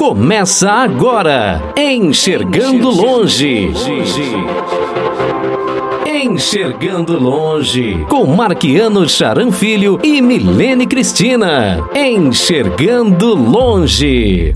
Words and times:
Começa 0.00 0.70
agora, 0.70 1.62
Enxergando 1.76 2.88
Longe. 2.88 3.70
Enxergando 6.06 7.22
Longe, 7.22 8.06
com 8.08 8.24
Marquiano 8.24 9.06
Charan 9.06 9.52
Filho 9.52 10.00
e 10.02 10.22
Milene 10.22 10.86
Cristina. 10.86 11.86
Enxergando 11.94 13.34
Longe. 13.34 14.54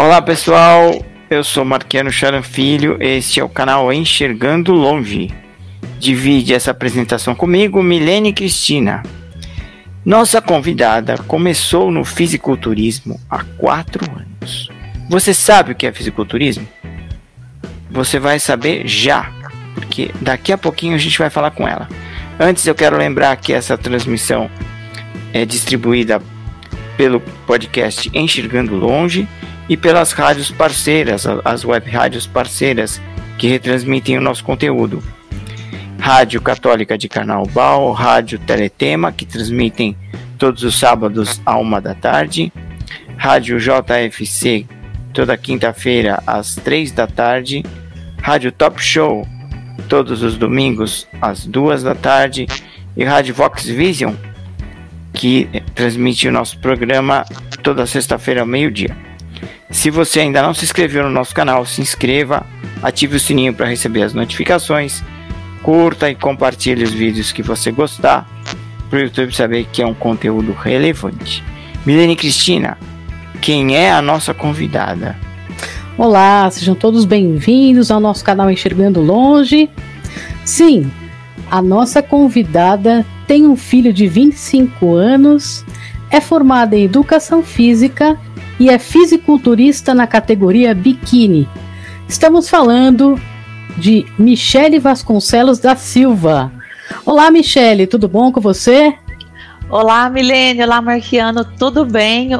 Olá 0.00 0.22
pessoal, 0.22 1.04
eu 1.28 1.42
sou 1.42 1.64
Marquiano 1.64 2.12
Charan 2.12 2.40
Filho, 2.40 2.98
este 3.00 3.40
é 3.40 3.44
o 3.44 3.48
canal 3.48 3.92
Enxergando 3.92 4.72
Longe. 4.72 5.34
Divide 5.98 6.54
essa 6.54 6.70
apresentação 6.70 7.34
comigo, 7.34 7.82
Milene 7.82 8.32
Cristina. 8.32 9.02
Nossa 10.04 10.40
convidada 10.40 11.18
começou 11.26 11.90
no 11.90 12.04
fisiculturismo 12.04 13.20
há 13.28 13.42
quatro 13.42 14.08
anos. 14.08 14.68
Você 15.10 15.34
sabe 15.34 15.72
o 15.72 15.74
que 15.74 15.84
é 15.84 15.92
fisiculturismo? 15.92 16.68
Você 17.90 18.20
vai 18.20 18.38
saber 18.38 18.86
já, 18.86 19.32
porque 19.74 20.12
daqui 20.20 20.52
a 20.52 20.58
pouquinho 20.58 20.94
a 20.94 20.98
gente 20.98 21.18
vai 21.18 21.28
falar 21.28 21.50
com 21.50 21.66
ela. 21.66 21.88
Antes 22.38 22.64
eu 22.64 22.74
quero 22.76 22.96
lembrar 22.96 23.34
que 23.34 23.52
essa 23.52 23.76
transmissão 23.76 24.48
é 25.32 25.44
distribuída 25.44 26.22
pelo 26.96 27.18
podcast 27.48 28.08
Enxergando 28.14 28.76
Longe 28.76 29.26
e 29.68 29.76
pelas 29.76 30.12
rádios 30.12 30.50
parceiras, 30.50 31.26
as 31.44 31.64
web 31.64 31.90
rádios 31.90 32.26
parceiras 32.26 33.00
que 33.36 33.46
retransmitem 33.46 34.18
o 34.18 34.20
nosso 34.20 34.42
conteúdo. 34.42 35.02
Rádio 35.98 36.40
Católica 36.40 36.96
de 36.96 37.08
Carnaubal, 37.08 37.92
Rádio 37.92 38.38
Teletema, 38.38 39.12
que 39.12 39.26
transmitem 39.26 39.96
todos 40.38 40.62
os 40.62 40.78
sábados 40.78 41.40
à 41.44 41.58
uma 41.58 41.80
da 41.80 41.94
tarde, 41.94 42.52
Rádio 43.16 43.58
JFC, 43.58 44.64
toda 45.12 45.36
quinta-feira 45.36 46.22
às 46.26 46.54
três 46.54 46.92
da 46.92 47.06
tarde, 47.06 47.64
Rádio 48.22 48.52
Top 48.52 48.82
Show, 48.82 49.26
todos 49.88 50.22
os 50.22 50.36
domingos 50.36 51.06
às 51.20 51.44
duas 51.44 51.82
da 51.82 51.94
tarde, 51.94 52.46
e 52.96 53.04
Rádio 53.04 53.34
Vox 53.34 53.66
Vision, 53.66 54.14
que 55.12 55.48
transmite 55.74 56.28
o 56.28 56.32
nosso 56.32 56.58
programa 56.58 57.24
toda 57.62 57.86
sexta-feira 57.86 58.40
ao 58.40 58.46
meio-dia. 58.46 59.07
Se 59.70 59.90
você 59.90 60.20
ainda 60.20 60.42
não 60.42 60.54
se 60.54 60.64
inscreveu 60.64 61.04
no 61.04 61.10
nosso 61.10 61.34
canal, 61.34 61.64
se 61.66 61.80
inscreva, 61.80 62.46
ative 62.82 63.16
o 63.16 63.20
sininho 63.20 63.54
para 63.54 63.66
receber 63.66 64.02
as 64.02 64.14
notificações, 64.14 65.02
curta 65.62 66.10
e 66.10 66.14
compartilhe 66.14 66.84
os 66.84 66.92
vídeos 66.92 67.32
que 67.32 67.42
você 67.42 67.70
gostar, 67.70 68.26
para 68.88 68.98
o 68.98 69.02
YouTube 69.02 69.34
saber 69.34 69.66
que 69.70 69.82
é 69.82 69.86
um 69.86 69.94
conteúdo 69.94 70.52
relevante. 70.52 71.44
Milene 71.84 72.16
Cristina, 72.16 72.78
quem 73.40 73.76
é 73.76 73.90
a 73.92 74.00
nossa 74.00 74.32
convidada? 74.32 75.16
Olá, 75.96 76.50
sejam 76.50 76.74
todos 76.74 77.04
bem-vindos 77.04 77.90
ao 77.90 78.00
nosso 78.00 78.24
canal 78.24 78.50
Enxergando 78.50 79.00
Longe. 79.00 79.68
Sim, 80.44 80.90
a 81.50 81.60
nossa 81.60 82.02
convidada 82.02 83.04
tem 83.26 83.46
um 83.46 83.56
filho 83.56 83.92
de 83.92 84.06
25 84.06 84.94
anos, 84.94 85.64
é 86.10 86.20
formada 86.20 86.76
em 86.76 86.84
Educação 86.84 87.42
Física 87.42 88.18
e 88.58 88.68
é 88.68 88.78
fisiculturista 88.78 89.94
na 89.94 90.06
categoria 90.06 90.74
biquíni. 90.74 91.48
Estamos 92.08 92.48
falando 92.48 93.20
de 93.76 94.06
Michele 94.18 94.78
Vasconcelos 94.78 95.58
da 95.58 95.76
Silva. 95.76 96.50
Olá, 97.04 97.30
Michele, 97.30 97.86
tudo 97.86 98.08
bom 98.08 98.32
com 98.32 98.40
você? 98.40 98.94
Olá, 99.70 100.08
Milene, 100.08 100.62
olá, 100.62 100.80
Marquiano, 100.80 101.44
tudo 101.44 101.84
bem? 101.84 102.30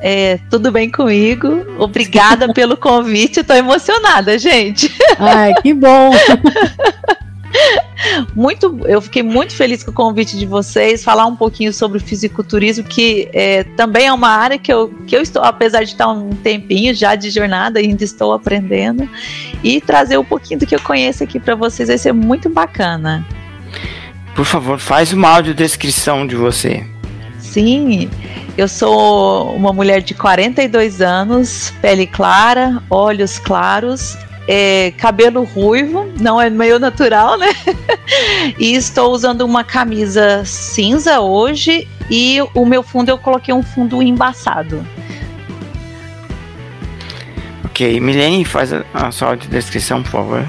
É, 0.00 0.38
tudo 0.50 0.70
bem 0.70 0.90
comigo? 0.90 1.64
Obrigada 1.78 2.50
pelo 2.54 2.76
convite, 2.76 3.40
estou 3.40 3.56
emocionada, 3.56 4.38
gente. 4.38 4.92
Ai, 5.18 5.54
que 5.62 5.72
bom! 5.72 6.10
muito, 8.34 8.80
eu 8.86 9.00
fiquei 9.00 9.22
muito 9.22 9.54
feliz 9.54 9.82
com 9.82 9.90
o 9.90 9.94
convite 9.94 10.38
de 10.38 10.46
vocês, 10.46 11.02
falar 11.02 11.26
um 11.26 11.34
pouquinho 11.34 11.72
sobre 11.72 11.98
o 11.98 12.00
fisiculturismo, 12.00 12.84
que 12.84 13.28
é, 13.32 13.64
também 13.64 14.06
é 14.06 14.12
uma 14.12 14.28
área 14.28 14.58
que 14.58 14.72
eu, 14.72 14.88
que 15.06 15.16
eu 15.16 15.22
estou, 15.22 15.42
apesar 15.42 15.82
de 15.84 15.92
estar 15.92 16.08
um 16.08 16.30
tempinho 16.30 16.94
já 16.94 17.14
de 17.14 17.30
jornada, 17.30 17.80
ainda 17.80 18.04
estou 18.04 18.32
aprendendo, 18.32 19.08
e 19.62 19.80
trazer 19.80 20.18
um 20.18 20.24
pouquinho 20.24 20.60
do 20.60 20.66
que 20.66 20.74
eu 20.74 20.80
conheço 20.80 21.24
aqui 21.24 21.40
para 21.40 21.54
vocês 21.54 21.88
vai 21.88 21.98
ser 21.98 22.12
muito 22.12 22.48
bacana. 22.48 23.26
Por 24.34 24.44
favor, 24.44 24.78
faz 24.78 25.12
uma 25.12 25.30
audiodescrição 25.30 26.26
de 26.26 26.36
você. 26.36 26.86
Sim, 27.40 28.08
eu 28.56 28.68
sou 28.68 29.54
uma 29.56 29.72
mulher 29.72 30.02
de 30.02 30.14
42 30.14 31.00
anos, 31.00 31.72
pele 31.80 32.06
clara, 32.06 32.80
olhos 32.88 33.38
claros, 33.38 34.16
é, 34.48 34.92
cabelo 34.96 35.44
ruivo, 35.44 36.10
não 36.18 36.40
é 36.40 36.48
meio 36.48 36.78
natural, 36.78 37.36
né? 37.36 37.48
e 38.58 38.74
estou 38.74 39.12
usando 39.12 39.42
uma 39.42 39.62
camisa 39.62 40.42
cinza 40.46 41.20
hoje 41.20 41.86
e 42.10 42.38
o 42.54 42.64
meu 42.64 42.82
fundo 42.82 43.10
eu 43.10 43.18
coloquei 43.18 43.52
um 43.52 43.62
fundo 43.62 44.02
embaçado. 44.02 44.84
Ok, 47.66 48.00
Milene, 48.00 48.42
faz 48.46 48.72
a, 48.72 48.82
a 48.94 49.12
sua 49.12 49.28
audiodescrição, 49.28 50.02
por 50.02 50.10
favor. 50.10 50.46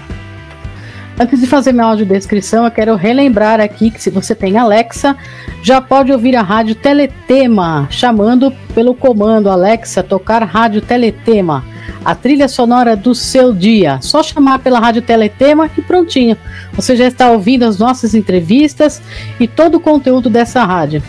Antes 1.19 1.41
de 1.41 1.47
fazer 1.47 1.73
minha 1.73 1.85
audiodescrição, 1.85 2.63
eu 2.63 2.71
quero 2.71 2.95
relembrar 2.95 3.59
aqui 3.59 3.91
que 3.91 4.01
se 4.01 4.09
você 4.09 4.33
tem 4.33 4.57
Alexa, 4.57 5.17
já 5.61 5.81
pode 5.81 6.13
ouvir 6.13 6.37
a 6.37 6.41
rádio 6.41 6.75
Teletema, 6.75 7.85
chamando 7.91 8.53
pelo 8.73 8.95
comando 8.95 9.49
Alexa 9.49 10.01
tocar 10.01 10.41
rádio 10.43 10.79
Teletema 10.79 11.65
a 12.03 12.15
trilha 12.15 12.47
sonora 12.47 12.95
do 12.95 13.13
seu 13.13 13.53
dia. 13.53 13.99
Só 14.01 14.23
chamar 14.23 14.59
pela 14.59 14.79
Rádio 14.79 15.01
Teletema 15.01 15.69
e 15.77 15.81
prontinho. 15.81 16.37
Você 16.73 16.95
já 16.95 17.07
está 17.07 17.31
ouvindo 17.31 17.63
as 17.63 17.77
nossas 17.77 18.13
entrevistas 18.15 19.01
e 19.39 19.47
todo 19.47 19.75
o 19.75 19.79
conteúdo 19.79 20.29
dessa 20.29 20.63
rádio. 20.63 21.03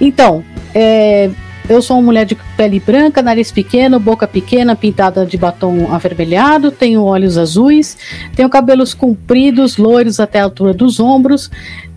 Então, 0.00 0.44
é, 0.74 1.30
eu 1.68 1.80
sou 1.80 1.96
uma 1.96 2.02
mulher 2.02 2.26
de 2.26 2.36
pele 2.58 2.78
branca, 2.78 3.22
nariz 3.22 3.50
pequeno, 3.50 3.98
boca 3.98 4.28
pequena, 4.28 4.76
pintada 4.76 5.24
de 5.24 5.38
batom 5.38 5.90
avermelhado, 5.90 6.70
tenho 6.70 7.02
olhos 7.02 7.38
azuis, 7.38 7.96
tenho 8.36 8.50
cabelos 8.50 8.92
compridos, 8.92 9.78
loiros 9.78 10.20
até 10.20 10.40
a 10.40 10.44
altura 10.44 10.74
dos 10.74 11.00
ombros, 11.00 11.50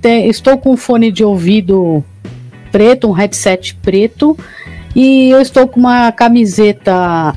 estou 0.04 0.58
com 0.58 0.72
um 0.72 0.78
fone 0.78 1.12
de 1.12 1.22
ouvido 1.22 2.02
preto, 2.72 3.10
um 3.10 3.12
headset 3.12 3.76
preto, 3.76 4.38
e 4.96 5.30
eu 5.30 5.42
estou 5.42 5.68
com 5.68 5.82
uma 5.82 6.14
camiseta 6.14 7.36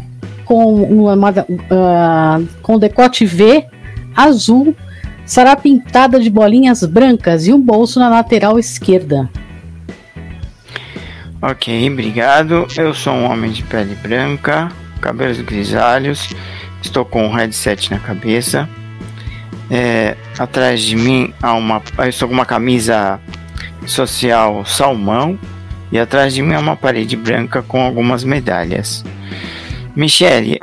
com 0.51 0.83
uma, 0.83 1.31
uh, 1.31 2.49
com 2.61 2.77
decote 2.77 3.25
V 3.25 3.65
azul, 4.17 4.75
será 5.25 5.55
pintada 5.55 6.19
de 6.19 6.29
bolinhas 6.29 6.83
brancas 6.83 7.47
e 7.47 7.53
um 7.53 7.61
bolso 7.61 8.01
na 8.01 8.09
lateral 8.09 8.59
esquerda. 8.59 9.31
Ok, 11.41 11.89
obrigado. 11.89 12.67
Eu 12.77 12.93
sou 12.93 13.13
um 13.13 13.31
homem 13.31 13.53
de 13.53 13.63
pele 13.63 13.95
branca, 13.95 14.73
cabelos 15.01 15.41
grisalhos, 15.41 16.29
estou 16.83 17.05
com 17.05 17.29
um 17.29 17.31
headset 17.31 17.89
na 17.89 18.01
cabeça. 18.01 18.69
É, 19.71 20.17
atrás 20.37 20.83
de 20.83 20.97
mim 20.97 21.33
há 21.41 21.55
uma. 21.55 21.81
Eu 21.97 22.09
estou 22.09 22.27
com 22.27 22.35
uma 22.35 22.45
camisa 22.45 23.21
social 23.87 24.65
salmão 24.67 25.39
e 25.93 25.99
atrás 26.01 26.35
de 26.35 26.43
mim 26.43 26.55
há 26.55 26.59
uma 26.59 26.75
parede 26.75 27.17
branca 27.17 27.63
com 27.63 27.81
algumas 27.81 28.25
medalhas. 28.25 29.05
Michele, 29.95 30.61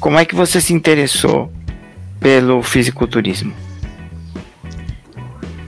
como 0.00 0.18
é 0.18 0.24
que 0.24 0.34
você 0.34 0.60
se 0.60 0.72
interessou 0.72 1.52
pelo 2.20 2.62
fisiculturismo? 2.62 3.54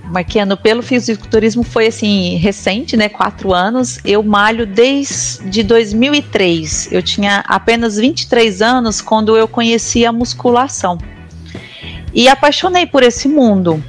Marquiano, 0.05 0.57
pelo 0.57 0.83
fisiculturismo 0.83 1.63
foi 1.63 1.89
assim, 1.89 2.37
recente, 2.37 2.97
né? 2.97 3.09
Quatro 3.09 3.53
anos. 3.53 3.99
Eu 4.05 4.23
malho 4.23 4.67
desde 4.67 5.63
2003. 5.63 6.91
Eu 6.91 7.03
tinha 7.03 7.45
apenas 7.47 7.97
23 7.97 8.63
anos 8.63 9.01
quando 9.01 9.37
eu 9.37 9.47
conheci 9.47 10.07
a 10.07 10.13
musculação. 10.13 10.99
E 12.15 12.27
apaixonei 12.27 12.87
por 12.87 13.03
esse 13.03 13.29
mundo 13.29 13.85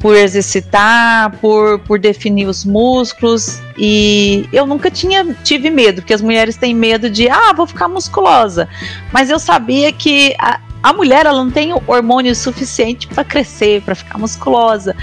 por 0.00 0.16
exercitar, 0.16 1.36
por, 1.38 1.80
por 1.80 1.98
definir 1.98 2.46
os 2.46 2.64
músculos. 2.64 3.60
E 3.76 4.48
eu 4.52 4.66
nunca 4.66 4.90
tinha 4.90 5.24
tive 5.42 5.70
medo, 5.70 6.02
porque 6.02 6.14
as 6.14 6.22
mulheres 6.22 6.56
têm 6.56 6.74
medo 6.74 7.10
de, 7.10 7.28
ah, 7.28 7.52
vou 7.52 7.66
ficar 7.66 7.88
musculosa. 7.88 8.68
Mas 9.12 9.30
eu 9.30 9.38
sabia 9.38 9.92
que 9.92 10.34
a, 10.38 10.60
a 10.82 10.92
mulher 10.92 11.26
ela 11.26 11.42
não 11.42 11.50
tem 11.50 11.72
hormônio 11.86 12.34
suficiente 12.34 13.08
para 13.08 13.24
crescer, 13.24 13.82
para 13.82 13.94
ficar 13.94 14.18
musculosa. 14.18 14.94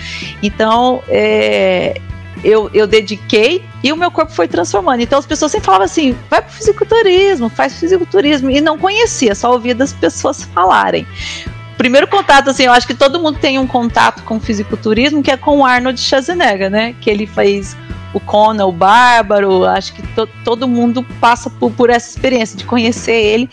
Então, 0.41 1.03
é, 1.09 1.99
eu, 2.43 2.69
eu 2.73 2.85
dediquei 2.85 3.63
e 3.83 3.91
o 3.91 3.97
meu 3.97 4.11
corpo 4.11 4.31
foi 4.31 4.47
transformando. 4.47 5.01
Então 5.01 5.17
as 5.17 5.25
pessoas 5.25 5.51
sempre 5.51 5.65
falavam 5.65 5.85
assim: 5.85 6.15
vai 6.29 6.41
pro 6.41 6.51
fisiculturismo, 6.51 7.49
faz 7.49 7.79
fisiculturismo. 7.79 8.49
E 8.49 8.61
não 8.61 8.77
conhecia, 8.77 9.33
só 9.33 9.51
ouvia 9.51 9.75
das 9.75 9.91
pessoas 9.91 10.43
falarem. 10.43 11.07
Primeiro 11.77 12.07
contato, 12.07 12.49
assim, 12.49 12.63
eu 12.63 12.71
acho 12.71 12.87
que 12.87 12.93
todo 12.93 13.19
mundo 13.19 13.37
tem 13.39 13.59
um 13.59 13.67
contato 13.67 14.23
com 14.23 14.39
fisiculturismo, 14.39 15.21
que 15.21 15.29
é 15.29 15.37
com 15.37 15.59
o 15.59 15.65
Arnold 15.65 15.99
Schwarzenegger, 15.99 16.69
né? 16.69 16.95
Que 17.01 17.09
ele 17.09 17.27
fez 17.27 17.75
o 18.13 18.19
Conan, 18.19 18.65
o 18.65 18.71
Bárbaro, 18.71 19.65
acho 19.65 19.93
que 19.93 20.01
to, 20.13 20.25
todo 20.45 20.69
mundo 20.69 21.03
passa 21.19 21.49
por, 21.49 21.69
por, 21.71 21.89
essa 21.89 22.09
experiência 22.09 22.57
de 22.57 22.63
conhecer 22.63 23.11
ele. 23.11 23.49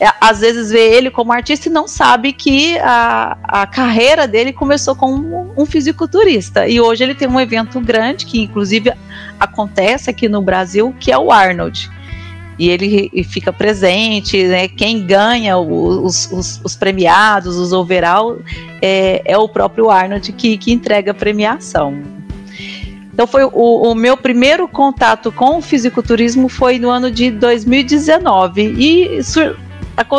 É, 0.00 0.10
às 0.18 0.40
vezes 0.40 0.70
vê 0.70 0.96
ele 0.96 1.10
como 1.10 1.34
artista 1.34 1.68
e 1.68 1.72
não 1.72 1.86
sabe 1.86 2.32
que 2.32 2.78
a, 2.78 3.36
a 3.42 3.66
carreira 3.66 4.26
dele 4.26 4.54
começou 4.54 4.96
como 4.96 5.52
um, 5.54 5.66
fisiculturista. 5.66 6.66
E 6.66 6.80
hoje 6.80 7.04
ele 7.04 7.14
tem 7.14 7.28
um 7.28 7.38
evento 7.38 7.78
grande, 7.78 8.24
que 8.24 8.40
inclusive 8.40 8.90
acontece 9.38 10.08
aqui 10.08 10.30
no 10.30 10.40
Brasil, 10.40 10.96
que 10.98 11.12
é 11.12 11.18
o 11.18 11.30
Arnold 11.30 11.90
e 12.58 12.70
ele 12.70 13.10
fica 13.24 13.52
presente, 13.52 14.44
né? 14.44 14.68
Quem 14.68 15.04
ganha 15.06 15.58
os, 15.58 16.30
os, 16.32 16.60
os 16.64 16.74
premiados, 16.74 17.56
os 17.56 17.72
overall, 17.72 18.38
é, 18.80 19.22
é, 19.24 19.36
o 19.36 19.48
próprio 19.48 19.90
Arnold 19.90 20.32
que, 20.32 20.56
que 20.56 20.72
entrega 20.72 21.10
a 21.10 21.14
premiação. 21.14 22.02
Então 23.12 23.26
foi 23.26 23.44
o, 23.44 23.50
o, 23.90 23.94
meu 23.94 24.16
primeiro 24.16 24.68
contato 24.68 25.32
com 25.32 25.58
o 25.58 25.62
fisiculturismo 25.62 26.48
foi 26.48 26.78
no 26.78 26.90
ano 26.90 27.10
de 27.10 27.30
2019 27.30 28.74
e 28.76 29.20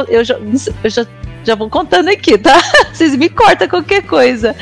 eu 0.09 0.23
já, 0.23 0.35
eu 0.83 0.89
já, 0.89 1.05
já 1.43 1.55
vou 1.55 1.69
contando 1.69 2.09
aqui, 2.09 2.37
tá? 2.37 2.59
Vocês 2.91 3.15
me 3.15 3.29
cortam 3.29 3.67
qualquer 3.67 4.01
coisa. 4.03 4.55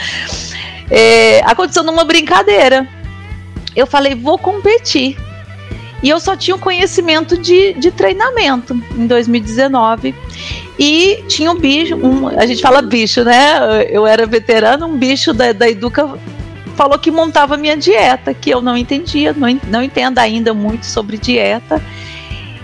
É, 0.90 1.40
aconteceu 1.46 1.84
numa 1.84 2.04
brincadeira. 2.04 2.88
Eu 3.76 3.88
falei, 3.88 4.16
vou 4.16 4.38
competir. 4.38 5.18
E 6.04 6.10
eu 6.10 6.20
só 6.20 6.36
tinha 6.36 6.56
um 6.56 6.60
conhecimento 6.60 7.38
de, 7.38 7.74
de 7.74 7.92
treinamento 7.92 8.80
em 8.96 9.08
2019. 9.08 10.14
E 10.78 11.24
tinha 11.28 11.52
um 11.52 11.58
bicho, 11.58 11.96
um, 11.96 12.28
a 12.28 12.46
gente 12.46 12.62
fala 12.62 12.82
bicho, 12.82 13.24
né? 13.24 13.86
Eu 13.90 14.06
era 14.06 14.26
veterano, 14.26 14.88
um 14.88 14.98
bicho 14.98 15.34
da, 15.34 15.54
da 15.54 15.70
Educa 15.70 16.18
falou 16.76 17.00
que 17.00 17.10
montava 17.10 17.56
minha 17.56 17.78
dieta, 17.78 18.34
que 18.34 18.50
eu 18.50 18.62
não 18.62 18.76
entendia, 18.76 19.34
não, 19.34 19.60
não 19.68 19.82
entendo 19.82 20.20
ainda 20.20 20.54
muito 20.54 20.86
sobre 20.86 21.18
dieta. 21.18 21.82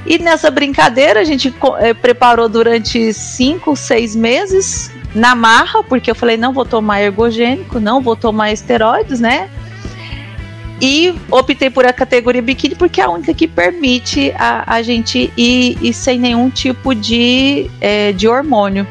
E 0.06 0.18
nessa 0.18 0.52
brincadeira 0.52 1.22
a 1.22 1.24
gente 1.24 1.54
é, 1.80 1.94
preparou 1.94 2.50
durante 2.50 3.14
cinco, 3.14 3.76
seis 3.76 4.16
meses 4.16 4.92
na 5.14 5.36
marra, 5.36 5.84
porque 5.84 6.10
eu 6.10 6.16
falei, 6.16 6.38
não 6.38 6.54
vou 6.54 6.66
tomar 6.66 7.02
ergogênico, 7.02 7.80
não 7.80 8.02
vou 8.02 8.16
tomar 8.16 8.52
esteroides, 8.52 9.20
né? 9.20 9.50
E 10.82 11.14
optei 11.30 11.70
por 11.70 11.86
a 11.86 11.94
categoria 11.94 12.42
biquíni 12.42 12.74
porque 12.74 13.00
é 13.00 13.04
a 13.04 13.10
única 13.10 13.34
que 13.34 13.48
permite 13.48 14.34
a, 14.36 14.64
a 14.76 14.82
gente 14.82 15.32
ir, 15.38 15.78
ir 15.80 15.94
sem 15.94 16.20
nenhum 16.20 16.50
tipo 16.50 16.96
de, 16.96 17.70
é, 17.80 18.12
de 18.14 18.28
hormônio. 18.28 18.88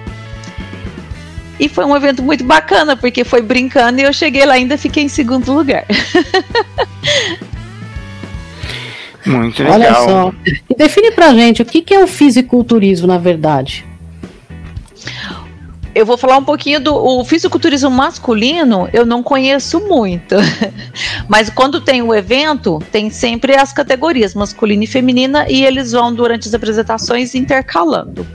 E 1.58 1.68
foi 1.68 1.84
um 1.84 1.96
evento 1.96 2.22
muito 2.22 2.44
bacana, 2.44 2.96
porque 2.96 3.24
foi 3.24 3.42
brincando 3.42 4.00
e 4.00 4.04
eu 4.04 4.12
cheguei 4.12 4.46
lá 4.46 4.54
ainda 4.54 4.78
fiquei 4.78 5.02
em 5.02 5.08
segundo 5.08 5.52
lugar. 5.52 5.84
Muito 9.26 9.62
legal. 9.62 9.74
Olha 9.74 9.94
só. 9.94 10.32
E 10.70 10.74
define 10.74 11.10
pra 11.10 11.34
gente 11.34 11.60
o 11.60 11.64
que, 11.64 11.82
que 11.82 11.92
é 11.92 12.02
o 12.02 12.06
fisiculturismo, 12.06 13.06
na 13.06 13.18
verdade 13.18 13.89
eu 16.00 16.06
vou 16.06 16.16
falar 16.16 16.38
um 16.38 16.44
pouquinho 16.44 16.80
do 16.80 16.94
o 16.94 17.22
fisiculturismo 17.26 17.90
masculino, 17.90 18.88
eu 18.90 19.04
não 19.04 19.22
conheço 19.22 19.80
muito. 19.80 20.34
Mas 21.28 21.50
quando 21.50 21.78
tem 21.78 22.00
o 22.00 22.14
evento, 22.14 22.82
tem 22.90 23.10
sempre 23.10 23.54
as 23.54 23.70
categorias 23.70 24.34
masculina 24.34 24.84
e 24.84 24.86
feminina 24.86 25.44
e 25.46 25.62
eles 25.62 25.92
vão 25.92 26.14
durante 26.14 26.48
as 26.48 26.54
apresentações 26.54 27.34
intercalando. 27.34 28.26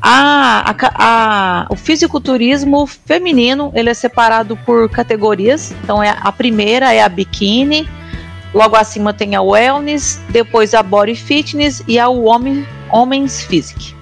A, 0.00 0.70
a, 0.70 0.76
a, 0.94 1.66
o 1.70 1.74
fisiculturismo 1.74 2.86
feminino, 2.86 3.72
ele 3.74 3.90
é 3.90 3.94
separado 3.94 4.56
por 4.58 4.88
categorias. 4.88 5.74
Então 5.82 6.00
é 6.00 6.16
a 6.20 6.30
primeira 6.30 6.92
é 6.92 7.02
a 7.02 7.08
biquíni, 7.08 7.88
logo 8.54 8.76
acima 8.76 9.12
tem 9.12 9.34
a 9.34 9.42
wellness, 9.42 10.20
depois 10.28 10.72
a 10.72 10.84
body 10.84 11.16
fitness 11.16 11.82
e 11.88 11.98
a 11.98 12.08
homem, 12.08 12.64
homens 12.92 13.42
physique 13.42 13.96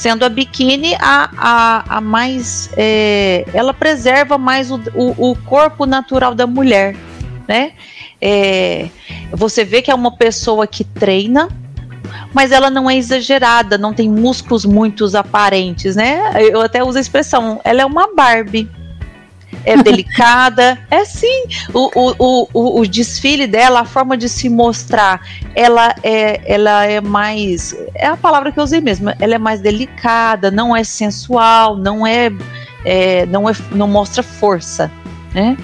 sendo 0.00 0.24
a 0.24 0.30
biquíni 0.30 0.94
a, 0.98 1.30
a, 1.36 1.96
a 1.98 2.00
mais. 2.00 2.70
É, 2.74 3.44
ela 3.52 3.74
preserva 3.74 4.38
mais 4.38 4.70
o, 4.70 4.80
o, 4.94 5.30
o, 5.30 5.36
corpo 5.36 5.84
natural 5.84 6.34
da 6.34 6.46
mulher, 6.46 6.96
né? 7.46 7.72
É, 8.18 8.88
você 9.30 9.62
vê 9.62 9.82
que 9.82 9.90
é 9.90 9.94
uma 9.94 10.16
pessoa 10.16 10.66
que 10.66 10.84
treina, 10.84 11.48
mas 12.32 12.50
ela 12.50 12.70
não 12.70 12.88
é 12.88 12.96
exagerada, 12.96 13.76
não 13.76 13.92
tem 13.92 14.08
músculos 14.08 14.64
muito 14.64 15.04
aparentes, 15.14 15.96
né? 15.96 16.32
Eu 16.50 16.62
até 16.62 16.82
uso 16.82 16.96
a 16.96 17.00
expressão, 17.02 17.60
ela 17.62 17.82
é 17.82 17.84
uma 17.84 18.14
Barbie 18.14 18.70
é 19.64 19.76
delicada. 19.82 20.78
é 20.90 21.04
sim. 21.04 21.44
O, 21.72 21.90
o, 21.94 22.48
o, 22.52 22.80
o, 22.80 22.86
desfile 22.86 23.46
dela, 23.46 23.80
a 23.80 23.84
forma 23.84 24.16
de 24.16 24.28
se 24.28 24.48
mostrar, 24.48 25.20
ela 25.54 25.94
é, 26.02 26.40
ela 26.52 26.84
é 26.84 27.00
mais. 27.00 27.74
É 27.94 28.06
a 28.06 28.16
palavra 28.16 28.52
que 28.52 28.58
eu 28.58 28.64
usei 28.64 28.80
mesmo. 28.80 29.10
Ela 29.18 29.34
é 29.34 29.38
mais 29.38 29.60
delicada, 29.60 30.50
não 30.50 30.76
é 30.76 30.84
sensual, 30.84 31.76
não 31.76 32.06
é. 32.06 32.30
é 32.84 33.26
não, 33.26 33.48
é, 33.48 33.52
não 33.72 33.88
mostra 33.88 34.22
força. 34.22 34.90
Né? 35.34 35.56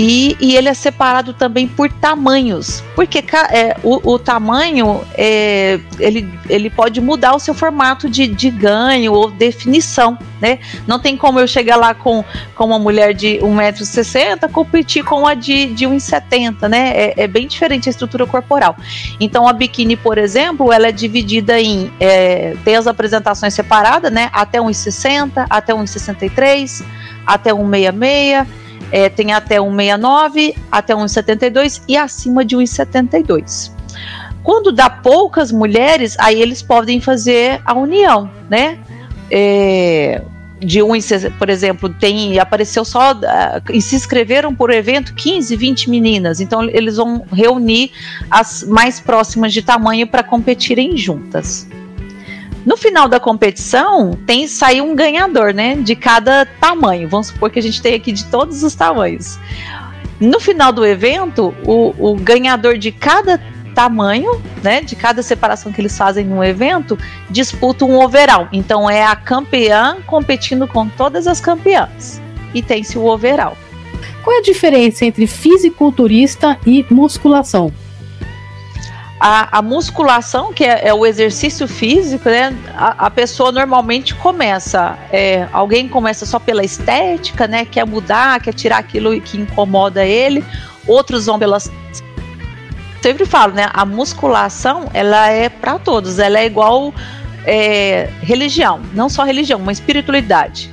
E, 0.00 0.36
e, 0.38 0.54
ele 0.54 0.68
é 0.68 0.74
separado 0.74 1.32
também 1.32 1.66
por 1.66 1.90
tamanhos, 1.90 2.84
porque 2.94 3.18
é, 3.50 3.76
o, 3.82 4.12
o, 4.12 4.16
tamanho 4.16 5.00
é, 5.12 5.80
ele, 5.98 6.32
ele 6.48 6.70
pode 6.70 7.00
mudar 7.00 7.34
o 7.34 7.40
seu 7.40 7.52
formato 7.52 8.08
de, 8.08 8.28
de 8.28 8.48
ganho 8.48 9.12
ou 9.12 9.28
definição, 9.28 10.16
né? 10.40 10.60
Não 10.86 11.00
tem 11.00 11.16
como 11.16 11.40
eu 11.40 11.48
chegar 11.48 11.74
lá 11.74 11.94
com, 11.94 12.24
com 12.54 12.66
uma 12.66 12.78
mulher 12.78 13.12
de 13.12 13.40
1,60m 13.42 14.48
competir 14.52 15.02
com 15.02 15.26
a 15.26 15.34
de, 15.34 15.66
de 15.74 15.84
1,70m, 15.84 16.68
né? 16.68 16.92
É, 16.94 17.14
é, 17.24 17.26
bem 17.26 17.48
diferente 17.48 17.88
a 17.88 17.90
estrutura 17.90 18.24
corporal. 18.24 18.76
Então 19.18 19.48
a 19.48 19.52
biquíni, 19.52 19.96
por 19.96 20.16
exemplo, 20.16 20.72
ela 20.72 20.86
é 20.86 20.92
dividida 20.92 21.60
em 21.60 21.90
é, 21.98 22.54
tem 22.64 22.76
as 22.76 22.86
apresentações 22.86 23.52
separadas, 23.52 24.12
né? 24.12 24.30
Até 24.32 24.60
1,60, 24.60 25.44
até 25.50 25.74
1,63, 25.74 26.84
até 27.26 27.50
1,66 27.50 28.46
é, 28.90 29.08
tem 29.08 29.32
até 29.32 29.58
1,69, 29.58 30.54
até 30.70 30.94
1,72 30.94 31.82
e 31.88 31.96
acima 31.96 32.44
de 32.44 32.56
1,72. 32.56 33.72
Quando 34.42 34.72
dá 34.72 34.88
poucas 34.88 35.52
mulheres, 35.52 36.16
aí 36.18 36.40
eles 36.40 36.62
podem 36.62 37.00
fazer 37.00 37.60
a 37.64 37.74
união, 37.74 38.30
né? 38.48 38.78
É, 39.30 40.22
de 40.60 40.82
um, 40.82 40.90
por 41.38 41.48
exemplo, 41.48 41.88
tem 41.88 42.38
apareceu 42.38 42.84
só 42.84 43.12
uh, 43.12 43.72
e 43.72 43.80
se 43.80 43.94
inscreveram 43.94 44.54
por 44.54 44.70
evento 44.70 45.14
15, 45.14 45.54
20 45.54 45.90
meninas. 45.90 46.40
Então 46.40 46.62
eles 46.64 46.96
vão 46.96 47.24
reunir 47.32 47.92
as 48.30 48.64
mais 48.64 48.98
próximas 49.00 49.52
de 49.52 49.62
tamanho 49.62 50.06
para 50.06 50.22
competirem 50.22 50.96
juntas. 50.96 51.68
No 52.68 52.76
final 52.76 53.08
da 53.08 53.18
competição, 53.18 54.10
tem 54.26 54.46
sair 54.46 54.82
um 54.82 54.94
ganhador, 54.94 55.54
né? 55.54 55.74
De 55.76 55.96
cada 55.96 56.44
tamanho. 56.44 57.08
Vamos 57.08 57.28
supor 57.28 57.48
que 57.48 57.58
a 57.58 57.62
gente 57.62 57.80
tem 57.80 57.94
aqui 57.94 58.12
de 58.12 58.26
todos 58.26 58.62
os 58.62 58.74
tamanhos. 58.74 59.38
No 60.20 60.38
final 60.38 60.70
do 60.70 60.84
evento, 60.84 61.54
o, 61.64 61.94
o 62.10 62.14
ganhador 62.16 62.76
de 62.76 62.92
cada 62.92 63.40
tamanho, 63.74 64.42
né, 64.62 64.82
de 64.82 64.94
cada 64.94 65.22
separação 65.22 65.72
que 65.72 65.80
eles 65.80 65.96
fazem 65.96 66.26
no 66.26 66.44
evento, 66.44 66.98
disputa 67.30 67.86
um 67.86 67.98
overall. 67.98 68.48
Então 68.52 68.90
é 68.90 69.02
a 69.02 69.16
campeã 69.16 69.96
competindo 70.06 70.68
com 70.68 70.86
todas 70.90 71.26
as 71.26 71.40
campeãs. 71.40 72.20
E 72.52 72.60
tem-se 72.60 72.98
o 72.98 73.06
overall. 73.06 73.56
Qual 74.22 74.36
é 74.36 74.40
a 74.40 74.42
diferença 74.42 75.06
entre 75.06 75.26
fisiculturista 75.26 76.58
e 76.66 76.84
musculação? 76.90 77.72
A, 79.20 79.58
a 79.58 79.62
musculação, 79.62 80.52
que 80.52 80.64
é, 80.64 80.88
é, 80.88 80.94
o 80.94 81.04
exercício 81.04 81.66
físico, 81.66 82.28
né? 82.28 82.56
A, 82.74 83.06
a 83.06 83.10
pessoa 83.10 83.50
normalmente 83.50 84.14
começa. 84.14 84.96
É, 85.10 85.48
alguém 85.52 85.88
começa 85.88 86.24
só 86.24 86.38
pela 86.38 86.64
estética, 86.64 87.48
né? 87.48 87.64
Quer 87.64 87.84
mudar, 87.84 88.40
quer 88.40 88.54
tirar 88.54 88.78
aquilo 88.78 89.20
que 89.20 89.36
incomoda 89.36 90.04
ele. 90.04 90.44
Outros 90.86 91.26
vão 91.26 91.38
pelas. 91.38 91.70
Sempre 93.02 93.26
falo, 93.26 93.54
né? 93.54 93.68
A 93.72 93.84
musculação, 93.84 94.88
ela 94.94 95.28
é 95.28 95.48
para 95.48 95.78
todos. 95.78 96.18
Ela 96.18 96.38
é 96.38 96.46
igual 96.46 96.94
é, 97.44 98.08
religião, 98.20 98.80
não 98.94 99.08
só 99.08 99.24
religião, 99.24 99.58
uma 99.58 99.72
espiritualidade. 99.72 100.70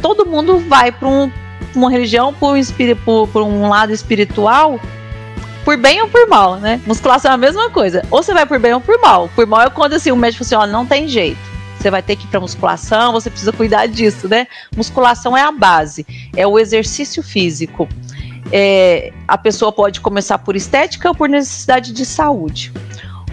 Todo 0.00 0.24
mundo 0.24 0.58
vai 0.68 0.92
para 0.92 1.08
um, 1.08 1.30
uma 1.74 1.90
religião 1.90 2.32
por 2.32 3.42
um, 3.42 3.64
um 3.64 3.68
lado 3.68 3.92
espiritual 3.92 4.78
por 5.64 5.76
bem 5.76 6.00
ou 6.02 6.08
por 6.08 6.26
mal, 6.28 6.56
né? 6.56 6.80
Musculação 6.86 7.30
é 7.30 7.34
a 7.34 7.38
mesma 7.38 7.70
coisa. 7.70 8.02
Ou 8.10 8.22
você 8.22 8.32
vai 8.32 8.46
por 8.46 8.58
bem 8.58 8.72
ou 8.72 8.80
por 8.80 9.00
mal. 9.00 9.28
Por 9.34 9.46
mal 9.46 9.62
é 9.62 9.70
quando 9.70 9.94
assim, 9.94 10.10
o 10.10 10.16
médico 10.16 10.44
fala 10.44 10.64
assim, 10.64 10.70
ó, 10.70 10.72
não 10.72 10.86
tem 10.86 11.06
jeito. 11.06 11.38
você 11.78 11.90
vai 11.90 12.02
ter 12.02 12.16
que 12.16 12.24
ir 12.24 12.28
para 12.28 12.40
musculação, 12.40 13.12
você 13.12 13.30
precisa 13.30 13.52
cuidar 13.52 13.86
disso, 13.86 14.28
né? 14.28 14.46
Musculação 14.76 15.36
é 15.36 15.42
a 15.42 15.52
base, 15.52 16.06
é 16.36 16.46
o 16.46 16.58
exercício 16.58 17.22
físico. 17.22 17.88
É, 18.52 19.12
a 19.28 19.38
pessoa 19.38 19.70
pode 19.70 20.00
começar 20.00 20.38
por 20.38 20.56
estética 20.56 21.08
ou 21.08 21.14
por 21.14 21.28
necessidade 21.28 21.92
de 21.92 22.04
saúde. 22.04 22.72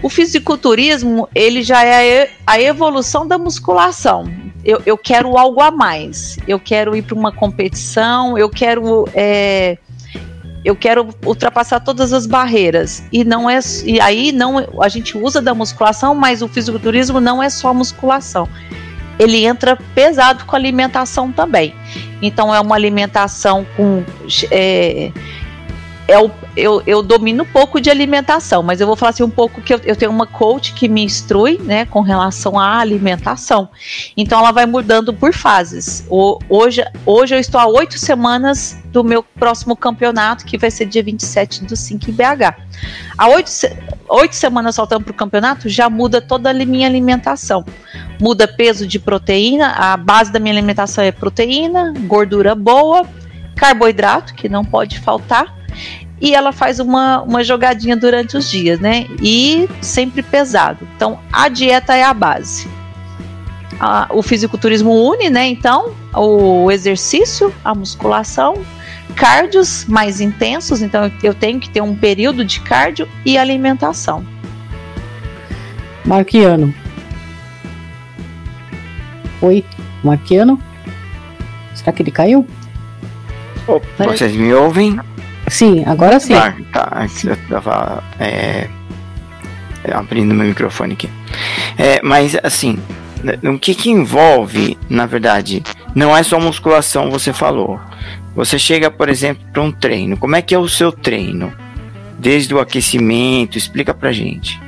O 0.02 0.08
fisiculturismo, 0.08 1.28
ele 1.34 1.62
já 1.62 1.84
é 1.84 2.30
a 2.46 2.60
evolução 2.60 3.26
da 3.26 3.36
musculação. 3.36 4.30
Eu, 4.64 4.80
eu 4.86 4.96
quero 4.96 5.36
algo 5.36 5.60
a 5.60 5.70
mais. 5.70 6.36
Eu 6.46 6.60
quero 6.60 6.94
ir 6.94 7.02
para 7.02 7.16
uma 7.16 7.32
competição, 7.32 8.38
eu 8.38 8.48
quero 8.48 9.08
é, 9.12 9.76
eu 10.64 10.74
quero 10.74 11.08
ultrapassar 11.24 11.80
todas 11.80 12.12
as 12.12 12.26
barreiras. 12.26 13.02
E 13.12 13.24
não 13.24 13.48
é 13.48 13.58
e 13.84 14.00
aí 14.00 14.32
não 14.32 14.58
a 14.82 14.88
gente 14.88 15.16
usa 15.16 15.40
da 15.40 15.54
musculação, 15.54 16.14
mas 16.14 16.42
o 16.42 16.48
fisiculturismo 16.48 17.20
não 17.20 17.42
é 17.42 17.48
só 17.48 17.72
musculação. 17.72 18.48
Ele 19.18 19.44
entra 19.44 19.76
pesado 19.94 20.44
com 20.44 20.54
alimentação 20.54 21.32
também. 21.32 21.74
Então 22.22 22.54
é 22.54 22.60
uma 22.60 22.74
alimentação 22.74 23.66
com 23.76 24.04
é, 24.50 25.10
é 26.08 26.18
o, 26.18 26.30
eu, 26.56 26.82
eu 26.86 27.02
domino 27.02 27.42
um 27.42 27.46
pouco 27.46 27.78
de 27.78 27.90
alimentação, 27.90 28.62
mas 28.62 28.80
eu 28.80 28.86
vou 28.86 28.96
falar 28.96 29.10
assim 29.10 29.22
um 29.22 29.30
pouco 29.30 29.60
que 29.60 29.74
eu, 29.74 29.80
eu 29.84 29.94
tenho 29.94 30.10
uma 30.10 30.26
coach 30.26 30.72
que 30.72 30.88
me 30.88 31.04
instrui, 31.04 31.58
né, 31.58 31.84
com 31.84 32.00
relação 32.00 32.58
à 32.58 32.78
alimentação. 32.78 33.68
Então 34.16 34.38
ela 34.38 34.50
vai 34.50 34.64
mudando 34.64 35.12
por 35.12 35.34
fases. 35.34 36.06
O, 36.08 36.38
hoje, 36.48 36.82
hoje 37.04 37.34
eu 37.34 37.38
estou 37.38 37.60
há 37.60 37.66
oito 37.66 37.98
semanas 37.98 38.78
do 38.86 39.04
meu 39.04 39.22
próximo 39.22 39.76
campeonato, 39.76 40.46
que 40.46 40.56
vai 40.56 40.70
ser 40.70 40.86
dia 40.86 41.02
27 41.02 41.66
do 41.66 41.76
5 41.76 42.10
em 42.10 42.14
BH. 42.14 42.56
Há 43.18 43.28
oito, 43.28 43.50
oito 44.08 44.34
semanas 44.34 44.76
faltando 44.76 45.04
para 45.04 45.12
o 45.12 45.14
campeonato, 45.14 45.68
já 45.68 45.90
muda 45.90 46.22
toda 46.22 46.48
a 46.48 46.54
minha 46.54 46.86
alimentação. 46.86 47.66
Muda 48.18 48.48
peso 48.48 48.86
de 48.86 48.98
proteína, 48.98 49.72
a 49.72 49.94
base 49.98 50.32
da 50.32 50.40
minha 50.40 50.54
alimentação 50.54 51.04
é 51.04 51.12
proteína, 51.12 51.92
gordura 52.06 52.54
boa, 52.54 53.06
carboidrato, 53.54 54.32
que 54.32 54.48
não 54.48 54.64
pode 54.64 54.98
faltar, 55.00 55.57
e 56.20 56.34
ela 56.34 56.52
faz 56.52 56.80
uma, 56.80 57.22
uma 57.22 57.44
jogadinha 57.44 57.96
durante 57.96 58.36
os 58.36 58.50
dias, 58.50 58.80
né? 58.80 59.06
E 59.22 59.68
sempre 59.80 60.22
pesado. 60.22 60.86
Então, 60.96 61.18
a 61.32 61.48
dieta 61.48 61.94
é 61.94 62.02
a 62.02 62.12
base. 62.12 62.68
A, 63.78 64.08
o 64.10 64.22
fisiculturismo 64.22 64.92
une, 64.92 65.30
né? 65.30 65.46
Então, 65.46 65.94
o 66.14 66.70
exercício, 66.70 67.54
a 67.64 67.74
musculação, 67.74 68.54
cardios 69.14 69.84
mais 69.84 70.20
intensos. 70.20 70.82
Então, 70.82 71.10
eu 71.22 71.34
tenho 71.34 71.60
que 71.60 71.70
ter 71.70 71.80
um 71.80 71.94
período 71.94 72.44
de 72.44 72.60
cardio 72.60 73.08
e 73.24 73.38
alimentação. 73.38 74.24
Marquiano. 76.04 76.74
Oi, 79.40 79.64
Marquiano? 80.02 80.60
Será 81.74 81.92
que 81.92 82.02
ele 82.02 82.10
caiu? 82.10 82.44
vocês 83.98 84.34
me 84.34 84.52
ouvem? 84.52 84.98
Sim, 85.50 85.84
agora 85.86 86.20
sim. 86.20 86.34
Tá, 86.34 86.54
tá. 86.72 87.06
Eu 87.24 87.36
tava 87.48 88.02
é, 88.18 88.68
é, 89.84 89.92
abrindo 89.92 90.34
meu 90.34 90.46
microfone 90.46 90.94
aqui. 90.94 91.08
É, 91.76 92.00
mas 92.02 92.36
assim, 92.42 92.78
o 93.42 93.58
que 93.58 93.74
que 93.74 93.90
envolve, 93.90 94.78
na 94.88 95.06
verdade, 95.06 95.62
não 95.94 96.16
é 96.16 96.22
só 96.22 96.38
musculação, 96.38 97.10
você 97.10 97.32
falou. 97.32 97.80
Você 98.34 98.58
chega, 98.58 98.90
por 98.90 99.08
exemplo, 99.08 99.44
para 99.52 99.62
um 99.62 99.72
treino. 99.72 100.16
Como 100.16 100.36
é 100.36 100.42
que 100.42 100.54
é 100.54 100.58
o 100.58 100.68
seu 100.68 100.92
treino? 100.92 101.52
Desde 102.18 102.54
o 102.54 102.60
aquecimento, 102.60 103.56
explica 103.58 103.94
pra 103.94 104.12
gente. 104.12 104.60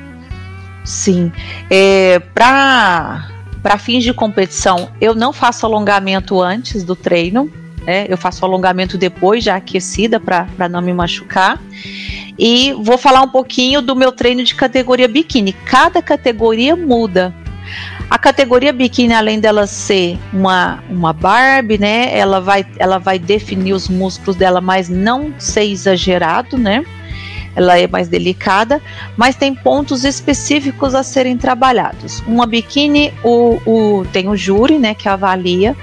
Sim. 0.83 1.31
É, 1.69 2.19
para 2.33 3.29
para 3.61 3.77
fins 3.77 4.03
de 4.03 4.11
competição, 4.11 4.89
eu 4.99 5.13
não 5.13 5.31
faço 5.31 5.67
alongamento 5.67 6.41
antes 6.41 6.83
do 6.83 6.95
treino. 6.95 7.51
Né? 7.85 8.05
Eu 8.07 8.17
faço 8.17 8.45
alongamento 8.45 8.97
depois, 8.97 9.43
já 9.43 9.55
aquecida, 9.55 10.19
para 10.19 10.69
não 10.69 10.81
me 10.81 10.93
machucar. 10.93 11.59
E 12.37 12.73
vou 12.73 12.97
falar 12.97 13.21
um 13.21 13.29
pouquinho 13.29 13.81
do 13.81 13.95
meu 13.95 14.11
treino 14.11 14.43
de 14.43 14.55
categoria 14.55 15.07
biquíni. 15.07 15.53
Cada 15.53 16.01
categoria 16.01 16.75
muda. 16.75 17.33
A 18.09 18.17
categoria 18.17 18.73
biquíni, 18.73 19.13
além 19.13 19.39
dela 19.39 19.65
ser 19.65 20.19
uma, 20.33 20.83
uma 20.89 21.13
Barbie, 21.13 21.77
né? 21.77 22.17
Ela 22.17 22.41
vai, 22.41 22.65
ela 22.77 22.97
vai 22.97 23.17
definir 23.17 23.73
os 23.73 23.87
músculos 23.87 24.35
dela, 24.35 24.59
mas 24.59 24.89
não 24.89 25.33
ser 25.39 25.63
exagerado, 25.63 26.57
né? 26.57 26.83
Ela 27.55 27.77
é 27.77 27.87
mais 27.87 28.07
delicada, 28.07 28.81
mas 29.17 29.35
tem 29.35 29.53
pontos 29.53 30.03
específicos 30.03 30.95
a 30.95 31.03
serem 31.03 31.37
trabalhados. 31.37 32.23
Uma 32.27 32.45
biquíni, 32.45 33.13
o, 33.23 33.59
o, 33.65 34.05
tem 34.11 34.27
o 34.27 34.35
júri, 34.35 34.77
né, 34.77 34.93
que 34.93 35.09
avalia, 35.09 35.75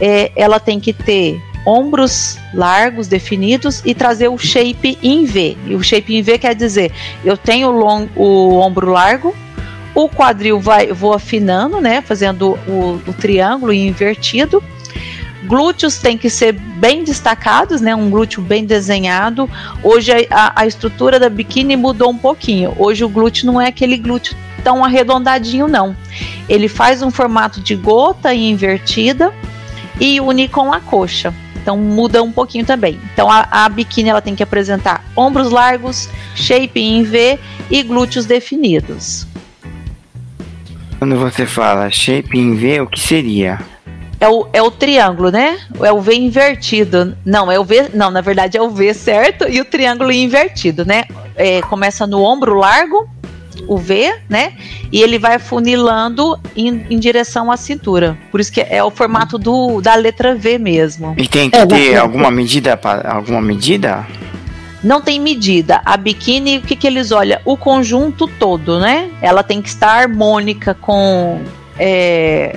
é, 0.00 0.30
ela 0.36 0.60
tem 0.60 0.78
que 0.78 0.92
ter 0.92 1.40
ombros 1.66 2.38
largos, 2.54 3.08
definidos 3.08 3.82
e 3.84 3.92
trazer 3.92 4.28
o 4.28 4.38
shape 4.38 4.96
em 5.02 5.24
V. 5.24 5.56
E 5.66 5.74
o 5.74 5.82
shape 5.82 6.14
em 6.14 6.22
V 6.22 6.38
quer 6.38 6.54
dizer, 6.54 6.92
eu 7.24 7.36
tenho 7.36 7.70
long, 7.72 8.08
o 8.14 8.58
ombro 8.58 8.92
largo, 8.92 9.34
o 9.92 10.08
quadril 10.08 10.60
vai, 10.60 10.92
vou 10.92 11.12
afinando, 11.12 11.80
né, 11.80 12.00
fazendo 12.02 12.58
o, 12.68 13.00
o 13.06 13.12
triângulo 13.14 13.72
invertido, 13.72 14.62
Glúteos 15.46 15.98
tem 15.98 16.18
que 16.18 16.28
ser 16.28 16.52
bem 16.52 17.04
destacados, 17.04 17.80
né? 17.80 17.94
Um 17.94 18.10
glúteo 18.10 18.42
bem 18.42 18.64
desenhado. 18.64 19.48
Hoje 19.82 20.10
a, 20.30 20.52
a 20.60 20.66
estrutura 20.66 21.20
da 21.20 21.28
biquíni 21.28 21.76
mudou 21.76 22.10
um 22.10 22.18
pouquinho. 22.18 22.74
Hoje 22.76 23.04
o 23.04 23.08
glúteo 23.08 23.46
não 23.46 23.60
é 23.60 23.68
aquele 23.68 23.96
glúteo 23.96 24.36
tão 24.64 24.84
arredondadinho, 24.84 25.68
não. 25.68 25.96
Ele 26.48 26.68
faz 26.68 27.00
um 27.00 27.10
formato 27.10 27.60
de 27.60 27.76
gota 27.76 28.34
invertida 28.34 29.32
e 30.00 30.20
une 30.20 30.48
com 30.48 30.72
a 30.72 30.80
coxa. 30.80 31.32
Então 31.54 31.76
muda 31.76 32.22
um 32.22 32.32
pouquinho 32.32 32.64
também. 32.64 32.98
Então 33.12 33.30
a, 33.30 33.46
a 33.50 33.68
biquíni 33.68 34.08
ela 34.08 34.20
tem 34.20 34.34
que 34.34 34.42
apresentar 34.42 35.04
ombros 35.16 35.50
largos, 35.50 36.08
shape 36.34 36.80
em 36.80 37.04
V 37.04 37.38
e 37.70 37.82
glúteos 37.84 38.26
definidos. 38.26 39.26
Quando 40.98 41.16
você 41.16 41.46
fala 41.46 41.90
shape 41.90 42.36
em 42.36 42.56
V, 42.56 42.80
o 42.80 42.86
que 42.86 42.98
seria? 42.98 43.60
É 44.20 44.28
o, 44.28 44.46
é 44.52 44.62
o 44.62 44.70
triângulo, 44.70 45.30
né? 45.30 45.58
É 45.80 45.92
o 45.92 46.00
V 46.00 46.14
invertido. 46.14 47.16
Não, 47.24 47.50
é 47.50 47.58
o 47.58 47.64
V. 47.64 47.90
Não, 47.94 48.10
na 48.10 48.20
verdade 48.20 48.56
é 48.56 48.62
o 48.62 48.70
V 48.70 48.94
certo 48.94 49.48
e 49.48 49.60
o 49.60 49.64
triângulo 49.64 50.10
invertido, 50.10 50.84
né? 50.84 51.04
É, 51.34 51.60
começa 51.62 52.06
no 52.06 52.22
ombro 52.22 52.54
largo, 52.54 53.08
o 53.66 53.76
V, 53.76 54.14
né? 54.28 54.54
E 54.90 55.02
ele 55.02 55.18
vai 55.18 55.38
funilando 55.38 56.38
em, 56.54 56.86
em, 56.88 56.98
direção 56.98 57.50
à 57.50 57.56
cintura. 57.56 58.16
Por 58.30 58.40
isso 58.40 58.52
que 58.52 58.60
é 58.60 58.82
o 58.82 58.90
formato 58.90 59.38
do, 59.38 59.80
da 59.80 59.94
letra 59.94 60.34
V 60.34 60.58
mesmo. 60.58 61.14
E 61.18 61.28
tem 61.28 61.50
que 61.50 61.56
é, 61.56 61.66
ter 61.66 61.96
alguma 61.96 62.30
medida? 62.30 62.78
Alguma 63.04 63.40
medida? 63.40 64.06
Não 64.82 65.00
tem 65.00 65.20
medida. 65.20 65.82
A 65.84 65.96
biquíni, 65.96 66.58
o 66.58 66.62
que, 66.62 66.76
que 66.76 66.86
eles 66.86 67.10
olham? 67.10 67.40
O 67.44 67.56
conjunto 67.56 68.26
todo, 68.26 68.78
né? 68.78 69.10
Ela 69.20 69.42
tem 69.42 69.60
que 69.60 69.68
estar 69.68 69.90
harmônica 69.90 70.74
com. 70.74 71.40
É, 71.78 72.56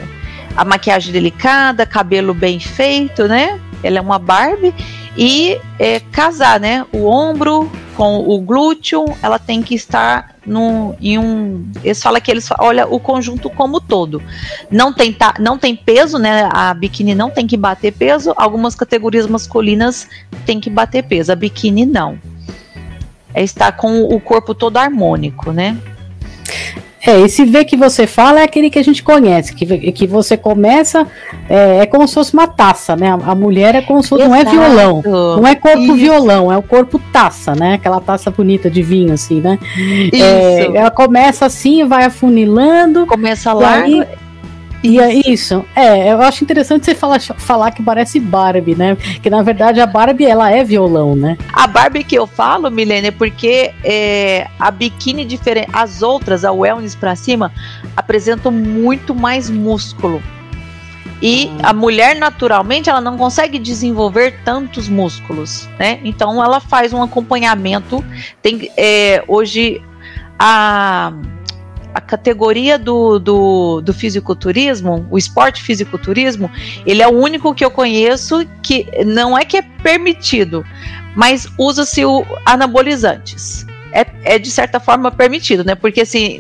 a 0.56 0.66
maquiagem 0.66 1.12
delicada, 1.12 1.86
cabelo 1.86 2.34
bem 2.34 2.60
feito, 2.60 3.28
né? 3.28 3.60
Ela 3.82 4.00
é 4.00 4.02
uma 4.02 4.20
Barbie 4.20 4.74
e 5.18 5.60
é, 5.78 6.00
casar, 6.00 6.60
né? 6.60 6.86
O 6.92 7.06
ombro 7.06 7.72
com 7.96 8.18
o 8.20 8.40
glúteo, 8.40 9.06
ela 9.22 9.38
tem 9.38 9.62
que 9.62 9.76
estar 9.76 10.36
no, 10.46 10.96
em 11.02 11.18
um. 11.18 11.70
Eles 11.84 12.02
falam 12.02 12.22
que 12.22 12.32
eles 12.32 12.50
olha 12.60 12.88
o 12.88 13.00
conjunto 13.00 13.50
como 13.50 13.82
todo. 13.82 14.22
Não 14.72 14.94
tem, 14.94 15.12
tá, 15.12 15.34
não 15.40 15.58
tem 15.58 15.76
peso, 15.76 16.18
né? 16.18 16.50
A 16.52 16.74
biquíni 16.74 17.14
não 17.14 17.30
tem 17.30 17.46
que 17.46 17.58
bater 17.58 17.92
peso. 17.92 18.34
Algumas 18.38 18.76
categorias 18.76 19.28
masculinas 19.28 20.08
tem 20.46 20.60
que 20.60 20.70
bater 20.70 21.04
peso. 21.04 21.32
A 21.32 21.36
biquíni 21.36 21.86
não. 21.86 22.18
É 23.34 23.44
estar 23.44 23.74
com 23.74 24.04
o 24.04 24.20
corpo 24.20 24.56
todo 24.56 24.78
harmônico, 24.78 25.52
né? 25.52 25.78
É, 27.06 27.20
esse 27.22 27.46
V 27.46 27.64
que 27.64 27.78
você 27.78 28.06
fala 28.06 28.42
é 28.42 28.44
aquele 28.44 28.70
que 28.70 28.78
a 28.78 28.84
gente 28.84 29.02
conhece, 29.02 29.54
que, 29.54 29.92
que 29.92 30.06
você 30.06 30.36
começa, 30.36 31.08
é, 31.50 31.78
é 31.78 31.86
como 31.86 32.08
se 32.08 32.14
fosse 32.14 32.34
uma 32.34 32.48
taça, 32.48 32.96
né? 32.96 33.10
A, 33.12 33.32
a 33.32 33.36
mulher 33.36 33.76
é 33.76 33.82
como 33.82 34.04
se 34.04 34.10
fosse, 34.10 34.24
não 34.26 34.36
é 34.36 34.44
violão, 34.44 35.02
não 35.06 35.48
é 35.48 35.56
corpo 35.56 35.80
Isso. 35.80 35.96
violão, 35.96 36.52
é 36.52 36.58
o 36.58 36.64
corpo 36.64 37.00
taça, 37.12 37.56
né? 37.56 37.76
Aquela 37.76 38.02
taça 38.02 38.30
bonita 38.30 38.70
de 38.70 38.82
vinho, 38.82 39.14
assim, 39.14 39.40
né? 39.40 39.58
É, 40.14 40.66
ela 40.76 40.92
começa 40.92 41.46
assim, 41.46 41.86
vai 41.86 42.04
afunilando. 42.04 43.06
Começa 43.06 43.54
lá. 43.54 43.84
E 44.82 45.00
é 45.00 45.14
isso. 45.30 45.66
É, 45.76 46.12
eu 46.12 46.22
acho 46.22 46.44
interessante 46.44 46.86
você 46.86 46.96
falar, 46.96 47.20
falar 47.20 47.72
que 47.72 47.84
parece 47.84 48.20
Barbie, 48.20 48.76
né? 48.76 48.96
Que 49.22 49.30
na 49.30 49.42
verdade 49.42 49.82
a 49.82 49.86
Barbie 49.86 50.26
ela 50.26 50.52
é 50.52 50.64
violão, 50.64 51.16
né? 51.16 51.38
A 51.52 51.68
Barbie 51.68 52.04
que 52.04 52.16
eu 52.16 52.26
falo, 52.26 52.72
Milene, 52.72 53.08
é 53.08 53.12
porque 53.12 53.74
é, 53.84 54.48
a 54.58 54.72
biquíni 54.72 55.26
diferente, 55.26 55.70
as 55.74 56.02
outras, 56.02 56.46
a 56.46 56.52
wellness 56.52 56.96
para 56.96 57.16
cima, 57.16 57.52
apresentam 57.96 58.52
muito 58.52 59.14
mais 59.14 59.50
músculo. 59.50 60.24
E 61.22 61.52
ah. 61.62 61.72
a 61.72 61.74
mulher 61.74 62.16
naturalmente 62.16 62.90
ela 62.90 63.02
não 63.02 63.18
consegue 63.18 63.60
desenvolver 63.60 64.40
tantos 64.46 64.88
músculos, 64.88 65.68
né? 65.78 66.00
Então 66.06 66.42
ela 66.42 66.62
faz 66.62 66.94
um 66.94 67.04
acompanhamento. 67.04 68.04
Tem 68.42 68.72
é, 68.78 69.24
hoje 69.28 69.82
a 70.38 71.12
a 71.94 72.02
categoria 72.02 72.78
do, 72.78 73.20
do, 73.20 73.82
do 73.82 73.94
fisiculturismo, 73.94 75.08
o 75.10 75.18
esporte 75.18 75.62
fisiculturismo, 75.62 76.50
ele 76.86 77.02
é 77.02 77.08
o 77.08 77.18
único 77.18 77.54
que 77.54 77.64
eu 77.64 77.72
conheço 77.72 78.46
que 78.62 78.88
não 79.06 79.38
é 79.38 79.44
que 79.44 79.58
é 79.58 79.62
permitido, 79.62 80.66
mas 81.16 81.48
usa-se 81.58 82.02
anabolizantes. 82.46 83.66
É, 83.92 84.06
é, 84.24 84.38
de 84.38 84.52
certa 84.52 84.80
forma 84.80 85.10
permitido, 85.12 85.64
né? 85.64 85.74
Porque 85.74 86.02
assim, 86.02 86.38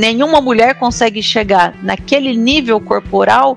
nenhuma 0.00 0.40
mulher 0.40 0.74
consegue 0.74 1.22
chegar 1.22 1.72
naquele 1.80 2.36
nível 2.36 2.80
corporal 2.80 3.56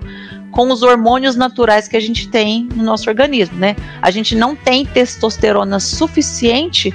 com 0.52 0.70
os 0.72 0.84
hormônios 0.84 1.36
naturais 1.36 1.88
que 1.88 1.98
a 1.98 2.00
gente 2.00 2.30
tem 2.30 2.70
no 2.76 2.84
nosso 2.84 3.10
organismo, 3.10 3.58
né? 3.58 3.76
A 4.00 4.12
gente 4.12 4.36
não 4.36 4.56
tem 4.56 4.86
testosterona 4.86 5.80
suficiente 5.80 6.94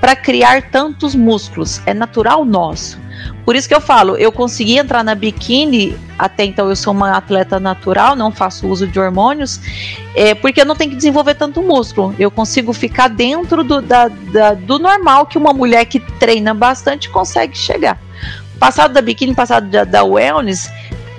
para 0.00 0.16
criar 0.16 0.70
tantos 0.70 1.14
músculos, 1.14 1.82
é 1.84 1.92
natural 1.92 2.42
nosso. 2.42 3.01
Por 3.44 3.56
isso 3.56 3.68
que 3.68 3.74
eu 3.74 3.80
falo, 3.80 4.16
eu 4.16 4.30
consegui 4.30 4.78
entrar 4.78 5.02
na 5.02 5.14
biquíni, 5.14 5.96
até 6.18 6.44
então 6.44 6.68
eu 6.68 6.76
sou 6.76 6.92
uma 6.92 7.16
atleta 7.16 7.58
natural, 7.58 8.14
não 8.14 8.30
faço 8.30 8.68
uso 8.68 8.86
de 8.86 8.98
hormônios, 9.00 9.60
é, 10.14 10.34
porque 10.34 10.60
eu 10.60 10.64
não 10.64 10.76
tenho 10.76 10.90
que 10.90 10.96
desenvolver 10.96 11.34
tanto 11.34 11.62
músculo. 11.62 12.14
Eu 12.18 12.30
consigo 12.30 12.72
ficar 12.72 13.08
dentro 13.08 13.64
do, 13.64 13.82
da, 13.82 14.08
da, 14.08 14.54
do 14.54 14.78
normal 14.78 15.26
que 15.26 15.36
uma 15.36 15.52
mulher 15.52 15.84
que 15.86 15.98
treina 15.98 16.54
bastante 16.54 17.10
consegue 17.10 17.56
chegar. 17.56 17.98
Passado 18.58 18.94
da 18.94 19.02
biquíni, 19.02 19.34
passado 19.34 19.68
da, 19.68 19.82
da 19.82 20.04
wellness, 20.04 20.70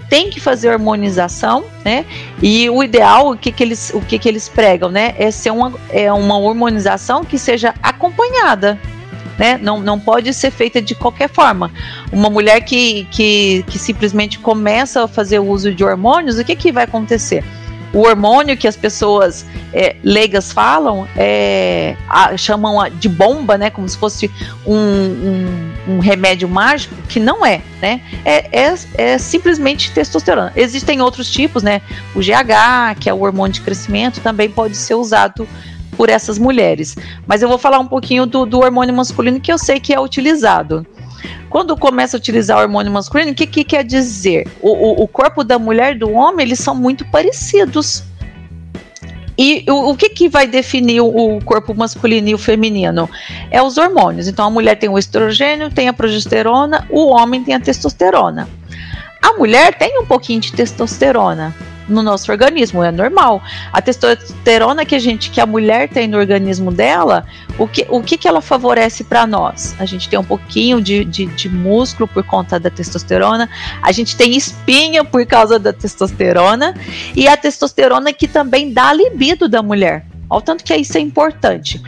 tem 0.10 0.30
que 0.30 0.40
fazer 0.40 0.70
hormonização, 0.70 1.66
né? 1.84 2.06
E 2.42 2.70
o 2.70 2.84
ideal, 2.84 3.32
o 3.32 3.38
que, 3.38 3.52
que 3.52 3.64
eles, 3.64 3.92
o 3.96 4.00
que, 4.00 4.20
que 4.20 4.30
eles 4.30 4.48
pregam, 4.48 4.92
né? 4.92 5.16
É 5.18 5.32
ser 5.32 5.50
uma, 5.50 5.74
é 5.90 6.14
uma 6.14 6.38
hormonização 6.38 7.26
que 7.26 7.40
seja 7.40 7.74
acompanhada. 7.82 8.80
Né? 9.38 9.58
Não, 9.62 9.80
não 9.80 10.00
pode 10.00 10.34
ser 10.34 10.52
feita 10.52 10.82
de 10.82 10.94
qualquer 10.94 11.30
forma. 11.30 11.72
Uma 12.12 12.30
mulher 12.30 12.62
que, 12.62 13.06
que, 13.12 13.64
que 13.68 13.80
simplesmente 13.80 14.40
começa 14.40 15.04
a 15.04 15.08
fazer 15.08 15.40
o 15.40 15.48
uso 15.48 15.74
de 15.74 15.84
hormônios, 15.84 16.38
o 16.38 16.44
que, 16.44 16.56
que 16.56 16.72
vai 16.72 16.84
acontecer? 16.84 17.44
o 17.94 18.00
hormônio 18.00 18.58
que 18.58 18.68
as 18.68 18.76
pessoas 18.76 19.46
é, 19.72 19.96
leigas 20.04 20.52
falam, 20.52 21.08
é, 21.16 21.96
a, 22.10 22.36
chamam 22.36 22.90
de 22.90 23.08
bomba, 23.08 23.56
né? 23.56 23.70
Como 23.70 23.88
se 23.88 23.98
fosse 23.98 24.32
um, 24.66 24.76
um, 24.76 25.74
um, 25.88 26.00
remédio 26.00 26.50
mágico, 26.50 26.96
que 27.08 27.20
não 27.20 27.46
é, 27.46 27.62
né? 27.80 28.02
É, 28.26 28.48
é, 28.52 28.76
é, 28.96 29.18
simplesmente 29.20 29.92
testosterona. 29.92 30.52
Existem 30.56 31.02
outros 31.02 31.30
tipos, 31.30 31.62
né? 31.62 31.82
O 32.16 32.20
GH, 32.20 32.98
que 33.00 33.08
é 33.08 33.14
o 33.14 33.22
hormônio 33.22 33.54
de 33.54 33.62
crescimento, 33.62 34.20
também 34.22 34.50
pode 34.50 34.76
ser 34.76 34.96
usado 34.96 35.48
por 35.94 36.10
essas 36.10 36.38
mulheres. 36.38 36.96
Mas 37.26 37.42
eu 37.42 37.48
vou 37.48 37.58
falar 37.58 37.80
um 37.80 37.88
pouquinho 37.88 38.26
do, 38.26 38.46
do 38.46 38.60
hormônio 38.60 38.94
masculino 38.94 39.40
que 39.40 39.52
eu 39.52 39.58
sei 39.58 39.80
que 39.80 39.94
é 39.94 40.00
utilizado. 40.00 40.86
Quando 41.50 41.78
começa 41.78 42.18
a 42.18 42.20
utilizar 42.20 42.58
o 42.58 42.62
hormônio 42.62 42.92
masculino, 42.92 43.32
o 43.32 43.36
que, 43.36 43.46
que 43.46 43.64
quer 43.64 43.84
dizer? 43.84 44.48
O, 44.62 44.70
o, 44.70 45.04
o, 45.04 45.08
corpo 45.08 45.44
da 45.44 45.60
mulher 45.60 45.96
e 45.96 46.00
do 46.00 46.12
homem, 46.12 46.46
eles 46.46 46.60
são 46.60 46.76
muito 46.76 47.06
parecidos. 47.06 48.04
E 49.38 49.66
o, 49.70 49.92
o 49.92 49.96
que, 49.96 50.10
que 50.10 50.30
vai 50.30 50.48
definir 50.48 51.02
o, 51.02 51.40
corpo 51.46 51.74
masculino 51.74 52.28
e 52.30 52.34
o 52.34 52.38
feminino? 52.38 53.10
É 53.50 53.62
os 53.62 53.78
hormônios. 53.78 54.28
Então 54.28 54.46
a 54.46 54.50
mulher 54.50 54.76
tem 54.78 54.90
o 54.90 54.98
estrogênio, 54.98 55.70
tem 55.70 55.88
a 55.88 55.94
progesterona, 55.94 56.88
o 56.90 57.08
homem 57.08 57.44
tem 57.44 57.56
a 57.56 57.60
testosterona. 57.60 58.48
A 59.22 59.34
mulher 59.34 59.76
tem 59.76 60.00
um 60.00 60.06
pouquinho 60.06 60.42
de 60.42 60.52
testosterona, 60.52 61.56
no 61.88 62.02
nosso 62.02 62.32
organismo, 62.32 62.84
é 62.84 62.92
normal. 62.92 63.42
A 63.72 63.82
testosterona 63.82 64.86
que 64.86 64.96
a 64.96 65.00
gente, 65.00 65.30
que 65.30 65.42
a 65.42 65.46
mulher 65.46 65.90
tem 65.90 66.08
no 66.08 66.18
organismo 66.18 66.72
dela, 66.72 67.26
o 67.58 67.68
que, 67.68 67.86
o 67.90 68.02
que, 68.02 68.18
que 68.18 68.28
ela 68.28 68.42
favorece 68.42 69.04
para 69.04 69.28
nós? 69.28 69.76
A 69.80 69.86
gente 69.86 70.10
tem 70.10 70.18
um 70.18 70.24
pouquinho 70.24 70.82
de, 70.82 71.06
de, 71.06 71.26
de, 71.26 71.50
músculo 71.50 72.08
por 72.08 72.24
conta 72.24 72.60
da 72.60 72.70
testosterona, 72.70 73.50
a 73.82 73.92
gente 73.92 74.16
tem 74.16 74.36
espinha 74.36 75.04
por 75.04 75.26
causa 75.26 75.60
da 75.60 75.72
testosterona, 75.72 76.74
e 77.16 77.28
a 77.28 77.38
testosterona 77.38 78.12
que 78.14 78.28
também 78.28 78.72
dá 78.72 78.92
libido 78.94 79.48
da 79.48 79.62
mulher. 79.62 80.06
Olha 80.30 80.40
o 80.40 80.42
tanto 80.42 80.64
que 80.64 80.76
isso 80.76 80.98
é 80.98 81.02
importante. 81.02 81.82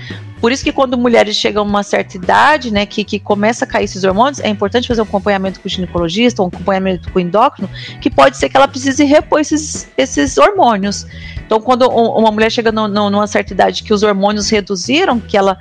Por 0.45 0.51
isso 0.51 0.63
que 0.63 0.71
quando 0.71 0.95
mulheres 0.95 1.35
chegam 1.35 1.63
a 1.63 1.65
uma 1.65 1.81
certa 1.81 2.17
idade, 2.17 2.71
né, 2.71 2.85
que, 2.85 3.03
que 3.03 3.17
começa 3.17 3.65
a 3.65 3.67
cair 3.67 3.85
esses 3.85 4.03
hormônios, 4.03 4.39
é 4.39 4.47
importante 4.47 4.87
fazer 4.87 5.01
um 5.01 5.03
acompanhamento 5.03 5.59
com 5.59 5.67
o 5.67 5.71
ginecologista, 5.71 6.43
um 6.43 6.45
acompanhamento 6.45 7.11
com 7.11 7.17
o 7.17 7.19
endócrino, 7.19 7.67
que 7.99 8.11
pode 8.11 8.37
ser 8.37 8.47
que 8.47 8.55
ela 8.55 8.67
precise 8.67 9.03
repor 9.05 9.39
esses, 9.39 9.89
esses 9.97 10.37
hormônios. 10.37 11.07
Então, 11.43 11.59
quando 11.59 11.89
uma 11.89 12.31
mulher 12.31 12.51
chega 12.51 12.71
no, 12.71 12.87
no, 12.87 13.09
numa 13.09 13.25
certa 13.25 13.53
idade 13.53 13.81
que 13.81 13.91
os 13.91 14.03
hormônios 14.03 14.47
reduziram, 14.47 15.19
que 15.19 15.35
ela 15.35 15.57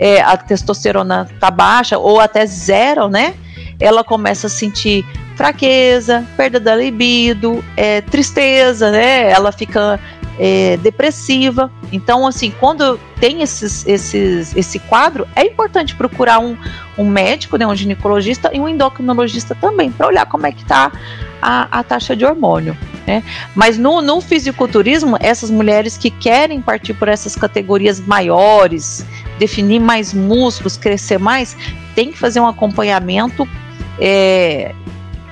é, 0.00 0.20
a 0.20 0.36
testosterona 0.36 1.28
tá 1.38 1.48
baixa 1.48 1.96
ou 1.96 2.18
até 2.18 2.44
zero, 2.44 3.08
né? 3.08 3.34
Ela 3.78 4.02
começa 4.02 4.48
a 4.48 4.50
sentir 4.50 5.06
fraqueza, 5.36 6.26
perda 6.36 6.58
da 6.58 6.74
libido, 6.74 7.64
é, 7.76 8.00
tristeza, 8.00 8.90
né? 8.90 9.30
Ela 9.30 9.52
fica 9.52 10.00
é, 10.38 10.76
depressiva. 10.78 11.70
Então, 11.92 12.26
assim, 12.26 12.52
quando 12.58 12.98
tem 13.20 13.42
esses, 13.42 13.86
esses, 13.86 14.54
esse 14.56 14.78
quadro, 14.78 15.26
é 15.34 15.44
importante 15.44 15.94
procurar 15.94 16.38
um, 16.38 16.56
um 16.98 17.08
médico, 17.08 17.56
né, 17.56 17.66
um 17.66 17.74
ginecologista 17.74 18.50
e 18.52 18.60
um 18.60 18.68
endocrinologista 18.68 19.54
também, 19.54 19.90
para 19.90 20.06
olhar 20.06 20.26
como 20.26 20.46
é 20.46 20.52
que 20.52 20.62
está 20.62 20.92
a, 21.40 21.78
a 21.78 21.82
taxa 21.82 22.16
de 22.16 22.24
hormônio. 22.24 22.76
Né? 23.06 23.22
Mas 23.54 23.76
no, 23.78 24.00
no 24.00 24.20
fisiculturismo, 24.20 25.16
essas 25.20 25.50
mulheres 25.50 25.96
que 25.96 26.10
querem 26.10 26.60
partir 26.60 26.94
por 26.94 27.08
essas 27.08 27.36
categorias 27.36 28.00
maiores, 28.00 29.04
definir 29.38 29.78
mais 29.78 30.14
músculos, 30.14 30.76
crescer 30.76 31.18
mais, 31.18 31.56
tem 31.94 32.10
que 32.10 32.18
fazer 32.18 32.40
um 32.40 32.46
acompanhamento. 32.46 33.46
É, 34.00 34.74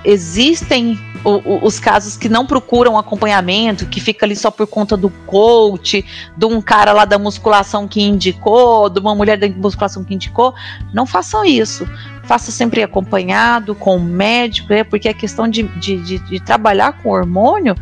existem 0.05 0.99
o, 1.25 1.31
o, 1.31 1.65
os 1.65 1.79
casos 1.79 2.17
que 2.17 2.29
não 2.29 2.47
procuram 2.47 2.99
acompanhamento, 2.99 3.87
que 3.87 4.01
fica 4.01 4.27
ali 4.27 4.35
só 4.35 4.51
por 4.51 4.67
conta 4.67 4.97
do 4.97 5.09
coach, 5.27 6.05
de 6.37 6.47
um 6.47 6.61
cara 6.61 6.93
lá 6.93 7.05
da 7.05 7.19
musculação 7.19 7.87
que 7.87 8.03
indicou, 8.03 8.89
de 8.89 9.01
uma 9.01 9.15
mulher 9.15 9.39
da 9.39 9.49
musculação 9.49 10.05
que 10.05 10.15
indicou, 10.15 10.55
não 10.93 11.07
façam 11.07 11.45
isso. 11.45 11.89
Faça 12.25 12.51
sempre 12.51 12.83
acompanhado 12.83 13.75
com 13.75 13.97
o 13.97 14.01
médico, 14.01 14.73
é 14.73 14.85
porque 14.85 15.09
a 15.09 15.15
questão 15.15 15.49
de, 15.49 15.63
de, 15.63 15.97
de, 15.99 16.19
de 16.19 16.41
trabalhar 16.41 16.93
com 17.03 17.11
hormônio 17.11 17.77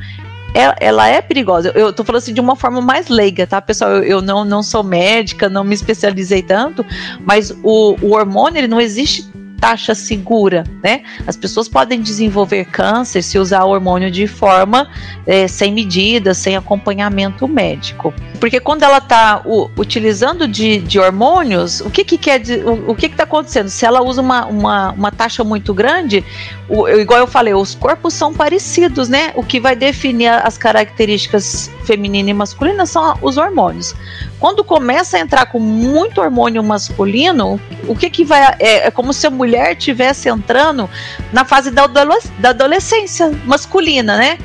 é, 0.55 0.87
ela, 0.87 1.07
é 1.09 1.23
perigosa. 1.23 1.73
Eu, 1.75 1.93
tô 1.93 2.03
falando 2.05 2.23
assim 2.23 2.35
de 2.35 2.41
uma 2.41 2.57
forma 2.57 2.81
mais 2.81 3.09
leiga, 3.09 3.47
tá, 3.47 3.61
pessoal? 3.61 3.91
Eu, 3.93 4.03
eu, 4.03 4.23
não, 4.23 4.45
não 4.45 4.63
sou 4.63 4.83
médica, 4.83 5.49
não 5.49 5.63
me 5.63 5.75
especializei 5.75 6.43
tanto, 6.43 6.85
mas 7.25 7.51
o, 7.63 7.97
o 8.03 8.15
hormônio 8.15 8.59
ele 8.59 8.69
não 8.69 8.81
existe 8.81 9.31
taxa 9.61 9.95
segura, 9.95 10.65
né? 10.83 11.03
As 11.27 11.37
pessoas 11.37 11.69
podem 11.69 12.01
desenvolver 12.01 12.65
câncer 12.65 13.23
se 13.23 13.39
usar 13.39 13.65
hormônio 13.65 14.11
de 14.11 14.27
forma 14.27 14.89
é, 15.27 15.47
sem 15.47 15.73
medidas, 15.73 16.39
sem 16.39 16.57
acompanhamento 16.57 17.47
médico. 17.47 18.13
Porque 18.41 18.59
quando 18.59 18.83
ela 18.83 18.99
está 18.99 19.43
utilizando 19.77 20.49
de, 20.49 20.79
de, 20.79 20.99
hormônios, 20.99 21.81
o 21.81 21.91
que 21.91 22.05
que 22.05 22.17
quer 22.17 22.41
o, 22.65 22.93
o 22.93 22.95
que 22.95 23.07
está 23.07 23.25
acontecendo? 23.25 23.69
Se 23.69 23.85
ela 23.85 24.03
usa 24.03 24.23
uma, 24.23 24.47
uma, 24.47 24.93
uma 24.93 25.13
taxa 25.13 25.45
muito 25.45 25.75
grande, 25.75 26.25
o, 26.69 26.89
igual 26.89 27.21
eu 27.21 27.27
falei, 27.27 27.53
os 27.53 27.75
corpos 27.75 28.15
são 28.15 28.33
parecidos, 28.33 29.09
né? 29.09 29.33
O 29.35 29.43
que 29.43 29.61
vai 29.61 29.77
definir 29.77 30.29
as 30.29 30.57
características 30.57 31.71
feminina 31.85 32.31
e 32.31 32.35
masculina 32.35 32.87
são 32.87 33.15
os 33.21 33.37
hormônios. 33.37 33.95
Quando 34.41 34.65
começa 34.65 35.19
a 35.19 35.21
entrar 35.21 35.47
com 35.47 35.61
muito 35.61 36.21
hormônio 36.21 36.65
masculino, 36.65 37.61
o 37.87 37.95
que 37.95 38.09
que 38.09 38.25
vai 38.25 38.57
é, 38.59 38.87
é 38.87 38.91
como 38.91 39.13
se 39.13 39.27
a 39.27 39.31
mulher 39.31 39.77
estivesse 39.77 40.29
entrando 40.31 40.89
na 41.31 41.45
fase 41.45 41.71
da, 41.71 41.87
da 41.87 42.49
adolescência 42.49 43.31
masculina, 43.45 44.17
né? 44.17 44.39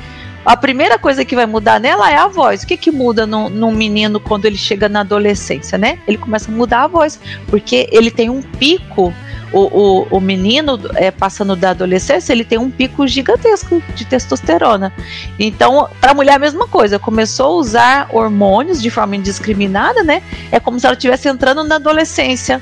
a 0.46 0.56
primeira 0.56 0.96
coisa 0.96 1.24
que 1.24 1.34
vai 1.34 1.44
mudar 1.44 1.80
nela 1.80 2.08
é 2.08 2.16
a 2.16 2.28
voz. 2.28 2.62
O 2.62 2.66
que, 2.68 2.76
que 2.76 2.92
muda 2.92 3.26
num, 3.26 3.48
num 3.48 3.72
menino 3.72 4.20
quando 4.20 4.44
ele 4.44 4.56
chega 4.56 4.88
na 4.88 5.00
adolescência, 5.00 5.76
né? 5.76 5.98
Ele 6.06 6.16
começa 6.16 6.52
a 6.52 6.54
mudar 6.54 6.84
a 6.84 6.86
voz, 6.86 7.18
porque 7.48 7.88
ele 7.90 8.12
tem 8.12 8.30
um 8.30 8.40
pico. 8.40 9.12
O, 9.56 9.60
o, 9.60 10.18
o 10.18 10.20
menino 10.20 10.78
é, 10.96 11.10
passando 11.10 11.56
da 11.56 11.70
adolescência, 11.70 12.30
ele 12.30 12.44
tem 12.44 12.58
um 12.58 12.70
pico 12.70 13.06
gigantesco 13.08 13.82
de 13.94 14.04
testosterona. 14.04 14.92
Então, 15.38 15.88
para 15.98 16.10
a 16.10 16.14
mulher, 16.14 16.34
a 16.34 16.38
mesma 16.38 16.68
coisa. 16.68 16.98
Começou 16.98 17.46
a 17.46 17.56
usar 17.60 18.08
hormônios 18.12 18.82
de 18.82 18.90
forma 18.90 19.16
indiscriminada, 19.16 20.04
né? 20.04 20.22
É 20.52 20.60
como 20.60 20.78
se 20.78 20.84
ela 20.84 20.94
estivesse 20.94 21.26
entrando 21.26 21.64
na 21.64 21.76
adolescência 21.76 22.60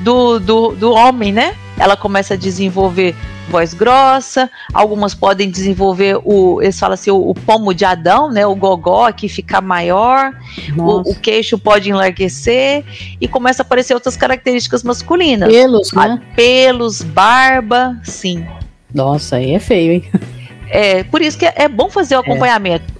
do, 0.00 0.38
do, 0.38 0.70
do 0.70 0.92
homem, 0.92 1.32
né? 1.32 1.54
Ela 1.78 1.98
começa 1.98 2.32
a 2.32 2.36
desenvolver 2.36 3.14
voz 3.48 3.74
grossa, 3.74 4.50
algumas 4.72 5.14
podem 5.14 5.50
desenvolver 5.50 6.18
o, 6.24 6.60
eles 6.62 6.78
falam 6.78 6.94
assim, 6.94 7.10
o, 7.10 7.30
o 7.30 7.34
pomo 7.34 7.72
de 7.72 7.84
Adão, 7.84 8.30
né, 8.30 8.46
o 8.46 8.54
gogó 8.54 9.10
que 9.12 9.28
fica 9.28 9.60
maior, 9.60 10.32
o, 10.76 11.10
o, 11.10 11.14
queixo 11.14 11.58
pode 11.58 11.90
enlarguecer 11.90 12.84
e 13.20 13.28
começa 13.28 13.62
a 13.62 13.64
aparecer 13.64 13.94
outras 13.94 14.16
características 14.16 14.82
masculinas. 14.82 15.48
Pelos, 15.48 15.92
né? 15.92 16.20
Pelos, 16.34 17.02
barba, 17.02 17.96
sim. 18.02 18.44
Nossa, 18.92 19.36
aí 19.36 19.52
é 19.52 19.58
feio, 19.58 19.92
hein? 19.92 20.04
É, 20.68 21.04
por 21.04 21.22
isso 21.22 21.38
que 21.38 21.46
é 21.46 21.68
bom 21.68 21.88
fazer 21.88 22.16
o 22.16 22.18
é. 22.18 22.20
acompanhamento. 22.22 22.92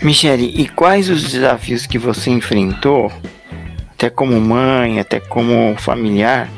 É. 0.00 0.04
Michele, 0.04 0.44
e 0.44 0.68
quais 0.68 1.08
os 1.08 1.32
desafios 1.32 1.86
que 1.86 1.98
você 1.98 2.30
enfrentou, 2.30 3.10
até 3.92 4.10
como 4.10 4.38
mãe, 4.38 5.00
até 5.00 5.20
como 5.20 5.74
familiar, 5.78 6.50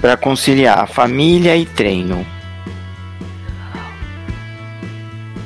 para 0.00 0.16
conciliar 0.16 0.78
a 0.78 0.86
família 0.86 1.54
e 1.54 1.66
treino? 1.66 2.24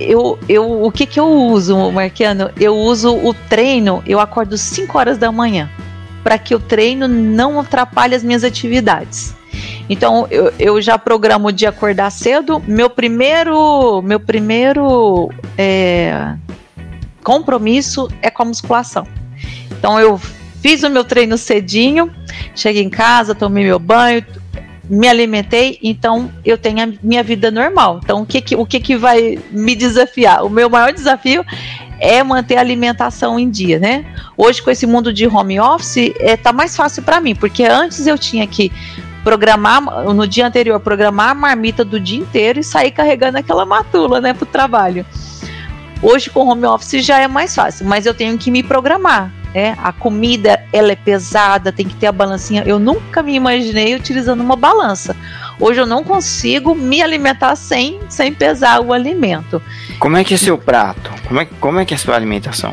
Eu, 0.01 0.39
eu, 0.49 0.83
o 0.83 0.91
que 0.91 1.07
que 1.07 1.19
eu 1.19 1.27
uso, 1.27 1.91
Marquiano? 1.91 2.51
Eu 2.59 2.77
uso 2.77 3.15
o 3.17 3.35
treino, 3.35 4.03
eu 4.07 4.21
acordo 4.21 4.57
5 4.57 4.97
horas 4.97 5.19
da 5.19 5.33
manhã, 5.33 5.69
para 6.23 6.39
que 6.39 6.55
o 6.55 6.61
treino 6.61 7.09
não 7.09 7.61
atrapalhe 7.61 8.15
as 8.15 8.23
minhas 8.23 8.45
atividades. 8.45 9.35
Então 9.89 10.27
eu, 10.31 10.53
eu 10.59 10.83
já 10.83 10.99
programo 10.99 11.51
de 11.51 11.67
acordar 11.67 12.11
cedo. 12.11 12.63
Meu 12.67 12.91
primeiro, 12.91 14.03
meu 14.03 14.21
primeiro 14.21 15.31
é, 15.57 16.35
compromisso 17.23 18.09
é 18.21 18.31
com 18.31 18.43
a 18.43 18.47
musculação. 18.47 19.07
Então 19.79 19.99
eu 19.99 20.21
fiz 20.61 20.83
o 20.83 20.91
meu 20.91 21.05
treino 21.05 21.39
cedinho, 21.39 22.13
cheguei 22.55 22.83
em 22.83 22.91
casa, 22.91 23.35
tomei 23.35 23.65
meu 23.65 23.79
banho, 23.79 24.25
me 24.89 25.07
alimentei, 25.07 25.79
então 25.83 26.31
eu 26.45 26.57
tenho 26.57 26.83
a 26.83 26.89
minha 27.03 27.23
vida 27.23 27.51
normal. 27.51 28.01
Então, 28.03 28.23
o 28.23 28.27
que, 28.27 28.41
que, 28.41 28.57
o 28.57 28.65
que, 28.65 28.81
que 28.81 28.97
vai 28.97 29.39
me 29.51 29.75
desafiar? 29.75 30.45
O 30.45 30.49
meu 30.49 30.71
maior 30.71 30.93
desafio 30.93 31.45
é 32.01 32.23
manter 32.23 32.57
a 32.57 32.61
alimentação 32.61 33.39
em 33.39 33.51
dia, 33.51 33.79
né? 33.79 34.05
Hoje, 34.37 34.63
com 34.63 34.71
esse 34.71 34.87
mundo 34.87 35.13
de 35.13 35.27
home 35.27 35.61
office, 35.61 36.13
é, 36.21 36.37
tá 36.37 36.53
mais 36.53 36.77
fácil 36.77 37.03
para 37.03 37.21
mim, 37.21 37.35
porque 37.35 37.65
antes 37.65 38.07
eu 38.07 38.17
tinha 38.17 38.47
que 38.47 38.73
programar, 39.23 39.83
no 39.83 40.27
dia 40.27 40.47
anterior, 40.47 40.79
programar 40.81 41.31
a 41.31 41.35
marmita 41.35 41.85
do 41.85 42.01
dia 42.01 42.19
inteiro 42.19 42.61
e 42.61 42.65
sair 42.65 42.91
carregando 42.91 43.39
aquela 43.39 43.67
matula, 43.67 44.21
né, 44.21 44.33
pro 44.33 44.47
trabalho. 44.47 45.05
Hoje, 46.01 46.31
com 46.31 46.47
home 46.49 46.65
office, 46.65 47.05
já 47.05 47.19
é 47.19 47.27
mais 47.27 47.55
fácil, 47.55 47.85
mas 47.85 48.07
eu 48.07 48.15
tenho 48.15 48.39
que 48.39 48.51
me 48.51 48.63
programar. 48.63 49.33
É, 49.59 49.75
a 49.83 49.91
comida 49.91 50.63
ela 50.73 50.93
é 50.93 50.95
pesada, 50.95 51.73
tem 51.73 51.85
que 51.85 51.97
ter 51.97 52.07
a 52.07 52.13
balancinha. 52.13 52.63
Eu 52.65 52.79
nunca 52.79 53.25
me 53.25 53.35
imaginei 53.35 53.93
utilizando 53.97 54.41
uma 54.41 54.55
balança. 54.55 55.17
Hoje 55.59 55.81
eu 55.81 55.87
não 55.87 56.05
consigo 56.05 56.77
me 56.77 57.03
alimentar 57.03 57.57
sem, 57.57 57.99
sem 58.09 58.33
pesar 58.33 58.81
o 58.81 58.93
alimento. 58.93 59.61
Como 59.99 60.17
é 60.17 60.23
que 60.23 60.35
é 60.35 60.37
seu 60.37 60.57
prato? 60.57 61.11
Como 61.27 61.41
é, 61.41 61.49
como 61.59 61.81
é 61.81 61.85
que 61.85 61.93
é 61.93 61.97
a 61.97 61.99
sua 61.99 62.15
alimentação? 62.15 62.73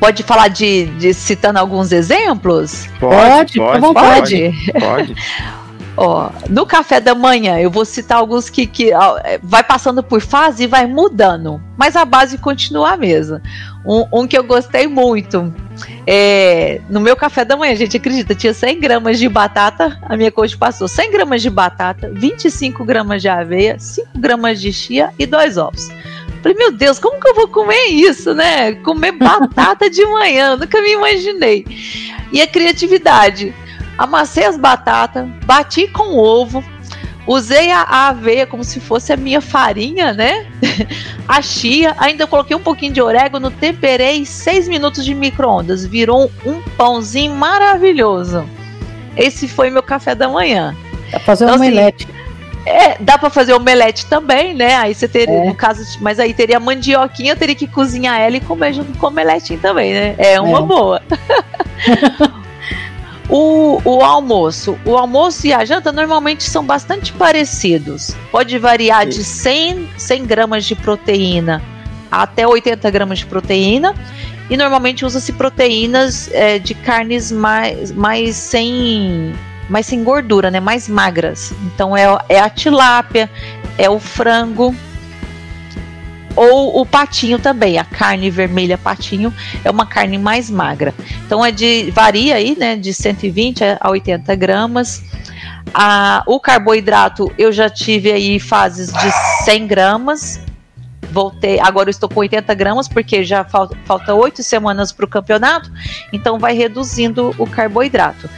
Pode 0.00 0.24
falar 0.24 0.48
de, 0.48 0.86
de 0.98 1.14
citando 1.14 1.60
alguns 1.60 1.92
exemplos? 1.92 2.88
Pode, 2.98 3.56
pode, 3.56 3.80
pode. 3.80 3.94
Pode. 3.94 4.54
pode. 4.80 5.16
Ó, 5.96 6.30
no 6.50 6.66
café 6.66 7.00
da 7.00 7.14
manhã, 7.14 7.58
eu 7.58 7.70
vou 7.70 7.84
citar 7.84 8.18
alguns 8.18 8.50
que, 8.50 8.66
que 8.66 8.92
ó, 8.92 9.18
vai 9.42 9.64
passando 9.64 10.02
por 10.02 10.20
fase 10.20 10.64
e 10.64 10.66
vai 10.66 10.86
mudando, 10.86 11.60
mas 11.76 11.96
a 11.96 12.04
base 12.04 12.36
continua 12.36 12.92
a 12.92 12.96
mesma. 12.96 13.40
Um, 13.84 14.06
um 14.12 14.26
que 14.26 14.36
eu 14.36 14.44
gostei 14.44 14.86
muito. 14.86 15.52
É, 16.06 16.80
no 16.90 17.00
meu 17.00 17.16
café 17.16 17.44
da 17.44 17.56
manhã, 17.56 17.74
gente, 17.74 17.96
acredita, 17.96 18.34
tinha 18.34 18.52
100 18.52 18.80
gramas 18.80 19.18
de 19.18 19.28
batata, 19.28 19.98
a 20.02 20.16
minha 20.16 20.30
coach 20.30 20.56
passou 20.56 20.86
100 20.86 21.10
gramas 21.10 21.40
de 21.40 21.48
batata, 21.48 22.10
25 22.12 22.84
gramas 22.84 23.22
de 23.22 23.28
aveia, 23.28 23.78
5 23.78 24.08
gramas 24.16 24.60
de 24.60 24.72
chia 24.72 25.10
e 25.18 25.24
dois 25.24 25.56
ovos. 25.56 25.88
Falei, 26.42 26.58
meu 26.58 26.72
Deus, 26.72 26.98
como 26.98 27.20
que 27.20 27.28
eu 27.28 27.34
vou 27.34 27.48
comer 27.48 27.86
isso, 27.86 28.34
né? 28.34 28.72
Comer 28.76 29.12
batata 29.12 29.88
de 29.90 30.04
manhã, 30.06 30.56
nunca 30.60 30.80
me 30.82 30.92
imaginei. 30.92 31.64
E 32.32 32.40
a 32.40 32.46
criatividade. 32.46 33.54
Amassei 33.98 34.44
as 34.44 34.58
batatas, 34.58 35.26
bati 35.44 35.88
com 35.88 36.16
ovo, 36.16 36.62
Usei 37.26 37.72
a, 37.72 37.80
a, 37.80 38.08
aveia 38.08 38.46
como 38.46 38.62
se 38.62 38.78
fosse 38.78 39.12
a 39.12 39.16
minha 39.16 39.40
farinha, 39.40 40.12
né? 40.12 40.46
a 41.26 41.42
chia, 41.42 41.94
ainda 41.98 42.24
coloquei 42.26 42.56
um 42.56 42.60
pouquinho 42.60 42.92
de 42.92 43.02
orégano, 43.02 43.50
temperei 43.50 44.24
6 44.24 44.68
minutos 44.68 45.04
de 45.04 45.12
micro-ondas. 45.12 45.84
Virou 45.84 46.30
um 46.44 46.62
pãozinho 46.76 47.34
maravilhoso. 47.34 48.48
Esse 49.16 49.48
foi 49.48 49.70
meu 49.70 49.82
café 49.82 50.14
da 50.14 50.28
manhã. 50.28 50.76
Dá 51.10 51.18
pra 51.18 51.20
fazer 51.20 51.44
então, 51.44 51.56
um 51.56 51.60
assim, 51.60 51.72
omelete. 51.72 52.08
É, 52.64 52.98
dá 53.00 53.18
para 53.18 53.30
fazer 53.30 53.54
omelete 53.54 54.06
também, 54.06 54.54
né? 54.54 54.76
Aí 54.76 54.94
você 54.94 55.08
teria, 55.08 55.34
é. 55.34 55.46
no 55.46 55.54
caso, 55.54 55.82
mas 56.00 56.20
aí 56.20 56.32
teria 56.32 56.60
mandioquinha, 56.60 57.32
eu 57.32 57.36
teria 57.36 57.54
que 57.56 57.66
cozinhar 57.66 58.20
ela 58.20 58.36
e 58.36 58.40
comer 58.40 58.72
junto 58.72 58.96
com 58.98 59.06
omeletinho 59.06 59.58
também, 59.58 59.92
né? 59.92 60.14
É 60.18 60.40
uma 60.40 60.58
é. 60.58 60.62
boa. 60.62 61.02
O, 63.28 63.80
o, 63.84 64.04
almoço. 64.04 64.78
O 64.84 64.96
almoço 64.96 65.46
e 65.46 65.52
a 65.52 65.64
janta 65.64 65.90
normalmente 65.90 66.44
são 66.44 66.64
bastante 66.64 67.12
parecidos. 67.12 68.14
Pode 68.30 68.58
variar 68.58 69.04
Sim. 69.04 69.08
de 69.08 69.24
100, 69.24 69.88
100 69.98 70.26
gramas 70.26 70.64
de 70.64 70.74
proteína 70.74 71.62
até 72.10 72.46
80 72.46 72.90
gramas 72.90 73.18
de 73.18 73.26
proteína. 73.26 73.94
E 74.48 74.56
normalmente 74.56 75.04
usa-se 75.04 75.32
proteínas 75.32 76.30
é, 76.32 76.58
de 76.58 76.72
carnes 76.74 77.32
mais, 77.32 77.90
mais 77.92 78.36
sem 78.36 79.34
mais 79.68 79.86
sem 79.86 80.04
gordura, 80.04 80.48
né? 80.48 80.60
Mais 80.60 80.88
magras. 80.88 81.52
Então 81.64 81.96
é, 81.96 82.06
é 82.28 82.38
a 82.38 82.48
tilápia, 82.48 83.28
é 83.76 83.90
o 83.90 83.98
frango, 83.98 84.74
ou 86.36 86.80
o 86.80 86.86
patinho 86.86 87.38
também, 87.38 87.78
a 87.78 87.84
carne 87.84 88.30
vermelha 88.30 88.76
patinho 88.76 89.32
é 89.64 89.70
uma 89.70 89.86
carne 89.86 90.18
mais 90.18 90.50
magra. 90.50 90.94
Então 91.24 91.44
é 91.44 91.50
de 91.50 91.90
varia 91.90 92.36
aí, 92.36 92.56
né, 92.56 92.76
de 92.76 92.92
120 92.92 93.62
a 93.80 93.90
80 93.90 94.34
gramas. 94.36 95.02
A, 95.74 96.22
o 96.26 96.38
carboidrato 96.38 97.32
eu 97.36 97.50
já 97.50 97.68
tive 97.68 98.12
aí 98.12 98.38
fases 98.38 98.92
de 98.92 99.10
100 99.44 99.66
gramas. 99.66 100.40
Voltei, 101.10 101.60
agora 101.60 101.88
eu 101.88 101.90
estou 101.90 102.08
com 102.08 102.20
80 102.20 102.52
gramas 102.54 102.88
porque 102.88 103.24
já 103.24 103.44
falta, 103.44 103.76
falta 103.84 104.14
8 104.14 104.42
semanas 104.42 104.92
para 104.92 105.04
o 105.04 105.08
campeonato, 105.08 105.70
então 106.12 106.38
vai 106.38 106.54
reduzindo 106.54 107.34
o 107.38 107.46
carboidrato. 107.46 108.28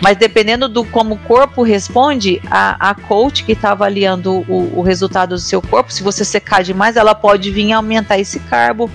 Mas 0.00 0.16
dependendo 0.16 0.68
do 0.68 0.84
como 0.84 1.14
o 1.14 1.18
corpo 1.18 1.62
responde, 1.62 2.40
a, 2.50 2.90
a 2.90 2.94
coach 2.94 3.44
que 3.44 3.52
está 3.52 3.72
avaliando 3.72 4.44
o, 4.48 4.78
o, 4.78 4.82
resultado 4.82 5.30
do 5.30 5.40
seu 5.40 5.60
corpo, 5.60 5.92
se 5.92 6.02
você 6.02 6.24
secar 6.24 6.62
demais, 6.62 6.96
ela 6.96 7.14
pode 7.14 7.50
vir 7.50 7.72
aumentar 7.72 8.18
esse 8.18 8.38
carbo 8.40 8.90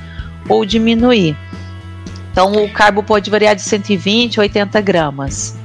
ou 0.47 0.65
diminuir. 0.65 1.35
Então 2.31 2.51
o 2.53 2.71
carbo 2.71 3.03
pode 3.03 3.29
variar 3.29 3.55
de 3.55 3.61
120 3.61 4.39
a 4.39 4.43
80 4.43 4.81
gramas. 4.81 5.62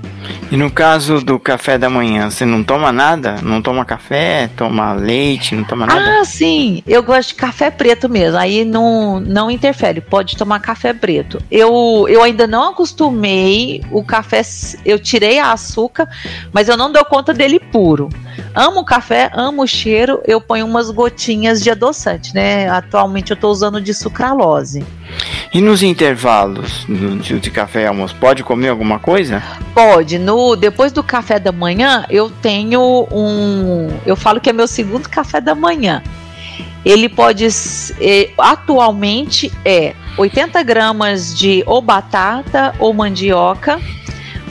E 0.50 0.56
no 0.56 0.70
caso 0.70 1.20
do 1.20 1.38
café 1.38 1.76
da 1.76 1.90
manhã, 1.90 2.30
você 2.30 2.44
não 2.44 2.64
toma 2.64 2.90
nada? 2.90 3.36
Não 3.42 3.60
toma 3.60 3.84
café, 3.84 4.48
toma 4.56 4.94
leite, 4.94 5.54
não 5.54 5.64
toma 5.64 5.86
nada? 5.86 6.20
Ah, 6.20 6.24
sim. 6.24 6.82
Eu 6.86 7.02
gosto 7.02 7.30
de 7.30 7.34
café 7.34 7.70
preto 7.70 8.08
mesmo. 8.08 8.38
Aí 8.38 8.64
não, 8.64 9.20
não 9.20 9.50
interfere. 9.50 10.00
Pode 10.00 10.36
tomar 10.36 10.60
café 10.60 10.94
preto. 10.94 11.42
Eu, 11.50 12.06
eu 12.08 12.22
ainda 12.22 12.46
não 12.46 12.70
acostumei 12.70 13.82
o 13.90 14.02
café. 14.02 14.40
Eu 14.84 14.98
tirei 14.98 15.38
a 15.38 15.52
açúcar, 15.52 16.08
mas 16.52 16.68
eu 16.68 16.76
não 16.76 16.90
dou 16.90 17.04
conta 17.04 17.34
dele 17.34 17.60
puro. 17.60 18.08
Amo 18.54 18.84
café, 18.84 19.30
amo 19.34 19.62
o 19.62 19.66
cheiro. 19.66 20.22
Eu 20.26 20.40
ponho 20.40 20.64
umas 20.64 20.90
gotinhas 20.90 21.62
de 21.62 21.70
adoçante, 21.70 22.34
né? 22.34 22.68
Atualmente 22.68 23.30
eu 23.32 23.34
estou 23.34 23.50
usando 23.50 23.80
de 23.80 23.92
sucralose. 23.92 24.84
E 25.52 25.60
nos 25.60 25.82
intervalos 25.82 26.86
de 26.88 27.50
café 27.50 27.82
e 27.82 27.86
almoço, 27.86 28.14
pode 28.16 28.42
comer 28.44 28.68
alguma 28.68 28.98
coisa? 28.98 29.42
Pode. 29.74 30.18
No, 30.18 30.54
depois 30.54 30.92
do 30.92 31.02
café 31.02 31.38
da 31.38 31.52
manhã, 31.52 32.04
eu 32.10 32.30
tenho 32.30 33.06
um. 33.10 33.88
Eu 34.04 34.14
falo 34.14 34.40
que 34.40 34.50
é 34.50 34.52
meu 34.52 34.66
segundo 34.66 35.08
café 35.08 35.40
da 35.40 35.54
manhã. 35.54 36.02
Ele 36.84 37.08
pode. 37.08 37.46
É, 38.00 38.30
atualmente 38.36 39.50
é 39.64 39.94
80 40.16 40.62
gramas 40.62 41.36
de 41.36 41.62
ou 41.66 41.80
batata 41.80 42.74
ou 42.78 42.92
mandioca. 42.92 43.80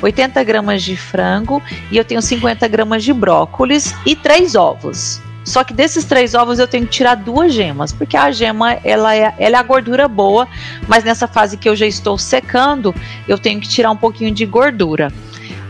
80 0.01 0.43
gramas 0.43 0.83
de 0.83 0.95
frango 0.95 1.61
e 1.89 1.97
eu 1.97 2.05
tenho 2.05 2.21
50 2.21 2.67
gramas 2.67 3.03
de 3.03 3.11
brócolis 3.11 3.95
e 4.05 4.15
três 4.15 4.53
ovos. 4.53 5.19
Só 5.47 5.63
que 5.63 5.73
desses 5.73 6.03
três 6.03 6.33
ovos 6.33 6.59
eu 6.59 6.67
tenho 6.67 6.85
que 6.85 6.91
tirar 6.91 7.15
duas 7.15 7.53
gemas, 7.53 7.93
porque 7.93 8.17
a 8.17 8.29
gema 8.31 8.73
ela 8.83 9.15
é, 9.15 9.33
ela 9.39 9.55
é 9.55 9.59
a 9.59 9.63
gordura 9.63 10.05
boa, 10.05 10.45
mas 10.89 11.05
nessa 11.05 11.25
fase 11.25 11.55
que 11.55 11.69
eu 11.69 11.75
já 11.75 11.87
estou 11.87 12.17
secando, 12.17 12.93
eu 13.29 13.37
tenho 13.37 13.61
que 13.61 13.67
tirar 13.69 13.89
um 13.89 13.95
pouquinho 13.95 14.29
de 14.29 14.45
gordura. 14.45 15.09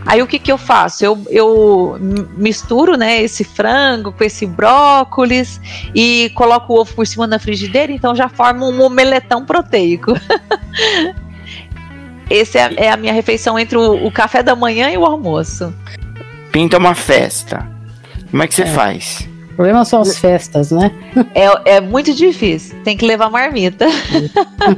Aí 0.03 0.19
o 0.19 0.25
que, 0.25 0.39
que 0.39 0.51
eu 0.51 0.57
faço? 0.57 1.05
Eu, 1.05 1.23
eu 1.29 1.95
misturo 2.35 2.97
né, 2.97 3.21
esse 3.21 3.43
frango 3.43 4.11
com 4.11 4.23
esse 4.23 4.47
brócolis 4.47 5.61
e 5.93 6.31
coloco 6.33 6.73
o 6.73 6.79
ovo 6.79 6.95
por 6.95 7.05
cima 7.05 7.27
da 7.27 7.37
frigideira, 7.37 7.91
então 7.91 8.15
já 8.15 8.27
forma 8.27 8.65
um 8.65 8.81
omeletão 8.81 9.45
proteico. 9.45 10.13
Essa 12.31 12.57
é, 12.57 12.73
é, 12.77 12.91
a 12.91 12.97
minha 12.97 13.13
refeição 13.13 13.59
entre 13.59 13.77
o, 13.77 14.07
o, 14.07 14.11
café 14.11 14.41
da 14.41 14.55
manhã 14.55 14.89
e 14.89 14.97
o 14.97 15.05
almoço. 15.05 15.71
Pinta 16.51 16.79
uma 16.79 16.95
festa. 16.95 17.69
Como 18.31 18.41
é 18.41 18.47
que 18.47 18.55
você 18.55 18.63
é. 18.63 18.65
faz? 18.65 19.37
O 19.58 19.62
problema 19.65 19.84
são 19.84 20.02
as 20.02 20.20
festas, 20.20 20.70
né? 20.70 20.91
É, 21.34 21.78
é 21.78 21.82
muito 21.82 22.13
difícil. 22.13 22.78
Tem 22.84 22.96
que 22.96 23.04
levar 23.04 23.28
marmita. 23.28 23.88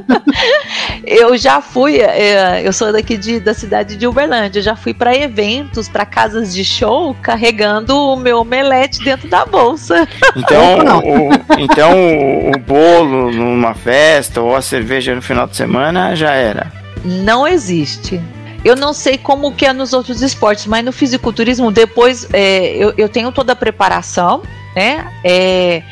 eu 1.06 1.36
já 1.36 1.60
fui, 1.60 2.00
é, 2.00 2.66
eu 2.66 2.72
sou 2.72 2.90
daqui 2.90 3.18
de, 3.18 3.40
da 3.40 3.52
cidade 3.52 3.94
de 3.94 4.06
Uberlândia. 4.06 4.60
Eu 4.60 4.62
já 4.62 4.74
fui 4.74 4.94
para 4.94 5.14
eventos, 5.14 5.86
para 5.86 6.06
casas 6.06 6.54
de 6.54 6.64
show, 6.64 7.14
carregando 7.20 7.94
o 7.94 8.16
meu 8.16 8.38
omelete 8.38 9.04
dentro 9.04 9.28
da 9.28 9.44
bolsa. 9.44 10.08
Então, 10.34 10.78
o, 11.04 11.60
então 11.60 11.92
o, 11.92 12.56
o 12.56 12.58
bolo 12.58 13.30
numa 13.30 13.74
festa 13.74 14.40
ou 14.40 14.56
a 14.56 14.62
cerveja 14.62 15.14
no 15.14 15.20
final 15.20 15.46
de 15.46 15.56
semana 15.56 16.16
já 16.16 16.32
era. 16.32 16.72
Não 17.04 17.46
existe. 17.46 18.18
Eu 18.64 18.74
não 18.74 18.94
sei 18.94 19.18
como 19.18 19.52
que 19.52 19.66
é 19.66 19.74
nos 19.74 19.92
outros 19.92 20.22
esportes, 20.22 20.66
mas 20.66 20.82
no 20.82 20.90
fisiculturismo, 20.90 21.70
depois 21.70 22.26
é, 22.32 22.74
eu, 22.76 22.94
eu 22.96 23.10
tenho 23.10 23.30
toda 23.30 23.52
a 23.52 23.56
preparação, 23.56 24.40
né? 24.74 25.10
É, 25.24 25.82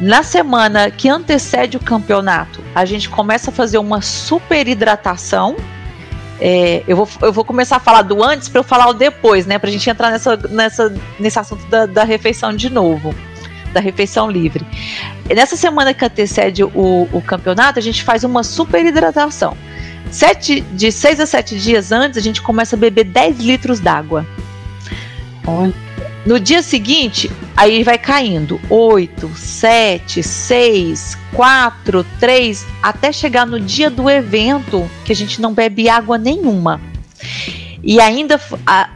Na 0.00 0.22
semana 0.22 0.90
que 0.90 1.08
antecede 1.08 1.76
o 1.76 1.80
campeonato, 1.80 2.62
a 2.74 2.84
gente 2.84 3.08
começa 3.08 3.50
a 3.50 3.52
fazer 3.52 3.78
uma 3.78 4.00
super 4.00 4.66
hidratação. 4.66 5.56
É, 6.40 6.82
eu, 6.86 6.96
vou, 6.96 7.08
eu 7.22 7.32
vou 7.32 7.44
começar 7.44 7.76
a 7.76 7.80
falar 7.80 8.02
do 8.02 8.22
antes 8.22 8.48
para 8.48 8.58
eu 8.58 8.64
falar 8.64 8.88
o 8.88 8.92
depois, 8.92 9.46
né? 9.46 9.58
Para 9.58 9.68
a 9.68 9.72
gente 9.72 9.88
entrar 9.88 10.10
nessa, 10.10 10.36
nessa, 10.48 10.94
nesse 11.18 11.38
assunto 11.38 11.64
da, 11.66 11.86
da 11.86 12.04
refeição 12.04 12.54
de 12.54 12.68
novo 12.68 13.14
da 13.74 13.80
refeição 13.80 14.30
livre. 14.30 14.64
Nessa 15.28 15.56
semana 15.56 15.92
que 15.92 16.04
antecede 16.04 16.62
o, 16.62 17.08
o 17.12 17.20
campeonato, 17.20 17.78
a 17.78 17.82
gente 17.82 18.04
faz 18.04 18.22
uma 18.24 18.44
super 18.44 18.86
hidratação. 18.86 19.56
Sete, 20.10 20.60
de 20.60 20.92
seis 20.92 21.18
a 21.18 21.26
sete 21.26 21.58
dias 21.58 21.90
antes, 21.90 22.16
a 22.16 22.22
gente 22.22 22.40
começa 22.40 22.76
a 22.76 22.78
beber 22.78 23.04
10 23.04 23.40
litros 23.40 23.80
d'água. 23.80 24.24
No 26.26 26.40
dia 26.40 26.62
seguinte, 26.62 27.30
aí 27.54 27.82
vai 27.82 27.98
caindo 27.98 28.58
8, 28.70 29.30
7, 29.36 30.22
6, 30.22 31.18
4, 31.34 32.06
3, 32.18 32.66
até 32.82 33.12
chegar 33.12 33.46
no 33.46 33.60
dia 33.60 33.90
do 33.90 34.08
evento 34.08 34.90
que 35.04 35.12
a 35.12 35.16
gente 35.16 35.40
não 35.40 35.52
bebe 35.52 35.88
água 35.88 36.16
nenhuma. 36.16 36.80
E 37.82 38.00
ainda 38.00 38.40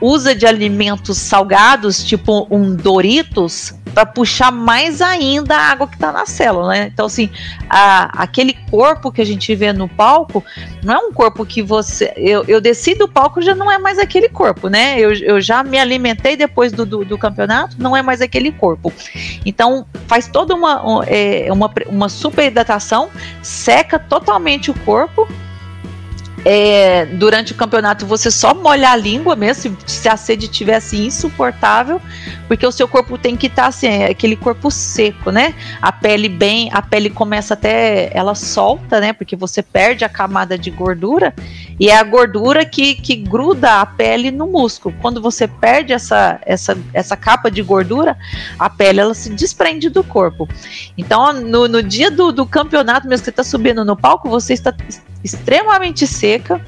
usa 0.00 0.34
de 0.34 0.46
alimentos 0.46 1.18
salgados, 1.18 2.02
tipo 2.02 2.46
um 2.50 2.74
Doritos, 2.74 3.74
para 3.88 4.06
puxar 4.06 4.50
mais 4.50 5.00
ainda 5.00 5.56
a 5.56 5.70
água 5.70 5.88
que 5.88 5.94
está 5.94 6.12
na 6.12 6.26
célula, 6.26 6.68
né? 6.68 6.90
Então, 6.92 7.06
assim, 7.06 7.30
a, 7.68 8.22
aquele 8.22 8.54
corpo 8.70 9.10
que 9.10 9.20
a 9.20 9.24
gente 9.24 9.54
vê 9.54 9.72
no 9.72 9.88
palco 9.88 10.44
não 10.82 10.94
é 10.94 10.98
um 10.98 11.12
corpo 11.12 11.44
que 11.44 11.62
você. 11.62 12.12
Eu, 12.16 12.44
eu 12.46 12.60
desci 12.60 12.94
do 12.94 13.08
palco 13.08 13.42
já 13.42 13.54
não 13.54 13.70
é 13.70 13.78
mais 13.78 13.98
aquele 13.98 14.28
corpo, 14.28 14.68
né? 14.68 14.98
Eu, 14.98 15.12
eu 15.14 15.40
já 15.40 15.62
me 15.62 15.78
alimentei 15.78 16.36
depois 16.36 16.72
do, 16.72 16.84
do, 16.84 17.04
do 17.04 17.18
campeonato, 17.18 17.76
não 17.78 17.96
é 17.96 18.02
mais 18.02 18.20
aquele 18.20 18.52
corpo. 18.52 18.92
Então, 19.44 19.86
faz 20.06 20.28
toda 20.28 20.54
uma, 20.54 21.04
é, 21.06 21.48
uma, 21.52 21.70
uma 21.86 22.08
super 22.08 22.46
hidratação, 22.46 23.10
seca 23.42 23.98
totalmente 23.98 24.70
o 24.70 24.74
corpo 24.80 25.28
é, 26.44 27.06
durante 27.06 27.52
o 27.52 27.54
campeonato 27.54 28.06
você 28.06 28.30
só 28.30 28.54
molhar 28.54 28.92
a 28.92 28.96
língua 28.96 29.36
mesmo, 29.36 29.76
se, 29.86 30.00
se 30.00 30.08
a 30.08 30.16
sede 30.16 30.48
tivesse 30.48 30.96
insuportável, 30.96 32.00
porque 32.46 32.66
o 32.66 32.72
seu 32.72 32.88
corpo 32.88 33.18
tem 33.18 33.36
que 33.36 33.46
estar 33.46 33.62
tá, 33.62 33.68
assim, 33.68 33.86
é 33.86 34.10
aquele 34.10 34.36
corpo 34.36 34.70
seco, 34.70 35.30
né? 35.30 35.54
A 35.80 35.92
pele 35.92 36.28
bem, 36.28 36.70
a 36.72 36.80
pele 36.80 37.10
começa 37.10 37.54
até, 37.54 38.10
ela 38.14 38.34
solta, 38.34 39.00
né? 39.00 39.12
Porque 39.12 39.36
você 39.36 39.62
perde 39.62 40.04
a 40.04 40.08
camada 40.08 40.58
de 40.58 40.70
gordura 40.70 41.34
e 41.78 41.88
é 41.88 41.96
a 41.96 42.02
gordura 42.02 42.64
que, 42.64 42.94
que 42.94 43.14
gruda 43.16 43.80
a 43.80 43.86
pele 43.86 44.30
no 44.30 44.46
músculo. 44.46 44.94
Quando 45.00 45.20
você 45.20 45.46
perde 45.46 45.92
essa, 45.92 46.40
essa, 46.44 46.76
essa 46.92 47.16
capa 47.16 47.50
de 47.50 47.62
gordura, 47.62 48.16
a 48.58 48.68
pele 48.68 49.00
ela 49.00 49.14
se 49.14 49.30
desprende 49.30 49.88
do 49.88 50.02
corpo. 50.02 50.48
Então, 50.96 51.32
no, 51.32 51.68
no 51.68 51.82
dia 51.82 52.10
do, 52.10 52.32
do 52.32 52.44
campeonato, 52.44 53.06
mesmo 53.06 53.20
que 53.20 53.26
você 53.26 53.30
está 53.30 53.44
subindo 53.44 53.84
no 53.84 53.96
palco, 53.96 54.28
você 54.28 54.52
está 54.52 54.74
extremamente 55.22 56.06
seca, 56.06 56.60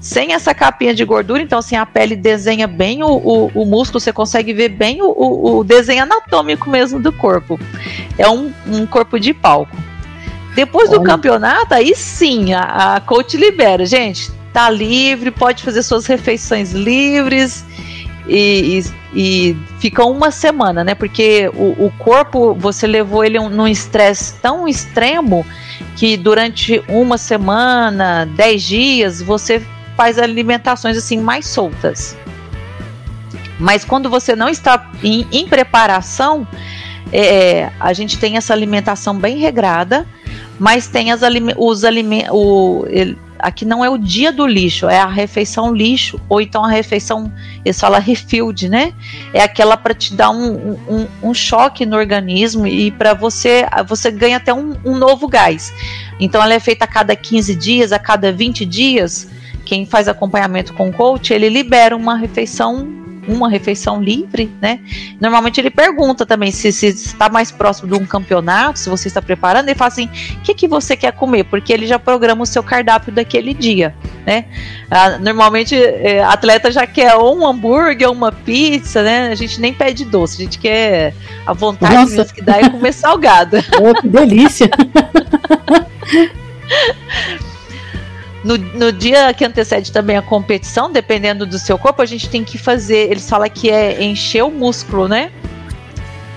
sem 0.00 0.32
essa 0.32 0.54
capinha 0.54 0.94
de 0.94 1.04
gordura, 1.04 1.40
então 1.40 1.58
assim, 1.58 1.76
a 1.76 1.86
pele 1.86 2.16
desenha 2.16 2.66
bem 2.66 3.02
o, 3.02 3.08
o, 3.08 3.46
o 3.54 3.64
músculo, 3.64 4.00
você 4.00 4.12
consegue 4.12 4.52
ver 4.52 4.70
bem 4.70 5.00
o, 5.00 5.58
o, 5.58 5.64
desenho 5.64 6.02
anatômico 6.02 6.68
mesmo 6.68 7.00
do 7.00 7.12
corpo. 7.12 7.58
É 8.18 8.28
um, 8.28 8.52
um 8.66 8.86
corpo 8.86 9.18
de 9.18 9.32
palco. 9.32 9.76
Depois 10.54 10.88
do 10.88 10.96
Olha. 10.96 11.04
campeonato, 11.04 11.74
aí 11.74 11.94
sim, 11.94 12.52
a, 12.52 12.96
a 12.96 13.00
coach 13.00 13.36
libera. 13.36 13.84
Gente, 13.84 14.30
tá 14.52 14.70
livre, 14.70 15.30
pode 15.30 15.62
fazer 15.62 15.82
suas 15.82 16.06
refeições 16.06 16.72
livres 16.72 17.64
e, 18.28 18.82
e, 19.14 19.50
e 19.50 19.56
fica 19.80 20.04
uma 20.04 20.30
semana, 20.30 20.84
né? 20.84 20.94
Porque 20.94 21.50
o, 21.54 21.86
o 21.86 21.92
corpo, 21.98 22.54
você 22.54 22.86
levou 22.86 23.24
ele 23.24 23.38
num 23.38 23.66
estresse 23.66 24.34
tão 24.40 24.68
extremo 24.68 25.44
que 25.96 26.16
durante 26.16 26.82
uma 26.88 27.18
semana, 27.18 28.24
dez 28.36 28.62
dias, 28.62 29.20
você 29.20 29.60
faz 29.96 30.18
alimentações 30.18 30.96
assim 30.96 31.18
mais 31.18 31.46
soltas. 31.46 32.16
Mas 33.58 33.84
quando 33.84 34.10
você 34.10 34.34
não 34.34 34.48
está 34.48 34.90
em, 35.02 35.26
em 35.30 35.46
preparação, 35.46 36.46
é, 37.12 37.70
a 37.78 37.92
gente 37.92 38.18
tem 38.18 38.36
essa 38.36 38.52
alimentação 38.52 39.16
bem 39.16 39.38
regrada, 39.38 40.06
mas 40.58 40.86
tem 40.86 41.12
as, 41.12 41.20
os 41.56 41.84
alimentos. 41.84 42.34
Aqui 43.38 43.66
não 43.66 43.84
é 43.84 43.90
o 43.90 43.98
dia 43.98 44.32
do 44.32 44.46
lixo, 44.46 44.88
é 44.88 44.98
a 44.98 45.06
refeição 45.06 45.74
lixo, 45.74 46.18
ou 46.30 46.40
então 46.40 46.64
a 46.64 46.68
refeição, 46.68 47.30
eles 47.62 47.78
falam 47.78 48.00
refilled, 48.02 48.70
né? 48.70 48.94
É 49.34 49.42
aquela 49.42 49.76
para 49.76 49.92
te 49.92 50.14
dar 50.14 50.30
um, 50.30 50.78
um, 50.88 51.06
um, 51.22 51.34
choque 51.34 51.84
no 51.84 51.94
organismo 51.96 52.66
e 52.66 52.90
para 52.90 53.12
você, 53.12 53.66
você 53.86 54.10
ganha 54.10 54.38
até 54.38 54.54
um, 54.54 54.74
um 54.82 54.96
novo 54.96 55.28
gás. 55.28 55.74
Então 56.18 56.42
ela 56.42 56.54
é 56.54 56.60
feita 56.60 56.84
a 56.84 56.88
cada 56.88 57.14
15 57.14 57.54
dias, 57.54 57.92
a 57.92 57.98
cada 57.98 58.32
20 58.32 58.64
dias. 58.64 59.28
Quem 59.66 59.84
faz 59.84 60.08
acompanhamento 60.08 60.72
com 60.72 60.88
o 60.88 60.92
coach, 60.92 61.32
ele 61.32 61.48
libera 61.48 61.94
uma 61.94 62.16
refeição 62.16 63.03
uma 63.28 63.48
refeição 63.48 64.02
livre, 64.02 64.50
né? 64.60 64.80
Normalmente 65.20 65.60
ele 65.60 65.70
pergunta 65.70 66.26
também 66.26 66.50
se, 66.50 66.72
se 66.72 66.86
está 66.86 67.28
mais 67.28 67.50
próximo 67.50 67.88
de 67.88 68.02
um 68.02 68.06
campeonato, 68.06 68.78
se 68.78 68.88
você 68.88 69.08
está 69.08 69.22
preparando, 69.22 69.68
ele 69.68 69.78
fala 69.78 69.88
assim: 69.88 70.06
o 70.06 70.40
que, 70.42 70.54
que 70.54 70.68
você 70.68 70.96
quer 70.96 71.12
comer? 71.12 71.44
Porque 71.44 71.72
ele 71.72 71.86
já 71.86 71.98
programa 71.98 72.42
o 72.42 72.46
seu 72.46 72.62
cardápio 72.62 73.12
daquele 73.12 73.54
dia, 73.54 73.94
né? 74.26 74.46
Ah, 74.90 75.18
normalmente 75.18 75.74
é, 75.74 76.22
atleta 76.22 76.70
já 76.70 76.86
quer 76.86 77.14
ou 77.14 77.38
um 77.38 77.46
hambúrguer 77.46 78.08
ou 78.08 78.14
uma 78.14 78.32
pizza, 78.32 79.02
né? 79.02 79.28
A 79.28 79.34
gente 79.34 79.60
nem 79.60 79.72
pede 79.72 80.04
doce, 80.04 80.40
a 80.40 80.44
gente 80.44 80.58
quer 80.58 81.14
a 81.46 81.52
vontade 81.52 82.14
que 82.32 82.42
dá 82.42 82.58
é 82.58 82.68
comer 82.68 82.92
salgado. 82.92 83.56
Oh, 83.84 83.92
que 84.00 84.08
delícia! 84.08 84.70
No, 88.44 88.58
no 88.58 88.92
dia 88.92 89.32
que 89.32 89.42
antecede 89.42 89.90
também 89.90 90.18
a 90.18 90.22
competição, 90.22 90.92
dependendo 90.92 91.46
do 91.46 91.58
seu 91.58 91.78
corpo, 91.78 92.02
a 92.02 92.06
gente 92.06 92.28
tem 92.28 92.44
que 92.44 92.58
fazer. 92.58 93.10
Eles 93.10 93.28
falam 93.28 93.48
que 93.48 93.70
é 93.70 94.04
encher 94.04 94.44
o 94.44 94.50
músculo, 94.50 95.08
né? 95.08 95.32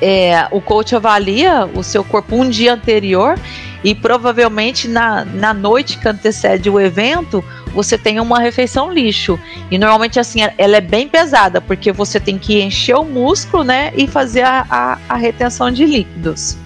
É, 0.02 0.48
o 0.52 0.62
coach 0.62 0.96
avalia 0.96 1.70
o 1.74 1.84
seu 1.84 2.04
corpo 2.04 2.36
um 2.36 2.50
dia 2.50 2.74
anterior 2.74 3.38
e 3.84 3.96
provavelmente 3.96 4.88
na, 4.88 5.26
na 5.26 5.54
noite 5.54 5.98
que 5.98 6.08
antecede 6.08 6.70
o 6.70 6.80
evento 6.80 7.44
você 7.74 7.98
tem 7.98 8.20
uma 8.20 8.40
refeição 8.40 8.92
lixo 8.92 9.40
e 9.72 9.78
normalmente 9.78 10.20
assim 10.20 10.42
ela 10.56 10.78
é 10.78 10.82
bem 10.82 11.08
pesada 11.08 11.60
porque 11.60 11.92
você 11.92 12.20
tem 12.20 12.38
que 12.38 12.62
encher 12.62 12.96
o 12.96 13.04
músculo 13.04 13.64
né 13.64 13.92
e 13.96 14.08
fazer 14.08 14.44
a, 14.44 14.66
a, 14.70 14.98
a 15.10 15.16
retenção 15.16 15.72
de 15.72 15.84
líquidos 15.84 16.58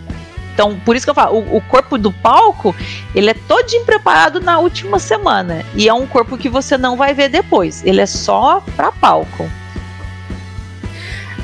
então, 0.53 0.77
por 0.85 0.95
isso 0.95 1.05
que 1.05 1.09
eu 1.09 1.15
falo, 1.15 1.39
o, 1.39 1.57
o, 1.57 1.61
corpo 1.61 1.97
do 1.97 2.11
palco, 2.11 2.75
ele 3.15 3.29
é 3.29 3.33
todinho 3.33 3.85
preparado 3.85 4.39
na 4.39 4.59
última 4.59 4.99
semana. 4.99 5.65
E 5.75 5.87
é 5.87 5.93
um 5.93 6.05
corpo 6.05 6.37
que 6.37 6.49
você 6.49 6.77
não 6.77 6.97
vai 6.97 7.13
ver 7.13 7.29
depois. 7.29 7.83
Ele 7.85 8.01
é 8.01 8.05
só 8.05 8.63
para 8.75 8.91
palco. 8.91 9.49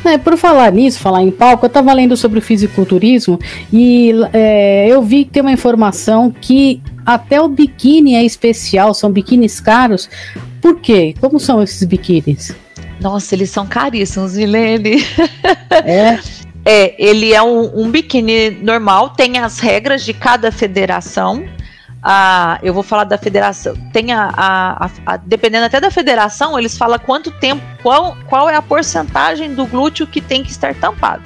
É, 0.05 0.17
por 0.17 0.37
falar 0.37 0.71
nisso, 0.71 0.99
falar 0.99 1.21
em 1.21 1.31
palco, 1.31 1.65
eu 1.65 1.67
estava 1.67 1.91
lendo 1.91 2.15
sobre 2.15 2.39
o 2.39 2.41
fisiculturismo 2.41 3.37
e 3.73 4.13
é, 4.31 4.87
eu 4.87 5.01
vi 5.01 5.25
que 5.25 5.31
tem 5.31 5.41
uma 5.41 5.51
informação 5.51 6.31
que 6.31 6.81
até 7.05 7.41
o 7.41 7.49
biquíni 7.49 8.15
é 8.15 8.23
especial, 8.23 8.93
são 8.93 9.11
biquínis 9.11 9.59
caros. 9.59 10.09
Por 10.61 10.79
quê? 10.79 11.13
Como 11.19 11.39
são 11.39 11.61
esses 11.61 11.83
biquínis? 11.83 12.55
Nossa, 13.01 13.35
eles 13.35 13.49
são 13.49 13.65
caríssimos, 13.65 14.35
Milene. 14.35 15.03
É. 15.83 16.19
É, 16.69 16.93
ele 16.99 17.33
é 17.33 17.41
um, 17.41 17.83
um 17.83 17.89
biquíni 17.89 18.49
normal, 18.49 19.11
tem 19.11 19.37
as 19.37 19.57
regras 19.57 20.03
de 20.03 20.13
cada 20.13 20.51
federação. 20.51 21.47
Ah, 22.03 22.59
eu 22.61 22.73
vou 22.73 22.83
falar 22.83 23.05
da 23.05 23.17
federação. 23.17 23.73
Tem 23.93 24.11
a, 24.11 24.29
a, 24.35 24.89
a, 25.05 25.15
dependendo 25.15 25.65
até 25.65 25.79
da 25.79 25.89
federação, 25.89 26.59
eles 26.59 26.77
falam 26.77 26.99
quanto 26.99 27.31
tempo, 27.31 27.63
qual, 27.81 28.17
qual 28.27 28.49
é 28.49 28.55
a 28.55 28.61
porcentagem 28.61 29.55
do 29.55 29.65
glúteo 29.65 30.05
que 30.05 30.19
tem 30.19 30.43
que 30.43 30.51
estar 30.51 30.75
tampado. 30.75 31.23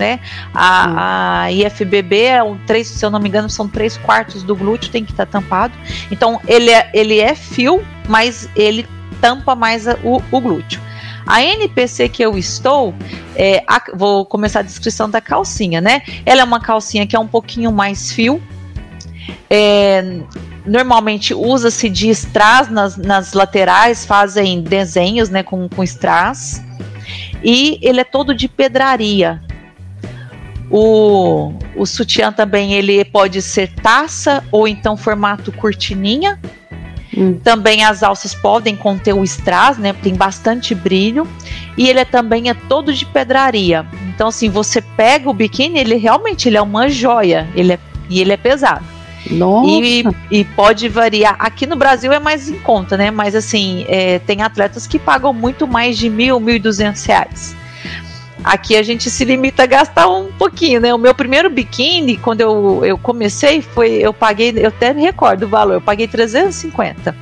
Né? 0.00 0.20
A, 0.54 1.42
a 1.42 1.52
IFBB 1.52 2.22
é 2.22 2.42
um 2.42 2.56
três, 2.56 2.88
se 2.88 3.04
eu 3.04 3.10
não 3.10 3.20
me 3.20 3.28
engano, 3.28 3.50
são 3.50 3.68
três 3.68 3.98
quartos 3.98 4.42
do 4.42 4.56
glúteo 4.56 4.90
tem 4.90 5.04
que 5.04 5.10
estar 5.10 5.26
tampado. 5.26 5.74
Então 6.10 6.40
ele 6.48 6.70
é, 6.70 6.90
ele 6.94 7.20
é 7.20 7.34
fio, 7.34 7.84
mas 8.08 8.48
ele 8.56 8.86
tampa 9.20 9.54
mais 9.54 9.86
o, 10.02 10.22
o 10.30 10.40
glúteo. 10.40 10.87
A 11.28 11.42
NPC 11.42 12.08
que 12.08 12.22
eu 12.22 12.38
estou, 12.38 12.94
é, 13.36 13.62
a, 13.66 13.82
vou 13.94 14.24
começar 14.24 14.60
a 14.60 14.62
descrição 14.62 15.10
da 15.10 15.20
calcinha, 15.20 15.78
né? 15.78 16.00
Ela 16.24 16.40
é 16.40 16.44
uma 16.44 16.58
calcinha 16.58 17.06
que 17.06 17.14
é 17.14 17.18
um 17.18 17.26
pouquinho 17.26 17.70
mais 17.70 18.10
fio. 18.10 18.42
É, 19.50 20.22
normalmente 20.64 21.34
usa-se 21.34 21.90
de 21.90 22.08
strass 22.08 22.70
nas, 22.70 22.96
nas 22.96 23.34
laterais, 23.34 24.06
fazem 24.06 24.62
desenhos 24.62 25.28
né, 25.28 25.42
com, 25.42 25.68
com 25.68 25.84
strass. 25.84 26.64
E 27.44 27.78
ele 27.82 28.00
é 28.00 28.04
todo 28.04 28.34
de 28.34 28.48
pedraria. 28.48 29.38
O, 30.70 31.52
o 31.76 31.84
sutiã 31.84 32.32
também 32.32 32.72
ele 32.72 33.04
pode 33.04 33.42
ser 33.42 33.70
taça 33.74 34.42
ou 34.50 34.66
então 34.66 34.96
formato 34.96 35.52
cortininha 35.52 36.40
Hum. 37.18 37.40
Também 37.42 37.84
as 37.84 38.04
alças 38.04 38.32
podem 38.32 38.76
conter 38.76 39.12
o 39.12 39.24
strass, 39.24 39.76
né? 39.76 39.92
Tem 39.92 40.14
bastante 40.14 40.74
brilho. 40.74 41.26
E 41.76 41.88
ele 41.88 41.98
é, 41.98 42.04
também 42.04 42.48
é 42.48 42.54
todo 42.54 42.92
de 42.92 43.04
pedraria. 43.04 43.84
Então, 44.08 44.28
assim, 44.28 44.48
você 44.48 44.80
pega 44.80 45.28
o 45.28 45.34
biquíni, 45.34 45.80
ele 45.80 45.96
realmente 45.96 46.48
ele 46.48 46.56
é 46.56 46.62
uma 46.62 46.88
joia, 46.88 47.48
ele 47.54 47.72
é, 47.72 47.78
e 48.08 48.20
ele 48.20 48.32
é 48.32 48.36
pesado. 48.36 48.84
Nossa. 49.30 49.68
E, 49.68 50.04
e 50.30 50.44
pode 50.44 50.88
variar. 50.88 51.36
Aqui 51.38 51.66
no 51.66 51.76
Brasil 51.76 52.12
é 52.12 52.20
mais 52.20 52.48
em 52.48 52.58
conta, 52.60 52.96
né? 52.96 53.10
Mas 53.10 53.34
assim, 53.34 53.84
é, 53.88 54.20
tem 54.20 54.42
atletas 54.42 54.86
que 54.86 54.98
pagam 54.98 55.32
muito 55.32 55.66
mais 55.66 55.98
de 55.98 56.08
mil, 56.08 56.38
mil 56.38 56.54
e 56.54 56.58
duzentos 56.58 57.04
reais. 57.04 57.54
Aqui 58.44 58.76
a 58.76 58.82
gente 58.82 59.10
se 59.10 59.24
limita 59.24 59.64
a 59.64 59.66
gastar 59.66 60.08
um 60.08 60.30
pouquinho, 60.32 60.80
né? 60.80 60.94
O 60.94 60.98
meu 60.98 61.14
primeiro 61.14 61.50
biquíni, 61.50 62.16
quando 62.16 62.40
eu, 62.40 62.84
eu 62.84 62.96
comecei, 62.96 63.60
foi. 63.60 63.92
Eu 63.94 64.12
paguei, 64.14 64.54
eu 64.56 64.68
até 64.68 64.92
me 64.92 65.02
recordo 65.02 65.44
o 65.44 65.48
valor, 65.48 65.74
eu 65.74 65.80
paguei 65.80 66.06
350. 66.06 67.14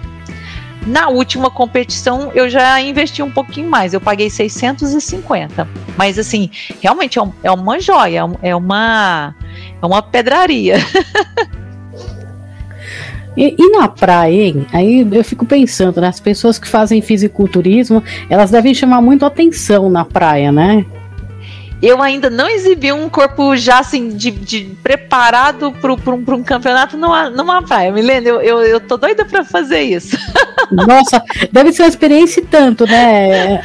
Na 0.87 1.09
última 1.09 1.51
competição 1.51 2.31
eu 2.33 2.49
já 2.49 2.81
investi 2.81 3.21
um 3.21 3.31
pouquinho 3.31 3.69
mais, 3.69 3.93
eu 3.93 4.01
paguei 4.01 4.31
650. 4.31 5.67
Mas 5.97 6.19
assim, 6.19 6.49
realmente 6.81 7.19
é, 7.19 7.23
um, 7.23 7.33
é 7.43 7.51
uma 7.51 7.81
joia, 7.81 8.23
é 8.41 8.55
uma, 8.55 9.35
é 9.83 9.87
uma 9.87 10.03
pedraria. 10.03 10.77
E, 13.37 13.55
e, 13.59 13.71
na 13.71 13.87
praia, 13.87 14.33
hein? 14.33 14.67
Aí 14.73 15.07
eu 15.13 15.23
fico 15.23 15.45
pensando, 15.45 16.01
né? 16.01 16.09
As 16.09 16.19
pessoas 16.19 16.59
que 16.59 16.67
fazem 16.67 17.03
fisiculturismo, 17.03 18.03
elas 18.31 18.51
devem 18.51 18.73
chamar 18.73 19.03
muito 19.03 19.27
atenção 19.27 19.91
na 19.91 20.07
praia, 20.07 20.51
né? 20.51 20.87
Eu 21.83 22.01
ainda 22.01 22.31
não 22.31 22.49
exibi 22.49 22.93
um 22.93 23.09
corpo 23.09 23.55
já 23.57 23.81
assim, 23.81 24.09
de, 24.09 24.31
de 24.31 24.77
preparado 24.83 25.73
para 25.73 25.93
um, 25.93 26.37
um 26.37 26.43
campeonato 26.43 26.97
numa, 26.97 27.29
numa 27.29 27.63
praia. 27.63 27.93
Milene, 27.93 28.27
eu, 28.27 28.41
eu, 28.41 28.63
eu 28.63 28.81
tô 28.81 28.97
doida 28.97 29.25
para 29.25 29.45
fazer 29.45 29.81
isso. 29.81 30.17
Nossa, 30.73 31.23
deve 31.53 31.73
ser 31.73 31.83
uma 31.83 31.89
experiência 31.89 32.43
tanto, 32.51 32.87
né? 32.87 33.63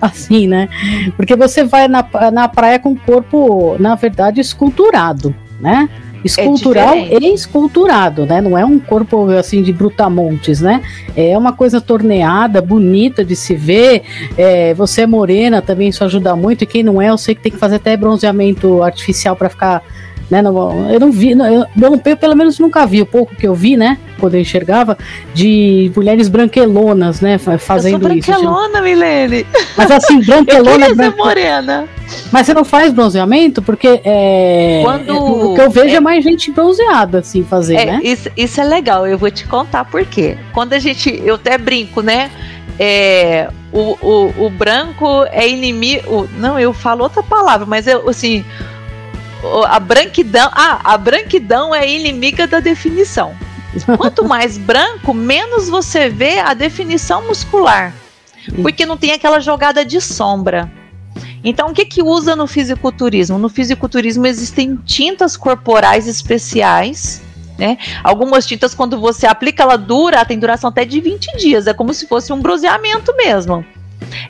Assim, 0.00 0.46
né? 0.46 0.68
Porque 1.16 1.34
você 1.34 1.64
vai 1.64 1.88
na, 1.88 2.06
na 2.32 2.48
praia 2.48 2.78
com 2.78 2.92
o 2.92 2.98
corpo, 2.98 3.76
na 3.80 3.94
verdade, 3.94 4.40
esculturado, 4.40 5.34
né? 5.58 5.88
Escultural 6.26 6.94
é 6.94 7.18
e 7.20 7.34
esculturado, 7.34 8.26
né? 8.26 8.40
Não 8.40 8.56
é 8.56 8.64
um 8.64 8.78
corpo 8.78 9.30
assim 9.30 9.62
de 9.62 9.72
brutamontes, 9.72 10.60
né? 10.60 10.82
É 11.16 11.36
uma 11.36 11.52
coisa 11.52 11.80
torneada, 11.80 12.60
bonita 12.60 13.24
de 13.24 13.34
se 13.34 13.54
ver. 13.54 14.02
É, 14.36 14.74
você 14.74 15.02
é 15.02 15.06
morena 15.06 15.62
também, 15.62 15.88
isso 15.88 16.04
ajuda 16.04 16.36
muito. 16.36 16.62
E 16.62 16.66
quem 16.66 16.82
não 16.82 17.00
é, 17.00 17.10
eu 17.10 17.18
sei 17.18 17.34
que 17.34 17.42
tem 17.42 17.52
que 17.52 17.58
fazer 17.58 17.76
até 17.76 17.96
bronzeamento 17.96 18.82
artificial 18.82 19.34
para 19.34 19.48
ficar 19.48 19.82
né, 20.30 20.42
não, 20.42 20.90
eu 20.90 20.98
não 20.98 21.12
vi, 21.12 21.32
eu, 21.32 21.38
eu, 21.38 22.00
eu, 22.04 22.16
pelo 22.16 22.36
menos 22.36 22.58
nunca 22.58 22.84
vi, 22.86 23.00
o 23.00 23.06
pouco 23.06 23.34
que 23.34 23.46
eu 23.46 23.54
vi, 23.54 23.76
né, 23.76 23.98
quando 24.18 24.34
eu 24.34 24.40
enxergava, 24.40 24.98
de 25.32 25.90
mulheres 25.94 26.28
branquelonas, 26.28 27.20
né, 27.20 27.38
fazendo 27.38 28.08
eu 28.08 28.22
sou 28.22 28.32
branquelona, 28.34 28.74
isso. 28.74 28.82
Milene. 28.82 29.46
Mas 29.76 29.90
assim, 29.90 30.20
branquelona. 30.26 30.86
eu 30.86 30.96
branque... 30.96 31.16
morena. 31.16 31.88
Mas 32.30 32.46
você 32.46 32.54
não 32.54 32.64
faz 32.64 32.92
bronzeamento? 32.92 33.60
Porque 33.60 34.00
é, 34.04 34.80
quando... 34.84 35.10
É, 35.10 35.12
o 35.12 35.54
que 35.54 35.60
eu 35.60 35.70
vejo 35.70 35.94
é, 35.94 35.96
é 35.96 36.00
mais 36.00 36.22
gente 36.22 36.50
bronzeada, 36.50 37.18
assim, 37.18 37.44
fazer, 37.44 37.76
é, 37.76 37.86
né? 37.86 38.00
Isso, 38.02 38.28
isso 38.36 38.60
é 38.60 38.64
legal, 38.64 39.06
eu 39.06 39.18
vou 39.18 39.30
te 39.30 39.46
contar 39.46 39.84
por 39.84 40.04
quê. 40.04 40.36
Quando 40.52 40.72
a 40.72 40.78
gente, 40.78 41.20
eu 41.24 41.36
até 41.36 41.56
brinco, 41.56 42.02
né, 42.02 42.30
é, 42.78 43.48
o, 43.72 43.96
o, 44.00 44.46
o 44.46 44.50
branco 44.50 45.24
é 45.30 45.48
inimigo. 45.48 46.28
Não, 46.38 46.58
eu 46.58 46.72
falo 46.72 47.02
outra 47.02 47.22
palavra, 47.22 47.66
mas 47.66 47.86
eu 47.86 48.08
assim 48.08 48.44
a 49.66 49.78
branquidão, 49.78 50.50
ah, 50.52 50.80
a 50.84 50.98
branquidão 50.98 51.74
é 51.74 51.88
inimiga 51.88 52.46
da 52.46 52.60
definição. 52.60 53.34
Quanto 53.96 54.24
mais 54.28 54.56
branco, 54.56 55.12
menos 55.12 55.68
você 55.68 56.08
vê 56.08 56.38
a 56.38 56.54
definição 56.54 57.26
muscular, 57.26 57.92
porque 58.62 58.86
não 58.86 58.96
tem 58.96 59.12
aquela 59.12 59.40
jogada 59.40 59.84
de 59.84 60.00
sombra. 60.00 60.70
Então, 61.44 61.68
o 61.68 61.72
que 61.72 61.84
que 61.84 62.02
usa 62.02 62.34
no 62.34 62.46
fisiculturismo? 62.46 63.38
No 63.38 63.48
fisiculturismo 63.48 64.26
existem 64.26 64.76
tintas 64.84 65.36
corporais 65.36 66.08
especiais, 66.08 67.22
né? 67.58 67.78
Algumas 68.02 68.46
tintas, 68.46 68.74
quando 68.74 68.98
você 68.98 69.26
aplica, 69.26 69.62
ela 69.62 69.76
dura, 69.76 70.24
tem 70.24 70.38
duração 70.38 70.70
até 70.70 70.84
de 70.84 71.00
20 71.00 71.36
dias, 71.36 71.66
é 71.66 71.74
como 71.74 71.94
se 71.94 72.06
fosse 72.06 72.32
um 72.32 72.40
bronzeamento 72.40 73.14
mesmo. 73.16 73.64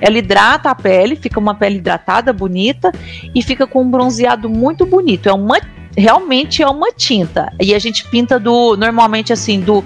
Ela 0.00 0.18
hidrata 0.18 0.70
a 0.70 0.74
pele, 0.74 1.16
fica 1.16 1.38
uma 1.38 1.54
pele 1.54 1.76
hidratada, 1.76 2.32
bonita 2.32 2.92
e 3.34 3.42
fica 3.42 3.66
com 3.66 3.82
um 3.82 3.90
bronzeado 3.90 4.48
muito 4.48 4.84
bonito. 4.86 5.28
É 5.28 5.32
uma 5.32 5.58
realmente 5.96 6.62
é 6.62 6.68
uma 6.68 6.92
tinta. 6.92 7.52
E 7.60 7.74
a 7.74 7.78
gente 7.78 8.04
pinta 8.08 8.38
do 8.38 8.76
normalmente 8.76 9.32
assim 9.32 9.60
do 9.60 9.84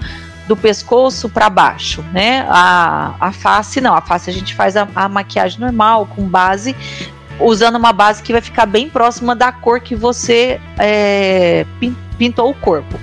do 0.49 0.57
pescoço 0.57 1.29
para 1.29 1.49
baixo, 1.49 2.05
né? 2.13 2.45
A, 2.49 3.15
a 3.21 3.33
face 3.33 3.81
não, 3.81 3.95
a 3.95 4.01
face 4.01 4.29
a 4.29 4.33
gente 4.33 4.53
faz 4.53 4.77
a, 4.77 4.89
a 4.97 5.09
maquiagem 5.09 5.61
normal 5.61 6.07
com 6.07 6.25
base 6.25 6.75
usando 7.39 7.77
uma 7.77 7.93
base 7.93 8.23
que 8.23 8.33
vai 8.33 8.43
ficar 8.43 8.67
bem 8.67 8.89
próxima 8.89 9.35
da 9.35 9.51
cor 9.51 9.81
que 9.81 9.95
você 9.95 10.61
é, 10.79 11.65
pintou 12.19 12.51
o 12.51 12.55
corpo. 12.55 12.99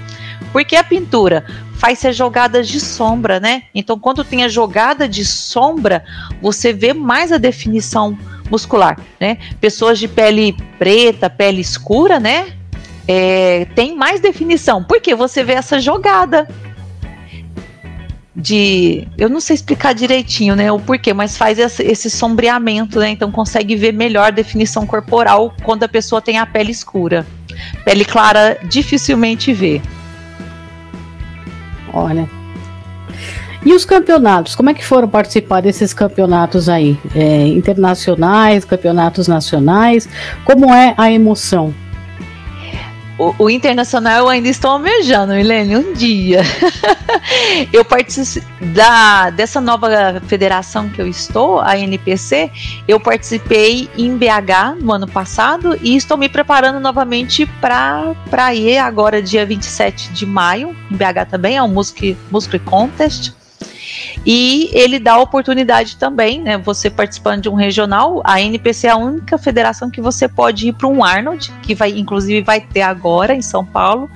Por 0.52 0.64
que 0.64 0.76
a 0.76 0.84
pintura? 0.84 1.46
Faz 1.78 2.00
ser 2.00 2.14
jogadas 2.14 2.68
de 2.68 2.80
sombra, 2.80 3.40
né? 3.40 3.64
Então, 3.74 3.98
quando 4.00 4.24
tem 4.24 4.44
a 4.44 4.48
jogada 4.48 5.08
de 5.08 5.24
sombra, 5.24 6.04
você 6.42 6.74
vê 6.74 6.94
mais 6.94 7.32
a 7.32 7.38
definição 7.38 8.18
muscular, 8.50 9.00
né? 9.20 9.38
Pessoas 9.62 10.00
de 10.00 10.08
pele 10.08 10.56
preta, 10.80 11.30
pele 11.30 11.62
escura, 11.62 12.20
né? 12.20 12.54
É, 13.08 13.66
tem 13.76 13.96
mais 13.96 14.20
definição, 14.20 14.84
porque 14.84 15.16
você 15.16 15.44
vê 15.44 15.54
essa 15.54 15.80
jogada 15.80 16.48
de, 18.36 19.08
eu 19.18 19.30
não 19.30 19.40
sei 19.40 19.56
explicar 19.56 19.94
direitinho, 19.94 20.56
né, 20.56 20.72
o 20.72 20.80
porquê, 20.80 21.12
mas 21.12 21.36
faz 21.36 21.58
esse, 21.58 22.10
sombreamento, 22.10 23.00
né? 23.00 23.10
Então 23.10 23.32
consegue 23.32 23.76
ver 23.76 23.94
melhor 23.94 24.28
a 24.28 24.32
definição 24.32 24.86
corporal 24.86 25.56
quando 25.64 25.84
a 25.84 25.88
pessoa 25.88 26.22
tem 26.22 26.38
a 26.38 26.46
pele 26.46 26.72
escura. 26.72 27.26
Pele 27.84 28.06
clara 28.06 28.60
dificilmente 28.70 29.54
vê. 29.54 29.82
Olha. 31.98 32.30
E 33.66 33.74
os 33.74 33.84
campeonatos? 33.84 34.56
Como 34.56 34.70
é 34.70 34.74
que 34.74 34.86
foram 34.86 35.10
participar 35.10 35.62
desses 35.62 35.94
campeonatos 35.94 36.70
aí? 36.70 36.98
É, 37.16 37.48
internacionais, 37.48 38.64
campeonatos 38.64 39.28
nacionais? 39.28 40.08
Como 40.46 40.72
é 40.72 40.94
a 40.96 41.12
emoção? 41.12 41.74
O, 43.18 43.34
o, 43.38 43.50
internacional 43.50 44.20
eu 44.20 44.30
ainda 44.30 44.48
estou 44.48 44.72
almejando, 44.72 45.34
Milene, 45.34 45.78
um 45.78 45.94
dia. 45.94 46.42
eu 47.74 47.84
participo 47.84 48.46
da, 48.74 49.30
dessa 49.30 49.60
nova 49.60 50.22
federação 50.28 50.90
que 50.90 51.02
eu 51.02 51.08
estou, 51.08 51.60
a 51.60 51.78
NPC, 51.78 52.52
eu 52.88 53.00
participei 53.00 53.90
em 53.98 54.18
BH 54.18 54.82
no 54.82 54.94
ano 54.94 55.08
passado 55.08 55.78
e 55.82 55.96
estou 55.96 56.18
me 56.18 56.30
preparando 56.30 56.80
novamente 56.80 57.46
para 57.60 58.54
ir 58.54 58.78
agora, 58.78 59.22
dia 59.22 59.46
27 59.46 60.14
de 60.14 60.26
maio, 60.26 60.76
em 60.92 60.96
BH 60.96 61.30
também, 61.30 61.58
é 61.58 61.64
um 61.64 61.68
Music 61.68 62.60
Contest. 62.66 63.37
E 64.26 64.70
ele 64.74 65.00
dá 65.00 65.18
oportunidade 65.18 65.98
também, 65.98 66.42
né? 66.42 66.58
Você 66.58 66.90
participando 66.90 67.44
de 67.44 67.50
um 67.50 67.54
regional, 67.54 68.22
a 68.24 68.42
NPC 68.42 68.88
é 68.88 68.92
a 68.92 68.98
única 68.98 69.38
federação 69.38 69.90
que 69.90 70.02
você 70.02 70.28
pode 70.28 70.68
ir 70.68 70.74
para 70.74 70.88
um 70.88 71.04
Arnold, 71.04 71.52
que 71.62 71.74
vai, 71.74 71.92
inclusive, 71.92 72.42
vai 72.42 72.62
ter 72.62 72.82
agora 72.82 73.34
em 73.34 73.42
São 73.42 73.66
Paulo, 73.66 74.10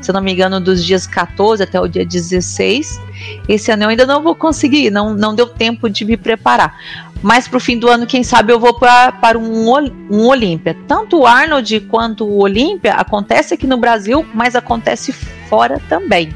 se 0.00 0.12
não 0.12 0.20
me 0.20 0.32
engano, 0.32 0.60
dos 0.60 0.84
dias 0.84 1.06
14 1.06 1.62
até 1.62 1.80
o 1.80 1.86
dia 1.86 2.04
16. 2.04 3.00
Esse 3.48 3.70
ano 3.70 3.84
eu 3.84 3.88
ainda 3.88 4.06
não 4.06 4.22
vou 4.22 4.34
conseguir, 4.34 4.90
não, 4.90 5.14
não 5.14 5.34
deu 5.34 5.46
tempo 5.46 5.88
de 5.88 6.04
me 6.04 6.16
preparar. 6.16 6.76
Mas 7.22 7.46
para 7.46 7.56
o 7.56 7.60
fim 7.60 7.78
do 7.78 7.88
ano, 7.88 8.04
quem 8.04 8.24
sabe 8.24 8.52
eu 8.52 8.58
vou 8.58 8.74
pra, 8.74 9.12
para 9.12 9.38
um, 9.38 9.70
um 10.10 10.26
Olímpia. 10.26 10.76
Tanto 10.88 11.20
o 11.20 11.26
Arnold 11.26 11.80
quanto 11.82 12.24
o 12.24 12.42
Olímpia 12.42 12.94
acontece 12.94 13.54
aqui 13.54 13.66
no 13.66 13.76
Brasil, 13.76 14.26
mas 14.34 14.56
acontece 14.56 15.12
fora 15.12 15.80
também 15.88 16.34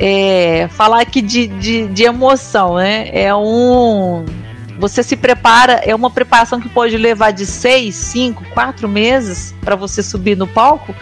é, 0.00 0.66
falar 0.68 1.02
aqui 1.02 1.20
de, 1.20 1.46
de, 1.46 1.86
de 1.88 2.04
emoção, 2.04 2.76
né? 2.76 3.10
É 3.12 3.34
um. 3.34 4.24
Você 4.78 5.02
se 5.02 5.14
prepara, 5.14 5.74
é 5.84 5.94
uma 5.94 6.10
preparação 6.10 6.58
que 6.58 6.68
pode 6.70 6.96
levar 6.96 7.32
de 7.32 7.44
seis, 7.44 7.94
cinco, 7.94 8.42
quatro 8.54 8.88
meses 8.88 9.54
para 9.60 9.76
você 9.76 10.02
subir 10.02 10.38
no 10.38 10.46
palco. 10.46 10.94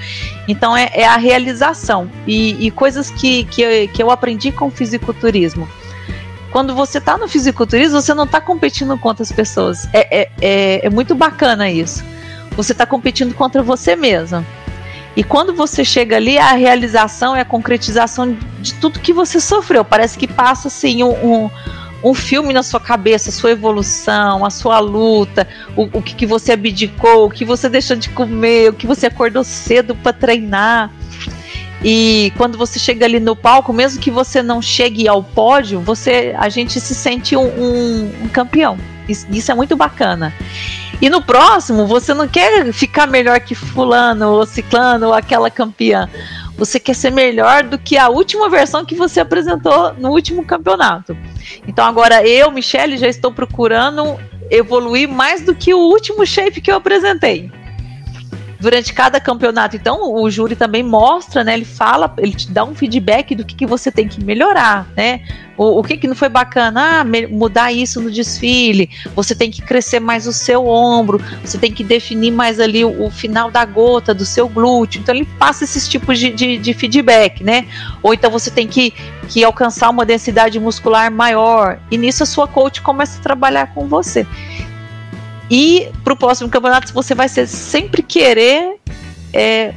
Então 0.49 0.77
é, 0.77 0.91
é 0.93 1.07
a 1.07 1.17
realização. 1.17 2.11
E, 2.27 2.67
e 2.67 2.73
coisas 2.73 3.09
que, 3.09 3.45
que, 3.45 3.87
que 3.87 4.03
eu 4.03 4.11
aprendi 4.11 4.51
com 4.51 4.67
o 4.67 4.71
fisiculturismo 4.71 5.69
quando 6.51 6.75
você 6.75 6.99
está 6.99 7.17
no 7.17 7.29
fisiculturismo, 7.29 8.01
você 8.01 8.15
não 8.15 8.25
está 8.25 8.41
competindo 8.41 8.97
contra 8.99 9.23
as 9.23 9.31
pessoas. 9.31 9.87
É, 9.93 10.23
é, 10.23 10.31
é, 10.41 10.87
é, 10.87 10.91
muito 10.91 11.15
bacana 11.15 11.71
isso. 11.71 12.03
Você 12.57 12.73
está 12.73 12.87
competindo 12.87 13.35
contra 13.35 13.63
você 13.63 13.95
mesmo. 13.95 14.45
E 15.17 15.25
quando 15.25 15.55
você 15.55 15.85
chega 15.85 16.17
ali, 16.17 16.39
a 16.39 16.53
realização 16.53 17.35
é 17.35 17.41
a 17.41 17.45
concretização 17.45 18.37
de 18.61 18.75
tudo 18.75 19.01
que 19.01 19.13
você 19.13 19.41
sofreu. 19.41 19.85
Parece 19.85 20.17
que 20.17 20.29
passa 20.29 20.69
assim 20.69 21.03
um, 21.03 21.11
um, 21.11 21.51
um 22.05 22.15
filme 22.15 22.53
na 22.53 22.63
sua 22.63 22.79
cabeça, 22.79 23.31
a 23.31 23.33
sua 23.33 23.51
evolução, 23.51 24.45
a 24.45 24.51
sua 24.51 24.79
luta, 24.79 25.49
o, 25.77 25.99
o 25.99 26.03
que, 26.03 26.15
que 26.15 26.27
você 26.27 26.53
abdicou, 26.53 27.27
o 27.27 27.31
que 27.31 27.45
você 27.45 27.69
deixou 27.69 27.97
de 27.97 28.09
comer, 28.11 28.71
o 28.71 28.73
que 28.73 28.87
você 28.87 29.07
acordou 29.07 29.43
cedo 29.43 29.95
para 29.97 30.13
treinar. 30.13 30.91
E 31.83 32.33
quando 32.37 32.59
você 32.59 32.79
chega 32.79 33.05
ali 33.05 33.21
no 33.21 33.37
palco, 33.37 33.73
mesmo 33.73 34.01
que 34.01 34.11
você 34.11 34.43
não 34.43 34.61
chegue 34.61 35.07
ao 35.09 35.23
pódio, 35.23 35.81
você, 35.81 36.35
a 36.37 36.49
gente 36.49 36.81
se 36.81 36.95
sente 36.95 37.37
um, 37.37 37.47
um, 37.47 38.13
um 38.25 38.29
campeão. 38.29 38.77
Isso, 39.09 39.27
isso 39.31 39.51
é 39.51 39.55
muito 39.55 39.77
bacana. 39.77 40.35
E 41.01 41.09
no 41.09 41.23
próximo, 41.23 41.87
você 41.87 42.13
não 42.13 42.27
quer 42.27 42.73
ficar 42.73 43.07
melhor 43.07 43.41
que 43.41 43.55
fulano 43.55 44.33
ou 44.33 44.47
ciclano 44.47 45.09
ou 45.09 45.15
aquela 45.15 45.51
campeã. 45.51 46.09
Você 46.57 46.81
quer 46.81 46.95
ser 46.95 47.13
melhor 47.13 47.63
do 47.63 47.79
que 47.79 47.97
a 47.97 48.09
última 48.09 48.49
versão 48.49 48.85
que 48.85 48.97
você 48.97 49.21
apresentou 49.21 49.95
no 49.95 50.11
último 50.11 50.45
campeonato. 50.45 51.17
Então 51.69 51.85
agora 51.85 52.27
eu, 52.27 52.51
Michelle, 52.51 52.97
já 52.97 53.07
estou 53.07 53.33
procurando 53.33 54.19
evoluir 54.51 55.09
mais 55.09 55.43
do 55.43 55.55
que 55.55 55.73
o 55.73 55.79
último 55.79 56.27
shape 56.27 56.61
que 56.61 56.71
eu 56.71 56.77
apresentei 56.77 57.53
durante 58.61 58.93
cada 58.93 59.21
campeonato. 59.21 59.77
Então, 59.77 60.15
o 60.15 60.31
júri 60.31 60.57
também 60.57 60.83
mostra, 60.83 61.45
né? 61.45 61.55
Ele 61.55 61.65
fala, 61.65 62.13
ele 62.19 62.33
te 62.33 62.51
dá 62.51 62.65
um 62.65 62.75
feedback 62.75 63.35
do 63.35 63.45
que, 63.45 63.55
que 63.55 63.67
você 63.67 63.91
tem 63.91 64.09
que 64.09 64.23
melhorar, 64.23 64.87
né? 64.97 65.21
O, 65.57 65.81
o 65.81 65.83
que, 65.83 65.97
que 65.97 66.07
não 66.07 66.15
foi 66.15 66.29
bacana? 66.29 67.01
Ah, 67.01 67.05
mudar 67.31 67.73
isso 67.73 68.01
no 68.01 68.11
desfile. 68.11 68.91
Você 69.15 69.35
tem 69.35 69.51
que 69.51 69.61
crescer 69.63 70.01
mais 70.01 70.27
o 70.27 70.33
seu 70.33 70.67
ombro. 70.67 71.21
Você 71.45 71.59
tem 71.59 71.73
que 71.73 71.83
definir 71.83 72.31
mais 72.31 72.61
ali 72.61 72.85
o, 72.85 73.07
o 73.07 73.11
final 73.11 73.51
da 73.51 73.65
gota 73.65 74.15
do 74.15 74.25
seu 74.25 74.49
glúteo. 74.49 75.01
Então, 75.01 75.15
ele 75.15 75.27
passa 75.39 75.65
esses 75.65 75.89
tipos 75.89 76.19
de, 76.19 76.31
de, 76.31 76.59
de 76.59 76.75
feedback, 76.75 77.43
né? 77.43 77.67
Ou 78.03 78.15
então 78.15 78.31
você 78.31 78.51
tem 78.51 78.67
que, 78.67 78.93
que 79.29 79.43
alcançar 79.45 79.91
uma 79.91 80.05
densidade 80.05 80.59
muscular 80.59 81.11
maior. 81.11 81.79
E 81.91 81.99
nisso 81.99 82.23
a 82.23 82.27
sua 82.27 82.47
coach 82.47 82.81
começa 82.83 83.19
a 83.19 83.23
trabalhar 83.23 83.75
com 83.75 83.87
você. 83.87 84.27
E 85.51 85.89
para 86.05 86.13
o 86.13 86.17
próximo 86.17 86.49
campeonato 86.49 86.93
você 86.93 87.15
vai 87.15 87.29
ser, 87.29 87.47
sempre 87.47 88.03
querer 88.03 88.77
é, 89.33 89.73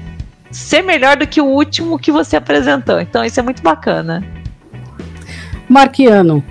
ser 0.51 0.82
melhor 0.82 1.17
do 1.17 1.26
que 1.26 1.41
o 1.41 1.45
último 1.45 1.97
que 1.97 2.11
você 2.11 2.36
apresentou. 2.36 2.99
Então 2.99 3.24
isso 3.24 3.39
é 3.39 3.43
muito 3.43 3.61
bacana. 3.61 4.24
Marquiano. 5.69 6.43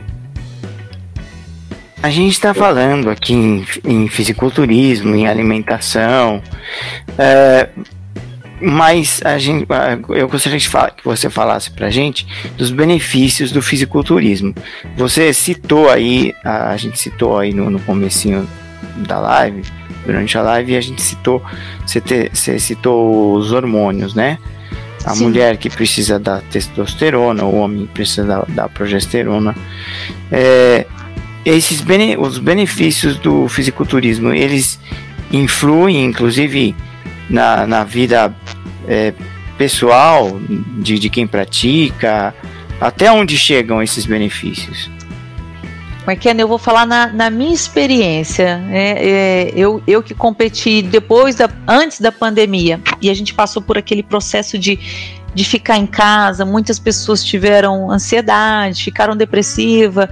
A 2.02 2.08
gente 2.08 2.32
está 2.32 2.54
falando 2.54 3.10
aqui 3.10 3.34
em, 3.34 3.66
em, 3.84 4.08
fisiculturismo, 4.08 5.14
em 5.14 5.28
alimentação, 5.28 6.42
é, 7.18 7.68
mas 8.58 9.20
a 9.22 9.36
gente, 9.36 9.66
eu 10.08 10.26
gostaria 10.26 10.58
de 10.58 10.66
falar, 10.66 10.92
que 10.92 11.04
você 11.04 11.28
falasse 11.28 11.70
para 11.70 11.88
a 11.88 11.90
gente 11.90 12.26
dos 12.56 12.70
benefícios 12.70 13.52
do 13.52 13.60
fisiculturismo. 13.60 14.54
Você 14.96 15.30
citou 15.34 15.90
aí, 15.90 16.34
a, 16.42 16.70
a 16.70 16.76
gente 16.78 16.98
citou 16.98 17.38
aí 17.38 17.52
no, 17.52 17.68
no 17.68 17.80
comecinho 17.80 18.48
da 18.96 19.18
live, 19.18 19.62
durante 20.04 20.36
a 20.36 20.42
live, 20.42 20.76
a 20.76 20.80
gente 20.80 21.00
citou, 21.02 21.42
você, 21.86 22.00
te, 22.00 22.30
você 22.32 22.58
citou 22.58 23.34
os 23.34 23.52
hormônios, 23.52 24.14
né? 24.14 24.38
A 25.04 25.14
Sim. 25.14 25.24
mulher 25.24 25.56
que 25.56 25.70
precisa 25.70 26.18
da 26.18 26.40
testosterona, 26.40 27.44
o 27.44 27.56
homem 27.56 27.86
precisa 27.86 28.24
da, 28.24 28.44
da 28.48 28.68
progesterona. 28.68 29.54
É, 30.30 30.86
esses 31.44 31.80
bene, 31.80 32.16
os 32.18 32.38
benefícios 32.38 33.16
do 33.16 33.48
fisiculturismo, 33.48 34.32
eles 34.32 34.78
influem, 35.32 36.04
inclusive, 36.04 36.74
na, 37.30 37.66
na 37.66 37.84
vida 37.84 38.34
é, 38.86 39.14
pessoal 39.56 40.38
de, 40.78 40.98
de 40.98 41.08
quem 41.08 41.26
pratica? 41.26 42.34
Até 42.80 43.10
onde 43.10 43.36
chegam 43.36 43.82
esses 43.82 44.04
benefícios? 44.04 44.90
Marquena, 46.10 46.40
eu 46.40 46.48
vou 46.48 46.58
falar 46.58 46.86
na, 46.86 47.06
na 47.06 47.30
minha 47.30 47.54
experiência. 47.54 48.58
Né? 48.58 48.94
É, 48.98 49.52
eu, 49.54 49.80
eu 49.86 50.02
que 50.02 50.12
competi 50.12 50.82
depois 50.82 51.36
da, 51.36 51.48
antes 51.68 52.00
da 52.00 52.10
pandemia 52.10 52.80
e 53.00 53.08
a 53.08 53.14
gente 53.14 53.32
passou 53.32 53.62
por 53.62 53.78
aquele 53.78 54.02
processo 54.02 54.58
de, 54.58 54.76
de 55.32 55.44
ficar 55.44 55.76
em 55.76 55.86
casa, 55.86 56.44
muitas 56.44 56.80
pessoas 56.80 57.22
tiveram 57.22 57.92
ansiedade, 57.92 58.82
ficaram 58.82 59.16
depressiva. 59.16 60.10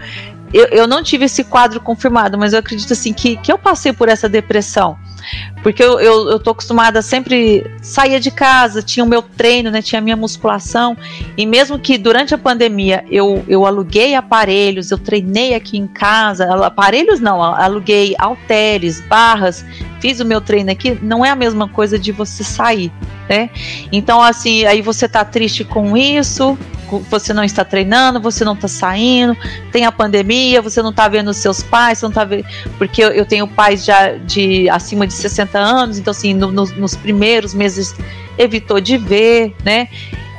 Eu, 0.53 0.67
eu 0.67 0.87
não 0.87 1.03
tive 1.03 1.27
esse 1.27 1.45
quadro 1.45 1.81
confirmado, 1.81 2.39
mas 2.39 2.53
eu 2.53 2.59
acredito 2.59 2.93
assim 2.93 3.13
que, 3.13 3.37
que 3.37 3.53
eu 3.53 3.59
passei 3.59 3.93
por 3.93 4.09
essa 4.09 4.29
depressão. 4.29 4.97
Porque 5.63 5.83
eu, 5.83 6.01
eu, 6.01 6.31
eu 6.31 6.39
tô 6.39 6.51
acostumada 6.51 7.03
sempre 7.03 7.67
sair 7.83 8.19
de 8.21 8.31
casa, 8.31 8.83
tinha 8.83 9.05
o 9.05 9.09
meu 9.09 9.21
treino, 9.21 9.71
né? 9.71 9.83
Tinha 9.83 9.99
a 9.99 10.03
minha 10.03 10.17
musculação. 10.17 10.97
E 11.37 11.45
mesmo 11.45 11.79
que 11.79 11.99
durante 11.99 12.35
a 12.35 12.39
pandemia 12.39 13.05
eu, 13.11 13.45
eu 13.49 13.67
aluguei 13.67 14.15
aparelhos, 14.15 14.91
eu 14.91 14.99
treinei 14.99 15.55
aqui 15.55 15.77
em 15.77 15.87
casa, 15.87 16.45
aparelhos 16.65 17.21
não, 17.21 17.43
aluguei 17.43 18.15
halteres, 18.19 19.01
barras, 19.01 19.65
fiz 20.01 20.21
o 20.21 20.25
meu 20.25 20.41
treino 20.41 20.71
aqui, 20.71 20.99
não 21.03 21.25
é 21.25 21.31
a 21.31 21.37
mesma 21.37 21.69
coisa 21.69 21.99
de 21.99 22.13
você 22.13 22.45
sair, 22.45 22.93
né? 23.29 23.51
Então, 23.93 24.23
assim, 24.23 24.65
aí 24.65 24.81
você 24.81 25.09
tá 25.09 25.25
triste 25.25 25.65
com 25.65 25.97
isso, 25.97 26.57
você 27.11 27.33
não 27.33 27.45
está 27.45 27.65
treinando, 27.65 28.21
você 28.21 28.45
não 28.45 28.55
está 28.55 28.69
saindo, 28.69 29.37
tem 29.71 29.85
a 29.85 29.93
pandemia, 29.93 30.63
você 30.63 30.83
não 30.83 30.91
está 30.91 31.09
vendo 31.09 31.29
os 31.29 31.37
seus 31.37 31.63
pais, 31.63 31.99
você 31.99 32.07
não 32.07 32.11
está 32.11 32.25
vendo. 32.25 32.47
Porque 32.77 33.03
eu, 33.03 33.11
eu, 33.11 33.27
tenho 33.27 33.47
pais 33.47 33.85
já 33.85 34.13
de 34.17 34.69
acima 34.71 35.07
de 35.07 35.13
60 35.13 35.59
anos, 35.59 35.99
então, 35.99 36.11
assim, 36.11 36.35
no, 36.35 36.51
no, 36.51 36.65
nos 36.65 36.97
primeiros 36.97 37.55
meses 37.55 37.95
evitou 38.39 38.81
de 38.81 38.97
ver, 38.97 39.55
né? 39.65 39.89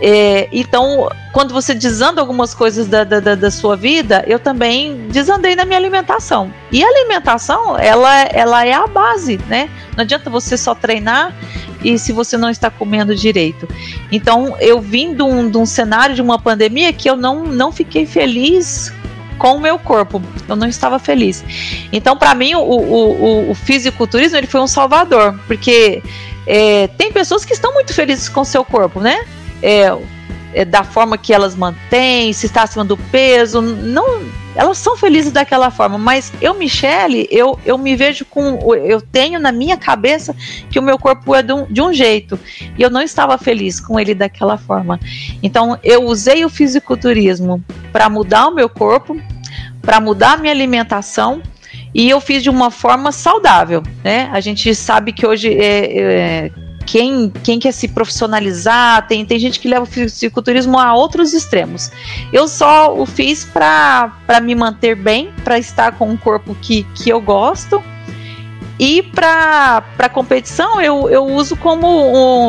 É, 0.01 0.47
então, 0.51 1.09
quando 1.33 1.53
você 1.53 1.75
desanda 1.75 2.21
algumas 2.21 2.53
coisas 2.53 2.87
da, 2.87 3.03
da, 3.03 3.19
da, 3.19 3.51
sua 3.51 3.75
vida, 3.75 4.23
eu 4.27 4.39
também 4.39 5.07
desandei 5.09 5.55
na 5.55 5.65
minha 5.65 5.77
alimentação. 5.77 6.53
E 6.71 6.83
a 6.83 6.87
alimentação, 6.87 7.77
ela, 7.77 8.21
ela 8.23 8.65
é 8.65 8.71
a 8.71 8.87
base, 8.87 9.39
né? 9.47 9.69
Não 9.97 10.03
adianta 10.03 10.29
você 10.29 10.55
só 10.55 10.73
treinar 10.73 11.35
e 11.83 11.97
se 11.97 12.11
você 12.11 12.37
não 12.37 12.49
está 12.49 12.69
comendo 12.69 13.15
direito. 13.15 13.67
Então, 14.11 14.55
eu 14.59 14.81
vim 14.81 15.13
de 15.13 15.21
um, 15.21 15.49
de 15.49 15.57
um 15.57 15.65
cenário 15.65 16.15
de 16.15 16.21
uma 16.21 16.39
pandemia 16.39 16.91
que 16.91 17.09
eu 17.09 17.15
não, 17.15 17.45
não 17.45 17.71
fiquei 17.71 18.05
feliz 18.05 18.93
com 19.37 19.55
o 19.55 19.59
meu 19.59 19.79
corpo. 19.79 20.21
Eu 20.47 20.55
não 20.55 20.67
estava 20.67 20.99
feliz. 20.99 21.43
Então, 21.91 22.17
para 22.17 22.35
mim, 22.35 22.55
o, 22.55 22.59
o, 22.59 23.51
o, 23.51 23.55
fisiculturismo 23.55 24.37
ele 24.37 24.47
foi 24.47 24.59
um 24.59 24.67
salvador, 24.67 25.39
porque 25.47 26.03
é, 26.45 26.87
tem 26.87 27.11
pessoas 27.11 27.45
que 27.45 27.53
estão 27.53 27.73
muito 27.73 27.93
felizes 27.93 28.27
com 28.27 28.43
seu 28.43 28.65
corpo, 28.65 28.99
né? 28.99 29.25
é, 29.61 29.95
é, 30.53 30.65
da 30.65 30.83
forma 30.83 31.17
que 31.17 31.33
elas 31.33 31.55
mantêm, 31.55 32.33
se 32.33 32.45
está 32.45 32.63
acima 32.63 32.83
do 32.83 32.97
peso, 32.97 33.61
não, 33.61 34.21
elas 34.55 34.77
são 34.77 34.97
felizes 34.97 35.31
daquela 35.31 35.69
forma, 35.69 35.97
mas 35.97 36.33
eu, 36.41 36.53
Michele, 36.53 37.27
eu, 37.31 37.59
eu 37.65 37.77
me 37.77 37.95
vejo 37.95 38.25
com, 38.25 38.75
eu 38.75 38.99
tenho 38.99 39.39
na 39.39 39.51
minha 39.51 39.77
cabeça 39.77 40.35
que 40.69 40.79
o 40.79 40.83
meu 40.83 40.97
corpo 40.97 41.35
é 41.35 41.41
de 41.41 41.53
um, 41.53 41.65
de 41.65 41.81
um 41.81 41.93
jeito, 41.93 42.39
e 42.77 42.81
eu 42.81 42.89
não 42.89 43.01
estava 43.01 43.37
feliz 43.37 43.79
com 43.79 43.99
ele 43.99 44.15
daquela 44.15 44.57
forma. 44.57 44.99
Então, 45.41 45.77
eu 45.83 46.03
usei 46.05 46.43
o 46.43 46.49
fisiculturismo 46.49 47.63
para 47.91 48.09
mudar 48.09 48.47
o 48.47 48.55
meu 48.55 48.67
corpo, 48.67 49.19
para 49.81 49.99
mudar 49.99 50.33
a 50.33 50.37
minha 50.37 50.53
alimentação, 50.53 51.41
e 51.93 52.09
eu 52.09 52.21
fiz 52.21 52.43
de 52.43 52.49
uma 52.49 52.69
forma 52.69 53.11
saudável, 53.11 53.81
né? 54.03 54.29
A 54.31 54.39
gente 54.39 54.75
sabe 54.75 55.11
que 55.11 55.25
hoje 55.25 55.51
é, 55.53 56.45
é 56.45 56.51
quem, 56.89 57.31
quem 57.43 57.59
quer 57.59 57.71
se 57.71 57.87
profissionalizar, 57.87 59.07
tem, 59.07 59.23
tem 59.23 59.37
gente 59.37 59.59
que 59.59 59.67
leva 59.67 59.83
o 59.83 59.85
fisiculturismo 59.85 60.79
a 60.79 60.95
outros 60.95 61.33
extremos. 61.33 61.91
Eu 62.33 62.47
só 62.47 62.97
o 62.97 63.05
fiz 63.05 63.45
para 63.45 64.11
me 64.41 64.55
manter 64.55 64.95
bem, 64.95 65.31
para 65.43 65.59
estar 65.59 65.91
com 65.91 66.09
um 66.09 66.17
corpo 66.17 66.57
que, 66.59 66.81
que 66.95 67.07
eu 67.07 67.21
gosto. 67.21 67.83
E 68.79 69.03
para 69.03 70.09
competição 70.11 70.81
eu, 70.81 71.07
eu 71.11 71.25
uso 71.27 71.55
como 71.57 71.85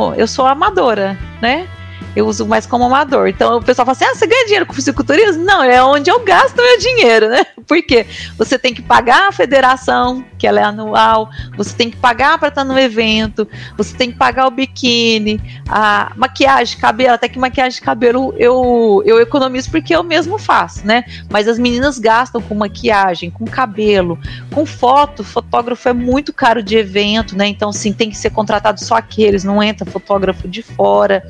um, 0.09 0.15
eu 0.15 0.27
sou 0.27 0.47
amadora, 0.47 1.19
né? 1.43 1.69
eu 2.17 2.27
uso 2.27 2.47
mais 2.47 2.67
como 2.67 2.85
amador. 2.85 3.29
Então 3.29 3.59
o 3.59 3.63
pessoal 3.63 3.85
fala 3.85 3.93
assim: 3.93 4.05
ah, 4.05 4.15
você 4.15 4.27
ganha 4.27 4.45
dinheiro 4.45 4.67
com 4.67 4.73
fisiculturismo? 4.73 5.45
Não, 5.45 5.63
é 5.63 5.83
onde 5.83 6.11
eu 6.11 6.21
gasto 6.21 6.57
meu 6.57 6.79
dinheiro, 6.79 7.29
né? 7.29 7.45
Porque 7.71 8.05
você 8.37 8.59
tem 8.59 8.75
que 8.75 8.83
pagar 8.83 9.29
a 9.29 9.33
federação, 9.33 10.25
que 10.37 10.45
ela 10.45 10.59
é 10.59 10.65
anual, 10.65 11.31
você 11.57 11.73
tem 11.73 11.89
que 11.89 11.97
pagar 11.97 12.37
para 12.37 12.49
estar 12.49 12.65
no 12.65 12.77
evento, 12.77 13.47
você 13.77 13.97
tem 13.97 14.11
que 14.11 14.19
pagar 14.19 14.49
o 14.49 14.51
biquíni, 14.51 15.41
a 15.69 16.11
maquiagem, 16.17 16.77
cabelo, 16.81 17.15
até 17.15 17.29
que 17.29 17.39
maquiagem 17.39 17.79
de 17.79 17.81
cabelo 17.81 18.35
eu, 18.37 19.05
eu 19.07 19.21
economizo 19.21 19.71
porque 19.71 19.95
eu 19.95 20.03
mesmo 20.03 20.37
faço, 20.37 20.85
né? 20.85 21.05
Mas 21.31 21.47
as 21.47 21.61
meninas 21.61 21.97
gastam 22.01 22.43
com 22.43 22.57
maquiagem, 22.57 23.31
com 23.31 23.45
cabelo, 23.45 24.19
com 24.53 24.67
foto, 24.67 25.23
fotógrafo 25.23 25.89
é 25.89 25.93
muito 25.93 26.33
caro 26.33 26.65
de 26.65 26.77
evento, 26.77 27.37
né? 27.37 27.47
Então, 27.47 27.73
sim, 27.73 27.93
tem 27.93 28.11
que 28.11 28.17
ser 28.17 28.31
contratado 28.31 28.83
só 28.83 28.97
aqueles, 28.97 29.45
não 29.45 29.63
entra 29.63 29.89
fotógrafo 29.89 30.49
de 30.49 30.61
fora. 30.61 31.23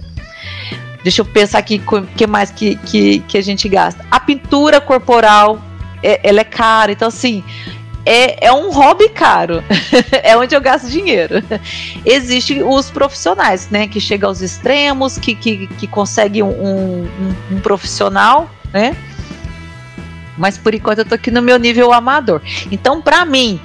Deixa 1.02 1.20
eu 1.20 1.26
pensar 1.26 1.58
aqui 1.58 1.82
o 1.86 2.02
que 2.02 2.26
mais 2.26 2.50
que, 2.50 2.76
que, 2.76 3.18
que 3.20 3.36
a 3.36 3.42
gente 3.42 3.68
gasta. 3.68 4.06
A 4.10 4.18
pintura 4.18 4.80
corporal, 4.80 5.60
é, 6.02 6.20
ela 6.22 6.40
é 6.40 6.44
cara. 6.44 6.92
Então, 6.92 7.08
assim, 7.08 7.44
é, 8.04 8.46
é 8.46 8.52
um 8.52 8.70
hobby 8.70 9.08
caro. 9.08 9.62
é 10.22 10.36
onde 10.36 10.54
eu 10.54 10.60
gasto 10.60 10.88
dinheiro. 10.88 11.42
Existem 12.04 12.62
os 12.62 12.90
profissionais, 12.90 13.68
né? 13.70 13.86
Que 13.86 14.00
chegam 14.00 14.28
aos 14.28 14.40
extremos, 14.40 15.18
que, 15.18 15.34
que, 15.34 15.66
que 15.66 15.86
conseguem 15.86 16.42
um, 16.42 16.48
um, 16.48 17.08
um 17.52 17.60
profissional, 17.60 18.50
né? 18.72 18.96
Mas 20.36 20.56
por 20.56 20.74
enquanto 20.74 21.00
eu 21.00 21.04
tô 21.04 21.14
aqui 21.14 21.30
no 21.30 21.42
meu 21.42 21.58
nível 21.58 21.92
amador. 21.92 22.40
Então, 22.70 23.02
para 23.02 23.24
mim, 23.26 23.60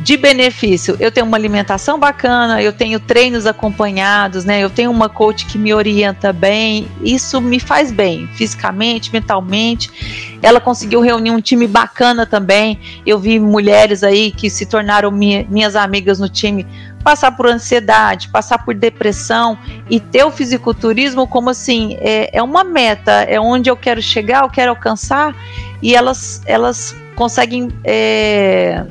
de 0.00 0.16
benefício, 0.16 0.96
eu 1.00 1.10
tenho 1.10 1.26
uma 1.26 1.36
alimentação 1.36 1.98
bacana, 1.98 2.62
eu 2.62 2.72
tenho 2.72 3.00
treinos 3.00 3.46
acompanhados, 3.46 4.44
né? 4.44 4.60
Eu 4.60 4.70
tenho 4.70 4.90
uma 4.90 5.08
coach 5.08 5.44
que 5.46 5.58
me 5.58 5.74
orienta 5.74 6.32
bem. 6.32 6.86
Isso 7.02 7.40
me 7.40 7.58
faz 7.58 7.90
bem, 7.90 8.28
fisicamente, 8.34 9.12
mentalmente. 9.12 10.38
Ela 10.40 10.60
conseguiu 10.60 11.00
reunir 11.00 11.32
um 11.32 11.40
time 11.40 11.66
bacana 11.66 12.24
também. 12.24 12.78
Eu 13.04 13.18
vi 13.18 13.40
mulheres 13.40 14.04
aí 14.04 14.30
que 14.30 14.48
se 14.48 14.66
tornaram 14.66 15.10
minha, 15.10 15.44
minhas 15.48 15.74
amigas 15.74 16.20
no 16.20 16.28
time 16.28 16.64
passar 17.02 17.32
por 17.32 17.46
ansiedade, 17.46 18.28
passar 18.28 18.64
por 18.64 18.74
depressão 18.74 19.58
e 19.90 19.98
ter 19.98 20.24
o 20.24 20.30
fisiculturismo 20.30 21.26
como 21.26 21.50
assim 21.50 21.96
é, 22.00 22.36
é 22.36 22.42
uma 22.42 22.62
meta, 22.62 23.22
é 23.22 23.40
onde 23.40 23.70
eu 23.70 23.76
quero 23.76 24.02
chegar, 24.02 24.42
eu 24.42 24.50
quero 24.50 24.70
alcançar 24.70 25.34
e 25.80 25.94
elas 25.94 26.42
elas 26.44 26.94
conseguem 27.14 27.68
é, 27.82 28.84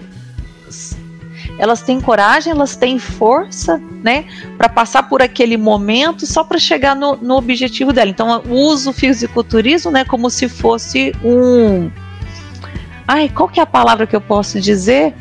elas 1.58 1.82
têm 1.82 2.00
coragem, 2.00 2.52
elas 2.52 2.76
têm 2.76 3.00
força, 3.00 3.82
né, 4.04 4.26
para 4.58 4.70
passar 4.70 5.04
por 5.04 5.22
aquele 5.22 5.58
momento 5.58 6.26
só 6.26 6.44
para 6.44 6.60
chegar 6.60 6.96
no, 6.96 7.16
no, 7.18 7.36
objetivo 7.36 7.92
dela. 7.92 8.10
Então, 8.10 8.42
eu 8.46 8.52
uso 8.52 8.92
o 8.92 8.94
fisiculturismo, 8.94 9.92
né, 9.92 10.06
como 10.06 10.30
se 10.30 10.48
fosse 10.48 11.14
um. 11.24 11.90
Ai, 13.08 13.30
qual 13.30 13.50
que 13.50 13.60
é 13.60 13.64
a 13.64 13.68
palavra 13.68 14.06
que 14.06 14.16
eu 14.16 14.22
posso 14.22 14.60
dizer? 14.60 15.14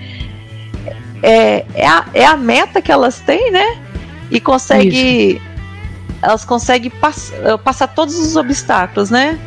É, 1.22 1.64
é, 1.74 1.87
a, 1.87 2.07
é 2.12 2.24
a 2.24 2.37
meta 2.37 2.82
que 2.82 2.93
elas 2.93 3.20
têm, 3.20 3.51
né? 3.51 3.78
E 4.30 4.41
consegue. 4.41 5.37
Isso. 5.37 5.47
Elas 6.20 6.45
conseguem 6.45 6.91
pass, 6.91 7.32
passar 7.62 7.89
todos 7.89 8.18
os 8.18 8.37
obstáculos, 8.37 9.11
né? 9.11 9.39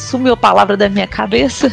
Sumiu 0.00 0.34
a 0.34 0.36
palavra 0.36 0.76
da 0.76 0.88
minha 0.88 1.06
cabeça, 1.06 1.72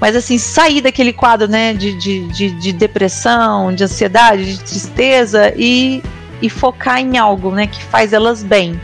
mas 0.00 0.16
assim, 0.16 0.38
sair 0.38 0.80
daquele 0.80 1.12
quadro, 1.12 1.48
né, 1.48 1.72
de, 1.72 1.92
de, 1.94 2.26
de, 2.28 2.50
de 2.50 2.72
depressão, 2.72 3.74
de 3.74 3.84
ansiedade, 3.84 4.56
de 4.56 4.60
tristeza 4.60 5.52
e, 5.56 6.02
e 6.42 6.50
focar 6.50 7.00
em 7.00 7.18
algo, 7.18 7.50
né, 7.50 7.66
que 7.66 7.82
faz 7.84 8.12
elas 8.12 8.42
bem. 8.42 8.80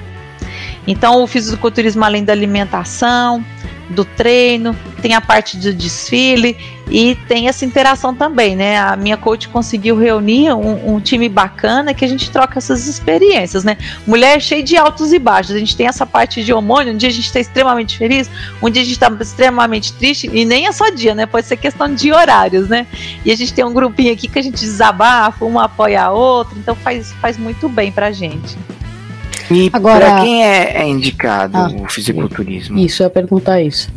Então, 0.86 1.22
o 1.22 1.26
fisiculturismo, 1.26 2.04
além 2.04 2.24
da 2.24 2.32
alimentação, 2.32 3.44
do 3.90 4.04
treino, 4.04 4.76
tem 5.00 5.14
a 5.14 5.20
parte 5.20 5.56
do 5.56 5.72
desfile 5.72 6.56
e 6.88 7.16
tem 7.26 7.48
essa 7.48 7.64
interação 7.64 8.14
também, 8.14 8.54
né? 8.54 8.78
A 8.78 8.96
minha 8.96 9.16
coach 9.16 9.48
conseguiu 9.48 9.96
reunir 9.96 10.52
um, 10.52 10.94
um, 10.94 11.00
time 11.00 11.28
bacana 11.28 11.92
que 11.92 12.04
a 12.04 12.08
gente 12.08 12.30
troca 12.30 12.58
essas 12.58 12.86
experiências, 12.86 13.64
né? 13.64 13.76
Mulher 14.06 14.40
cheia 14.40 14.62
de 14.62 14.76
altos 14.76 15.12
e 15.12 15.18
baixos. 15.18 15.56
A 15.56 15.58
gente 15.58 15.76
tem 15.76 15.86
essa 15.86 16.06
parte 16.06 16.44
de 16.44 16.52
hormônio, 16.52 16.92
um 16.92 16.96
dia 16.96 17.08
a 17.08 17.12
gente 17.12 17.26
está 17.26 17.40
extremamente 17.40 17.98
feliz, 17.98 18.30
um 18.62 18.70
dia 18.70 18.82
a 18.82 18.84
gente 18.84 18.94
está 18.94 19.10
extremamente 19.20 19.92
triste, 19.94 20.30
e 20.32 20.44
nem 20.44 20.66
é 20.66 20.72
só 20.72 20.90
dia, 20.90 21.14
né? 21.14 21.26
Pode 21.26 21.46
ser 21.46 21.56
questão 21.56 21.92
de 21.92 22.12
horários, 22.12 22.68
né? 22.68 22.86
E 23.24 23.32
a 23.32 23.36
gente 23.36 23.52
tem 23.52 23.64
um 23.64 23.72
grupinho 23.72 24.12
aqui 24.12 24.28
que 24.28 24.38
a 24.38 24.42
gente 24.42 24.60
desabafa, 24.60 25.44
uma 25.44 25.64
apoia 25.64 26.04
a 26.04 26.12
outra, 26.12 26.56
então 26.58 26.74
faz, 26.74 27.12
faz 27.14 27.36
muito 27.36 27.68
bem 27.68 27.90
pra 27.90 28.12
gente. 28.12 28.56
E 29.50 29.70
Agora, 29.72 30.20
quem 30.22 30.44
é, 30.44 30.82
é 30.82 30.88
indicado 30.88 31.56
ah, 31.56 31.70
o 31.82 31.88
fisiculturismo? 31.88 32.78
Isso, 32.78 33.02
eu 33.02 33.06
ia 33.06 33.10
perguntar 33.10 33.60
isso. 33.60 33.90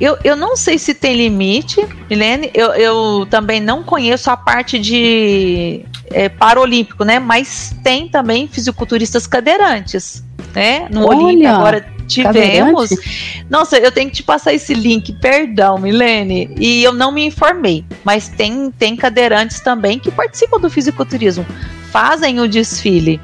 Eu, 0.00 0.16
eu 0.24 0.34
não 0.34 0.56
sei 0.56 0.78
se 0.78 0.94
tem 0.94 1.14
limite, 1.14 1.86
Milene. 2.08 2.50
Eu, 2.54 2.68
eu 2.72 3.26
também 3.28 3.60
não 3.60 3.82
conheço 3.82 4.30
a 4.30 4.36
parte 4.36 4.78
de 4.78 5.84
é, 6.10 6.28
paralímpico, 6.28 7.04
né? 7.04 7.18
Mas 7.18 7.76
tem 7.84 8.08
também 8.08 8.48
fisiculturistas 8.48 9.26
cadeirantes, 9.26 10.24
né? 10.54 10.88
No 10.90 11.06
Olímpia 11.06 11.52
agora 11.52 11.86
tivemos. 12.06 12.88
Cadeirante? 12.88 13.44
Nossa, 13.50 13.78
eu 13.78 13.92
tenho 13.92 14.08
que 14.08 14.16
te 14.16 14.22
passar 14.22 14.54
esse 14.54 14.72
link, 14.74 15.12
perdão, 15.20 15.78
Milene. 15.78 16.50
E 16.58 16.82
eu 16.82 16.92
não 16.92 17.12
me 17.12 17.24
informei, 17.24 17.84
mas 18.02 18.28
tem, 18.28 18.70
tem 18.70 18.96
cadeirantes 18.96 19.60
também 19.60 19.98
que 19.98 20.10
participam 20.10 20.58
do 20.58 20.70
fisiculturismo, 20.70 21.46
fazem 21.92 22.40
o 22.40 22.48
desfile. 22.48 23.20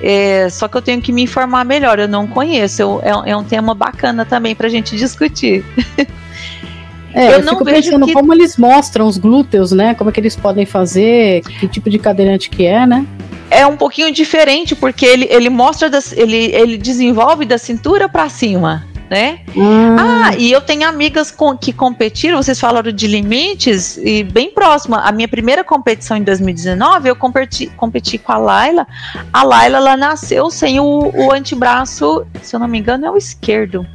É, 0.00 0.48
só 0.50 0.68
que 0.68 0.76
eu 0.76 0.82
tenho 0.82 1.00
que 1.00 1.12
me 1.12 1.22
informar 1.22 1.64
melhor, 1.64 1.98
eu 1.98 2.08
não 2.08 2.26
conheço. 2.26 2.82
Eu, 2.82 3.00
é, 3.02 3.30
é, 3.30 3.36
um 3.36 3.44
tema 3.44 3.74
bacana 3.74 4.24
também 4.24 4.54
para 4.54 4.66
a 4.66 4.70
gente 4.70 4.96
discutir. 4.96 5.64
É, 7.14 7.28
eu, 7.28 7.32
eu 7.38 7.42
não 7.44 7.54
fico 7.54 7.64
pensando 7.64 8.04
que... 8.04 8.12
como 8.12 8.30
eles 8.34 8.58
mostram 8.58 9.06
os 9.06 9.16
glúteos, 9.16 9.72
né? 9.72 9.94
Como 9.94 10.10
é 10.10 10.12
que 10.12 10.20
eles 10.20 10.36
podem 10.36 10.66
fazer, 10.66 11.40
que 11.40 11.66
tipo 11.66 11.88
de 11.88 11.98
cadeirante 11.98 12.50
que 12.50 12.66
é, 12.66 12.86
né? 12.86 13.06
É 13.50 13.66
um 13.66 13.74
pouquinho 13.74 14.12
diferente, 14.12 14.76
porque 14.76 15.06
ele, 15.06 15.26
ele 15.30 15.48
mostra, 15.48 15.88
das, 15.88 16.12
ele, 16.12 16.36
ele 16.36 16.76
desenvolve 16.76 17.46
da 17.46 17.56
cintura 17.56 18.06
para 18.06 18.28
cima 18.28 18.84
né? 19.08 19.40
Hum. 19.56 19.96
Ah, 19.98 20.34
e 20.36 20.50
eu 20.50 20.60
tenho 20.60 20.88
amigas 20.88 21.30
com, 21.30 21.56
que 21.56 21.72
competiram, 21.72 22.42
vocês 22.42 22.58
falaram 22.58 22.92
de 22.92 23.06
limites, 23.06 23.96
e 23.98 24.22
bem 24.22 24.50
próxima. 24.50 25.00
A 25.00 25.12
minha 25.12 25.28
primeira 25.28 25.62
competição 25.62 26.16
em 26.16 26.22
2019, 26.22 27.08
eu 27.08 27.16
competi, 27.16 27.66
competi 27.76 28.18
com 28.18 28.32
a 28.32 28.38
Laila. 28.38 28.86
A 29.32 29.42
Laila, 29.42 29.78
ela 29.78 29.96
nasceu 29.96 30.50
sem 30.50 30.80
o, 30.80 31.12
o 31.14 31.32
antebraço, 31.32 32.26
se 32.42 32.54
eu 32.54 32.60
não 32.60 32.68
me 32.68 32.78
engano, 32.78 33.06
é 33.06 33.10
o 33.10 33.16
esquerdo 33.16 33.86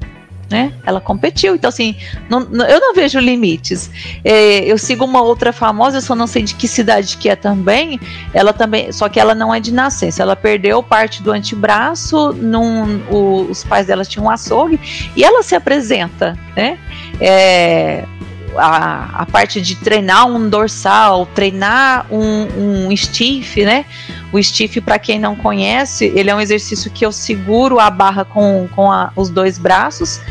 né? 0.51 0.73
Ela 0.85 0.99
competiu, 0.99 1.55
então 1.55 1.69
assim, 1.69 1.95
não, 2.29 2.41
não, 2.41 2.65
eu 2.65 2.79
não 2.79 2.93
vejo 2.93 3.17
limites. 3.19 3.89
É, 4.23 4.65
eu 4.65 4.77
sigo 4.77 5.05
uma 5.05 5.21
outra 5.21 5.53
famosa, 5.53 5.97
eu 5.97 6.01
só 6.01 6.13
não 6.13 6.27
sei 6.27 6.43
de 6.43 6.53
que 6.53 6.67
cidade 6.67 7.17
que 7.17 7.29
é 7.29 7.35
também. 7.35 7.99
Ela 8.33 8.51
também, 8.51 8.91
só 8.91 9.07
que 9.07 9.19
ela 9.19 9.33
não 9.33 9.53
é 9.53 9.59
de 9.59 9.73
nascença. 9.73 10.21
Ela 10.21 10.35
perdeu 10.35 10.83
parte 10.83 11.23
do 11.23 11.31
antebraço, 11.31 12.33
num, 12.33 13.01
o, 13.09 13.47
os 13.49 13.63
pais 13.63 13.87
dela 13.87 14.03
tinham 14.03 14.25
um 14.25 14.29
açougue 14.29 14.79
e 15.15 15.23
ela 15.23 15.41
se 15.41 15.55
apresenta, 15.55 16.37
né? 16.55 16.77
É, 17.19 18.03
a, 18.57 19.21
a 19.21 19.25
parte 19.25 19.61
de 19.61 19.75
treinar 19.75 20.27
um 20.27 20.49
dorsal, 20.49 21.25
treinar 21.27 22.05
um, 22.11 22.87
um 22.87 22.95
stiff, 22.97 23.63
né? 23.63 23.85
O 24.31 24.41
stiff, 24.41 24.79
para 24.81 24.97
quem 24.97 25.19
não 25.19 25.35
conhece, 25.35 26.11
ele 26.15 26.29
é 26.29 26.35
um 26.35 26.41
exercício 26.41 26.89
que 26.91 27.05
eu 27.05 27.11
seguro 27.11 27.79
a 27.79 27.89
barra 27.89 28.23
com, 28.23 28.67
com 28.73 28.91
a, 28.91 29.11
os 29.15 29.29
dois 29.29 29.57
braços, 29.57 30.21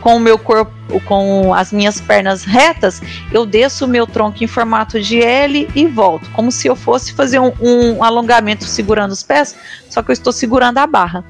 com 0.00 0.16
o 0.16 0.20
meu 0.20 0.38
corpo, 0.38 0.72
com 1.04 1.52
as 1.52 1.72
minhas 1.72 2.00
pernas 2.00 2.44
retas, 2.44 3.02
eu 3.30 3.44
desço 3.44 3.84
o 3.84 3.88
meu 3.88 4.06
tronco 4.06 4.42
em 4.42 4.46
formato 4.46 5.00
de 5.00 5.20
L 5.20 5.68
e 5.74 5.86
volto, 5.86 6.30
como 6.30 6.50
se 6.50 6.66
eu 6.66 6.74
fosse 6.74 7.12
fazer 7.12 7.38
um, 7.38 7.52
um 7.60 8.02
alongamento 8.02 8.64
segurando 8.64 9.10
os 9.10 9.22
pés, 9.22 9.54
só 9.90 10.02
que 10.02 10.10
eu 10.10 10.14
estou 10.14 10.32
segurando 10.32 10.78
a 10.78 10.86
barra. 10.86 11.24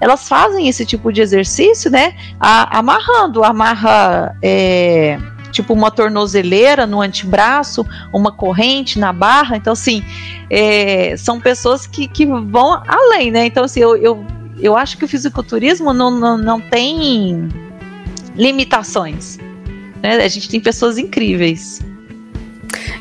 Elas 0.00 0.28
fazem 0.28 0.68
esse 0.68 0.84
tipo 0.84 1.12
de 1.12 1.20
exercício, 1.20 1.90
né? 1.90 2.14
A, 2.40 2.78
amarrando, 2.78 3.44
amarra. 3.44 4.36
É, 4.42 5.18
tipo 5.54 5.72
uma 5.72 5.90
tornozeleira 5.90 6.86
no 6.86 7.00
antebraço, 7.00 7.86
uma 8.12 8.32
corrente 8.32 8.98
na 8.98 9.12
barra. 9.12 9.56
Então, 9.56 9.72
assim, 9.72 10.04
é, 10.50 11.16
são 11.16 11.40
pessoas 11.40 11.86
que, 11.86 12.06
que 12.08 12.26
vão 12.26 12.82
além, 12.86 13.30
né? 13.30 13.46
Então, 13.46 13.64
assim, 13.64 13.80
eu, 13.80 13.96
eu, 13.96 14.26
eu 14.58 14.76
acho 14.76 14.98
que 14.98 15.04
o 15.04 15.08
fisiculturismo 15.08 15.94
não, 15.94 16.10
não, 16.10 16.36
não 16.36 16.60
tem 16.60 17.48
limitações. 18.34 19.38
Né? 20.02 20.16
A 20.16 20.28
gente 20.28 20.48
tem 20.48 20.60
pessoas 20.60 20.98
incríveis. 20.98 21.80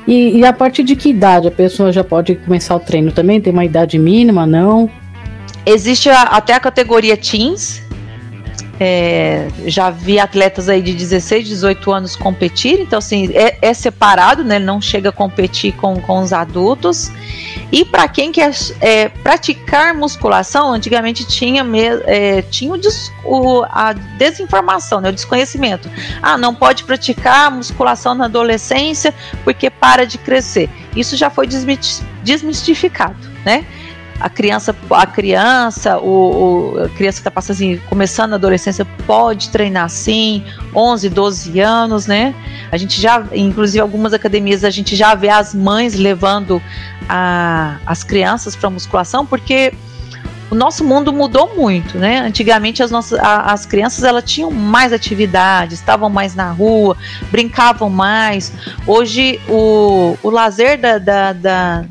E, 0.08 0.38
e, 0.38 0.46
a 0.46 0.54
partir 0.54 0.84
de 0.84 0.96
que 0.96 1.10
idade 1.10 1.48
a 1.48 1.52
pessoa 1.52 1.92
já 1.92 2.04
pode 2.04 2.36
começar 2.36 2.76
o 2.76 2.80
treino 2.80 3.12
também? 3.12 3.42
Tem 3.42 3.52
uma 3.52 3.66
idade 3.66 3.98
mínima, 3.98 4.46
não? 4.46 4.90
Existe 5.66 6.10
a, 6.10 6.24
até 6.24 6.54
a 6.54 6.60
categoria 6.60 7.16
teens, 7.16 7.82
é, 8.80 9.48
já 9.66 9.90
vi 9.90 10.20
atletas 10.20 10.68
aí 10.68 10.82
de 10.82 10.94
16, 10.94 11.48
18 11.48 11.92
anos 11.92 12.16
competir, 12.16 12.80
então 12.80 13.00
assim, 13.00 13.30
é, 13.34 13.58
é 13.62 13.74
separado, 13.74 14.44
né? 14.44 14.60
Não 14.60 14.82
chega 14.82 15.10
a 15.10 15.12
competir 15.12 15.74
com, 15.74 16.00
com 16.02 16.22
os 16.22 16.34
adultos. 16.34 17.12
E 17.72 17.86
para 17.86 18.08
quem 18.08 18.32
quer 18.32 18.52
é, 18.82 19.10
praticar 19.10 19.94
musculação, 19.94 20.72
antigamente 20.72 21.26
tinha, 21.26 21.66
é, 22.06 22.42
tinha 22.44 22.74
o, 22.74 22.80
o, 23.24 23.64
a 23.70 23.94
desinformação, 23.94 25.02
né, 25.02 25.10
o 25.10 25.14
desconhecimento. 25.14 25.90
Ah, 26.22 26.38
não 26.38 26.54
pode 26.54 26.84
praticar 26.84 27.50
musculação 27.52 28.14
na 28.16 28.26
adolescência 28.26 29.14
porque 29.44 29.70
para 29.70 30.06
de 30.06 30.18
crescer. 30.18 30.70
Isso 30.96 31.16
já 31.16 31.30
foi 31.30 31.48
desmistificado, 32.24 33.18
né? 33.46 33.66
A 34.24 34.30
criança, 34.30 34.74
a 34.90 35.06
criança, 35.06 35.98
o, 36.00 36.76
o 36.76 36.84
a 36.86 36.90
criança 36.90 37.18
que 37.18 37.28
está 37.28 37.30
passando 37.30 37.56
assim, 37.58 37.82
começando 37.90 38.32
a 38.32 38.36
adolescência 38.38 38.86
pode 39.06 39.50
treinar 39.50 39.90
sim, 39.90 40.46
11, 40.74 41.10
12 41.10 41.60
anos, 41.60 42.08
né? 42.08 42.34
A 42.72 42.78
gente 42.78 43.02
já, 43.02 43.22
inclusive 43.34 43.82
algumas 43.82 44.14
academias, 44.14 44.64
a 44.64 44.70
gente 44.70 44.96
já 44.96 45.14
vê 45.14 45.28
as 45.28 45.54
mães 45.54 45.96
levando 45.96 46.62
a, 47.10 47.76
as 47.86 48.02
crianças 48.02 48.56
para 48.56 48.70
musculação, 48.70 49.26
porque 49.26 49.74
o 50.50 50.56
nosso 50.56 50.86
mundo 50.86 51.12
mudou 51.12 51.54
muito, 51.54 51.98
né? 51.98 52.20
Antigamente 52.20 52.82
as 52.82 52.90
nossas 52.90 53.20
a, 53.20 53.52
as 53.52 53.66
crianças 53.66 54.06
elas 54.06 54.24
tinham 54.24 54.50
mais 54.50 54.94
atividades, 54.94 55.80
estavam 55.80 56.10
mais 56.10 56.34
na 56.34 56.50
rua, 56.50 56.96
brincavam 57.30 57.90
mais. 57.90 58.54
Hoje 58.88 59.42
o, 59.50 60.18
o 60.24 60.30
lazer 60.30 60.80
da, 60.80 60.98
da, 60.98 61.34
da 61.34 61.86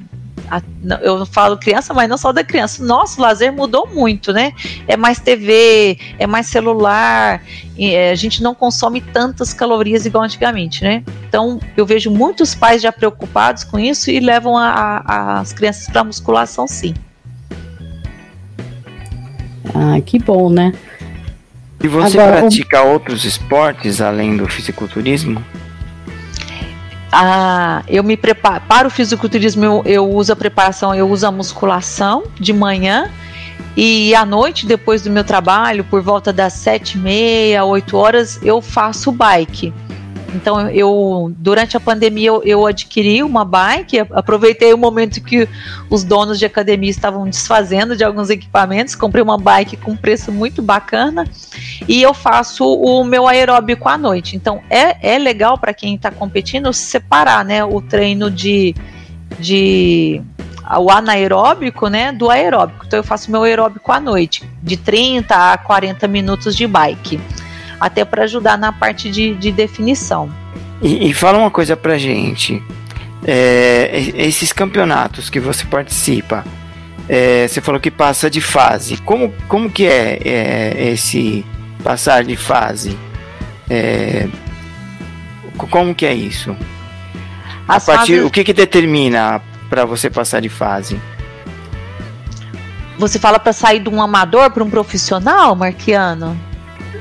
a, 0.52 0.62
eu 1.00 1.24
falo 1.24 1.56
criança, 1.56 1.94
mas 1.94 2.08
não 2.08 2.18
só 2.18 2.30
da 2.30 2.44
criança. 2.44 2.84
Nosso 2.84 3.20
lazer 3.20 3.50
mudou 3.50 3.86
muito, 3.86 4.32
né? 4.34 4.52
É 4.86 4.98
mais 4.98 5.18
TV, 5.18 5.98
é 6.18 6.26
mais 6.26 6.46
celular, 6.46 7.42
é, 7.78 8.10
a 8.10 8.14
gente 8.14 8.42
não 8.42 8.54
consome 8.54 9.00
tantas 9.00 9.54
calorias 9.54 10.04
igual 10.04 10.24
antigamente, 10.24 10.84
né? 10.84 11.02
Então, 11.26 11.58
eu 11.74 11.86
vejo 11.86 12.10
muitos 12.10 12.54
pais 12.54 12.82
já 12.82 12.92
preocupados 12.92 13.64
com 13.64 13.78
isso 13.78 14.10
e 14.10 14.20
levam 14.20 14.58
a, 14.58 15.02
a, 15.06 15.40
as 15.40 15.54
crianças 15.54 15.86
para 15.86 16.04
musculação, 16.04 16.68
sim. 16.68 16.92
Ah, 19.74 19.98
que 20.04 20.18
bom, 20.18 20.50
né? 20.50 20.74
E 21.82 21.88
você 21.88 22.20
Agora, 22.20 22.42
pratica 22.42 22.82
o... 22.82 22.92
outros 22.92 23.24
esportes 23.24 24.02
além 24.02 24.36
do 24.36 24.46
fisiculturismo? 24.46 25.42
Ah, 27.12 27.82
eu 27.86 28.02
me 28.02 28.16
preparo 28.16 28.64
para 28.66 28.88
o 28.88 28.90
fisiculturismo. 28.90 29.64
Eu, 29.64 29.82
eu 29.84 30.10
uso 30.10 30.32
a 30.32 30.36
preparação, 30.36 30.94
eu 30.94 31.08
uso 31.10 31.26
a 31.26 31.30
musculação 31.30 32.24
de 32.40 32.52
manhã 32.52 33.10
e 33.76 34.14
à 34.14 34.26
noite, 34.26 34.66
depois 34.66 35.02
do 35.02 35.10
meu 35.10 35.24
trabalho, 35.24 35.84
por 35.84 36.02
volta 36.02 36.32
das 36.32 36.52
sete 36.54 36.98
e 36.98 37.00
meia, 37.00 37.64
oito 37.64 37.96
horas, 37.96 38.38
eu 38.42 38.60
faço 38.60 39.10
bike. 39.10 39.72
Então 40.34 40.68
eu 40.68 41.32
durante 41.36 41.76
a 41.76 41.80
pandemia 41.80 42.28
eu, 42.28 42.42
eu, 42.42 42.66
adquiri 42.66 43.22
uma 43.22 43.44
bike, 43.44 44.00
aproveitei 44.00 44.72
o 44.72 44.78
momento 44.78 45.20
que 45.20 45.48
os 45.90 46.02
donos 46.02 46.38
de 46.38 46.46
academia 46.46 46.90
estavam 46.90 47.28
desfazendo 47.28 47.96
de 47.96 48.04
alguns 48.04 48.30
equipamentos, 48.30 48.94
comprei 48.94 49.22
uma 49.22 49.38
bike 49.38 49.76
com 49.76 49.96
preço 49.96 50.32
muito 50.32 50.62
bacana 50.62 51.26
e 51.86 52.00
eu 52.00 52.14
faço 52.14 52.64
o 52.64 53.04
meu 53.04 53.26
aeróbico 53.26 53.88
à 53.88 53.98
noite. 53.98 54.36
Então 54.36 54.62
é, 54.70 55.14
é 55.14 55.18
legal 55.18 55.58
para 55.58 55.74
quem 55.74 55.94
está 55.94 56.10
competindo 56.10 56.72
separar, 56.72 57.44
né, 57.44 57.64
o 57.64 57.80
treino 57.80 58.30
de 58.30 58.74
de 59.38 60.22
o 60.78 60.90
anaeróbico, 60.90 61.88
né, 61.88 62.12
do 62.12 62.30
aeróbico. 62.30 62.84
Então 62.86 62.98
eu 62.98 63.04
faço 63.04 63.30
meu 63.30 63.42
aeróbico 63.42 63.90
à 63.90 63.98
noite, 63.98 64.48
de 64.62 64.76
30 64.76 65.52
a 65.52 65.58
40 65.58 66.06
minutos 66.08 66.56
de 66.56 66.66
bike 66.66 67.20
até 67.82 68.04
para 68.04 68.22
ajudar 68.22 68.56
na 68.56 68.72
parte 68.72 69.10
de, 69.10 69.34
de 69.34 69.50
definição. 69.50 70.30
E, 70.80 71.10
e, 71.10 71.12
fala 71.12 71.38
uma 71.38 71.50
coisa 71.50 71.76
pra 71.76 71.98
gente. 71.98 72.62
É, 73.24 73.90
esses 74.14 74.52
campeonatos 74.52 75.28
que 75.28 75.40
você 75.40 75.64
participa, 75.64 76.44
é, 77.08 77.48
você 77.48 77.60
falou 77.60 77.80
que 77.80 77.90
passa 77.90 78.30
de 78.30 78.40
fase. 78.40 78.98
Como, 78.98 79.34
como 79.48 79.68
que 79.68 79.84
é, 79.84 80.20
é 80.24 80.90
esse 80.92 81.44
passar 81.82 82.22
de 82.22 82.36
fase? 82.36 82.96
É, 83.68 84.28
como 85.56 85.92
que 85.92 86.06
é 86.06 86.14
isso? 86.14 86.56
As 87.66 87.88
A 87.88 87.96
partir, 87.96 88.12
fases... 88.12 88.26
O 88.26 88.30
que, 88.30 88.44
que 88.44 88.52
determina 88.52 89.42
para 89.68 89.84
você 89.84 90.08
passar 90.08 90.40
de 90.40 90.48
fase? 90.48 91.00
Você 92.96 93.18
fala 93.18 93.40
para 93.40 93.52
sair 93.52 93.80
de 93.80 93.88
um 93.88 94.00
amador 94.00 94.52
para 94.52 94.62
um 94.62 94.70
profissional, 94.70 95.56
Marquiano? 95.56 96.38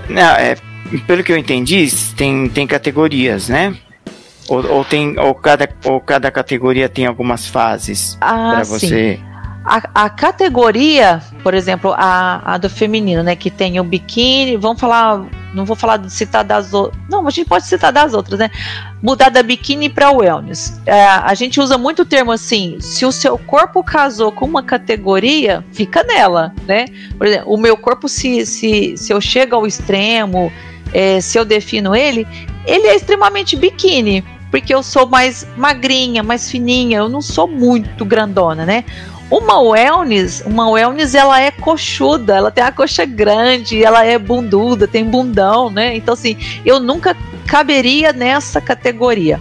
Não, 0.09 0.35
é 0.35 0.55
pelo 0.99 1.23
que 1.23 1.31
eu 1.31 1.37
entendi, 1.37 1.87
tem, 2.15 2.49
tem 2.49 2.67
categorias, 2.67 3.49
né? 3.49 3.75
Ou, 4.47 4.65
ou, 4.69 4.85
tem, 4.85 5.17
ou, 5.17 5.33
cada, 5.33 5.69
ou 5.85 6.01
cada 6.01 6.29
categoria 6.31 6.89
tem 6.89 7.05
algumas 7.05 7.47
fases 7.47 8.17
ah, 8.19 8.53
para 8.55 8.63
você. 8.63 9.19
A, 9.63 10.05
a, 10.05 10.09
categoria, 10.09 11.21
por 11.43 11.53
exemplo, 11.53 11.93
a, 11.95 12.55
a 12.55 12.57
do 12.57 12.69
feminino, 12.69 13.21
né? 13.21 13.35
Que 13.35 13.51
tem 13.51 13.79
o 13.79 13.83
biquíni, 13.83 14.57
vamos 14.57 14.81
falar. 14.81 15.23
Não 15.53 15.65
vou 15.65 15.75
falar 15.75 15.97
de 15.97 16.11
citar 16.11 16.43
das 16.43 16.73
outras. 16.73 16.99
Não, 17.07 17.27
a 17.27 17.29
gente 17.29 17.47
pode 17.47 17.65
citar 17.67 17.93
das 17.93 18.13
outras, 18.13 18.39
né? 18.39 18.49
Mudar 19.03 19.29
da 19.29 19.43
biquíni 19.43 19.87
para 19.87 20.11
wellness. 20.11 20.81
É, 20.85 21.05
a 21.05 21.33
gente 21.35 21.59
usa 21.59 21.77
muito 21.77 22.01
o 22.01 22.05
termo 22.05 22.31
assim: 22.31 22.77
se 22.79 23.05
o 23.05 23.11
seu 23.11 23.37
corpo 23.37 23.83
casou 23.83 24.31
com 24.31 24.45
uma 24.45 24.63
categoria, 24.63 25.63
fica 25.71 26.03
nela, 26.03 26.53
né? 26.67 26.85
Por 27.15 27.27
exemplo, 27.27 27.53
o 27.53 27.57
meu 27.57 27.77
corpo, 27.77 28.09
se, 28.09 28.45
se, 28.47 28.97
se 28.97 29.13
eu 29.13 29.21
chego 29.21 29.55
ao 29.55 29.67
extremo, 29.67 30.51
é, 30.93 31.21
se 31.21 31.37
eu 31.37 31.45
defino 31.45 31.95
ele, 31.95 32.27
ele 32.65 32.87
é 32.87 32.95
extremamente 32.95 33.55
biquíni, 33.55 34.23
porque 34.49 34.73
eu 34.73 34.83
sou 34.83 35.07
mais 35.07 35.47
magrinha, 35.55 36.21
mais 36.21 36.49
fininha, 36.49 36.99
eu 36.99 37.09
não 37.09 37.21
sou 37.21 37.47
muito 37.47 38.03
grandona, 38.03 38.65
né? 38.65 38.83
Uma 39.29 39.61
wellness, 39.61 40.43
uma 40.45 40.69
wellness, 40.69 41.15
ela 41.15 41.39
é 41.39 41.51
coxuda, 41.51 42.35
ela 42.35 42.51
tem 42.51 42.63
a 42.63 42.71
coxa 42.71 43.05
grande, 43.05 43.81
ela 43.81 44.03
é 44.03 44.19
bunduda, 44.19 44.87
tem 44.87 45.05
bundão, 45.05 45.69
né? 45.69 45.95
Então, 45.95 46.13
assim, 46.13 46.35
eu 46.65 46.81
nunca 46.81 47.15
caberia 47.47 48.11
nessa 48.11 48.59
categoria. 48.59 49.39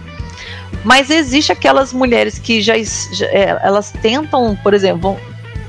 Mas 0.83 1.09
existe 1.09 1.51
aquelas 1.51 1.93
mulheres 1.93 2.39
que 2.39 2.61
já, 2.61 2.73
já 3.11 3.25
é, 3.27 3.59
elas 3.61 3.91
tentam, 4.01 4.57
por 4.63 4.73
exemplo, 4.73 5.19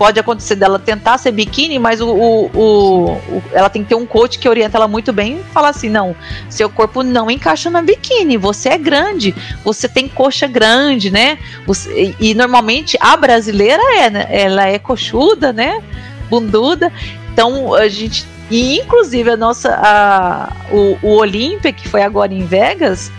pode 0.03 0.19
acontecer 0.19 0.57
dela 0.57 0.81
tentar 0.81 1.17
ser 1.17 1.31
biquíni, 1.31 1.79
mas 1.79 2.01
o, 2.01 2.09
o, 2.09 2.47
o, 2.47 3.13
o, 3.13 3.43
ela 3.53 3.71
tem 3.71 3.85
que 3.85 3.91
ter 3.91 3.95
um 3.95 4.05
coach 4.05 4.37
que 4.37 4.49
orienta 4.49 4.77
ela 4.77 4.89
muito 4.89 5.13
bem 5.13 5.39
e 5.39 5.53
fala 5.53 5.69
assim: 5.69 5.89
não, 5.89 6.17
seu 6.51 6.69
corpo 6.69 7.05
não 7.05 7.31
encaixa 7.31 7.71
na 7.71 7.81
biquíni, 7.81 8.37
você 8.37 8.71
é 8.71 8.79
grande, 8.79 9.33
você 9.63 9.89
tem 9.89 10.09
coxa 10.09 10.49
grande, 10.49 11.09
né? 11.09 11.39
Você, 11.69 12.17
e, 12.19 12.31
e, 12.31 12.35
normalmente 12.35 12.99
a 13.01 13.17
brasileira 13.17 13.81
é, 13.97 14.11
né? 14.11 14.27
Ela 14.29 14.67
é 14.67 14.77
coxuda, 14.77 15.53
né? 15.53 15.81
Bunduda. 16.29 16.93
Então 17.33 17.73
a 17.73 17.87
gente. 17.87 18.27
E 18.51 18.81
inclusive 18.81 19.31
a 19.31 19.37
nossa. 19.37 19.73
A, 19.81 20.53
o, 20.73 20.99
o 21.01 21.15
Olímpia, 21.15 21.73
que 21.73 21.87
foi 21.89 22.03
agora 22.03 22.35
em 22.35 22.45
Vegas, 22.45 23.13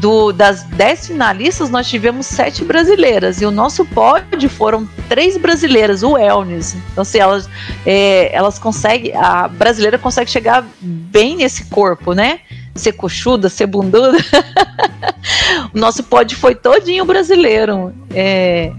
do, 0.00 0.32
das 0.32 0.64
dez 0.64 1.06
finalistas, 1.06 1.68
nós 1.68 1.86
tivemos 1.86 2.26
sete 2.26 2.64
brasileiras. 2.64 3.40
E 3.40 3.44
o 3.44 3.50
nosso 3.50 3.84
pódio 3.84 4.48
foram 4.48 4.88
três 5.08 5.36
brasileiras, 5.36 6.02
o 6.02 6.16
Elnis. 6.16 6.74
Então, 6.90 7.02
assim, 7.02 7.18
elas, 7.18 7.48
é, 7.84 8.34
elas 8.34 8.58
conseguem. 8.58 9.14
A 9.14 9.46
brasileira 9.46 9.98
consegue 9.98 10.30
chegar 10.30 10.66
bem 10.80 11.36
nesse 11.36 11.66
corpo, 11.66 12.14
né? 12.14 12.40
Ser 12.74 12.92
coxuda, 12.92 13.50
ser 13.50 13.66
bunduda. 13.66 14.16
o 15.74 15.78
nosso 15.78 16.02
pódio 16.02 16.38
foi 16.38 16.54
todinho 16.54 17.04
brasileiro. 17.04 17.92
É, 18.14 18.72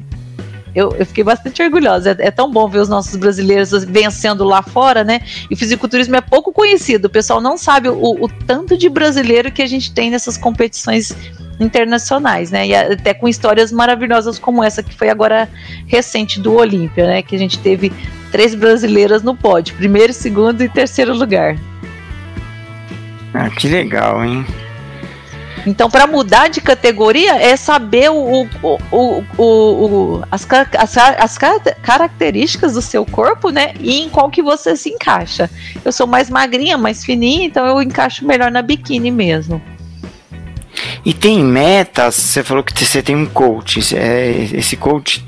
eu, 0.74 0.96
eu, 0.98 1.06
fiquei 1.06 1.24
bastante 1.24 1.62
orgulhosa. 1.62 2.16
É, 2.20 2.28
é, 2.28 2.32
tão 2.32 2.52
bom 2.52 2.68
ver 2.68 2.80
os 2.80 2.90
nossos 2.90 3.16
brasileiros 3.16 3.72
vencendo 3.84 4.44
lá 4.44 4.62
fora, 4.62 5.04
né? 5.04 5.22
E 5.50 5.54
o 5.54 5.58
fisiculturismo 5.58 6.16
é 6.16 6.22
pouco 6.22 6.52
conhecido. 6.52 7.06
O 7.06 7.10
pessoal 7.10 7.42
não 7.42 7.58
sabe 7.58 7.90
o, 7.90 7.96
o 7.96 8.28
tanto 8.28 8.78
de 8.78 8.90
brasileiro 8.90 9.52
que 9.52 9.62
a 9.62 9.68
gente 9.68 9.94
tem 9.94 10.10
nessas 10.10 10.38
competições 10.38 11.16
internacionais, 11.60 12.52
né? 12.52 12.68
E 12.68 12.76
até 12.76 13.14
com 13.14 13.28
histórias 13.28 13.72
maravilhosas 13.72 14.40
como 14.40 14.64
essa 14.64 14.82
que 14.82 14.96
foi 14.96 15.10
agora 15.10 15.50
recente 15.88 16.40
do 16.40 16.54
Olímpia, 16.54 17.06
né? 17.06 17.22
Que 17.22 17.36
a 17.36 17.40
gente 17.40 17.60
teve 17.60 17.92
três 18.32 18.56
brasileiras 18.56 19.22
no 19.22 19.36
pódio, 19.36 19.76
primeiro, 19.76 20.14
segundo 20.14 20.64
e 20.64 20.70
terceiro 20.70 21.14
lugar. 21.14 21.58
Ah, 23.34 23.50
que 23.50 23.68
legal, 23.68 24.24
hein? 24.24 24.46
Então, 25.66 25.90
para 25.90 26.08
mudar 26.08 26.48
de 26.48 26.60
categoria 26.62 27.36
é 27.36 27.56
saber 27.56 28.10
o, 28.10 28.48
o, 28.62 28.80
o, 28.92 29.24
o 29.38 30.24
as, 30.32 30.48
as, 30.78 30.98
as, 30.98 31.38
características 31.38 32.74
do 32.74 32.82
seu 32.82 33.06
corpo, 33.06 33.50
né? 33.50 33.74
E 33.80 34.02
em 34.02 34.10
qual 34.10 34.30
que 34.30 34.42
você 34.42 34.76
se 34.76 34.90
encaixa. 34.90 35.50
Eu 35.84 35.92
sou 35.92 36.08
mais 36.08 36.30
magrinha, 36.30 36.78
mais 36.78 37.04
fininha, 37.04 37.46
então 37.46 37.66
eu 37.66 37.82
encaixo 37.82 38.26
melhor 38.26 38.52
na 38.52 38.62
biquíni 38.62 39.12
mesmo. 39.12 39.62
E 41.06 41.14
tem 41.14 41.44
metas, 41.44 42.16
você 42.16 42.44
falou 42.44 42.64
que 42.64 42.74
você 42.86 43.02
tem 43.02 43.16
um 43.16 43.26
coach, 43.26 43.96
é, 43.96 44.32
esse 44.54 44.76
coach, 44.76 45.26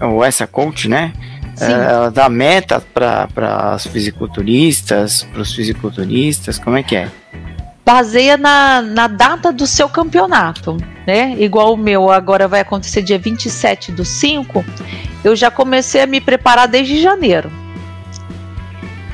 ou 0.00 0.24
essa 0.24 0.46
coach, 0.46 0.88
né? 0.88 1.12
Sim. 1.56 1.72
Ela 1.72 2.10
dá 2.10 2.28
meta 2.28 2.82
para 2.92 3.74
os 3.74 3.86
fisiculturistas, 3.86 5.22
para 5.22 5.40
os 5.40 5.54
fisiculturistas, 5.54 6.58
como 6.58 6.76
é 6.76 6.82
que 6.82 6.96
é? 6.96 7.08
Baseia 7.86 8.36
na, 8.36 8.82
na 8.82 9.06
data 9.06 9.52
do 9.52 9.64
seu 9.64 9.88
campeonato, 9.88 10.76
né? 11.06 11.36
Igual 11.38 11.74
o 11.74 11.76
meu 11.76 12.10
agora 12.10 12.48
vai 12.48 12.58
acontecer 12.58 13.00
dia 13.00 13.16
27 13.16 13.92
do 13.92 14.04
5, 14.04 14.64
eu 15.22 15.36
já 15.36 15.52
comecei 15.52 16.02
a 16.02 16.06
me 16.06 16.20
preparar 16.20 16.66
desde 16.66 17.00
janeiro. 17.00 17.48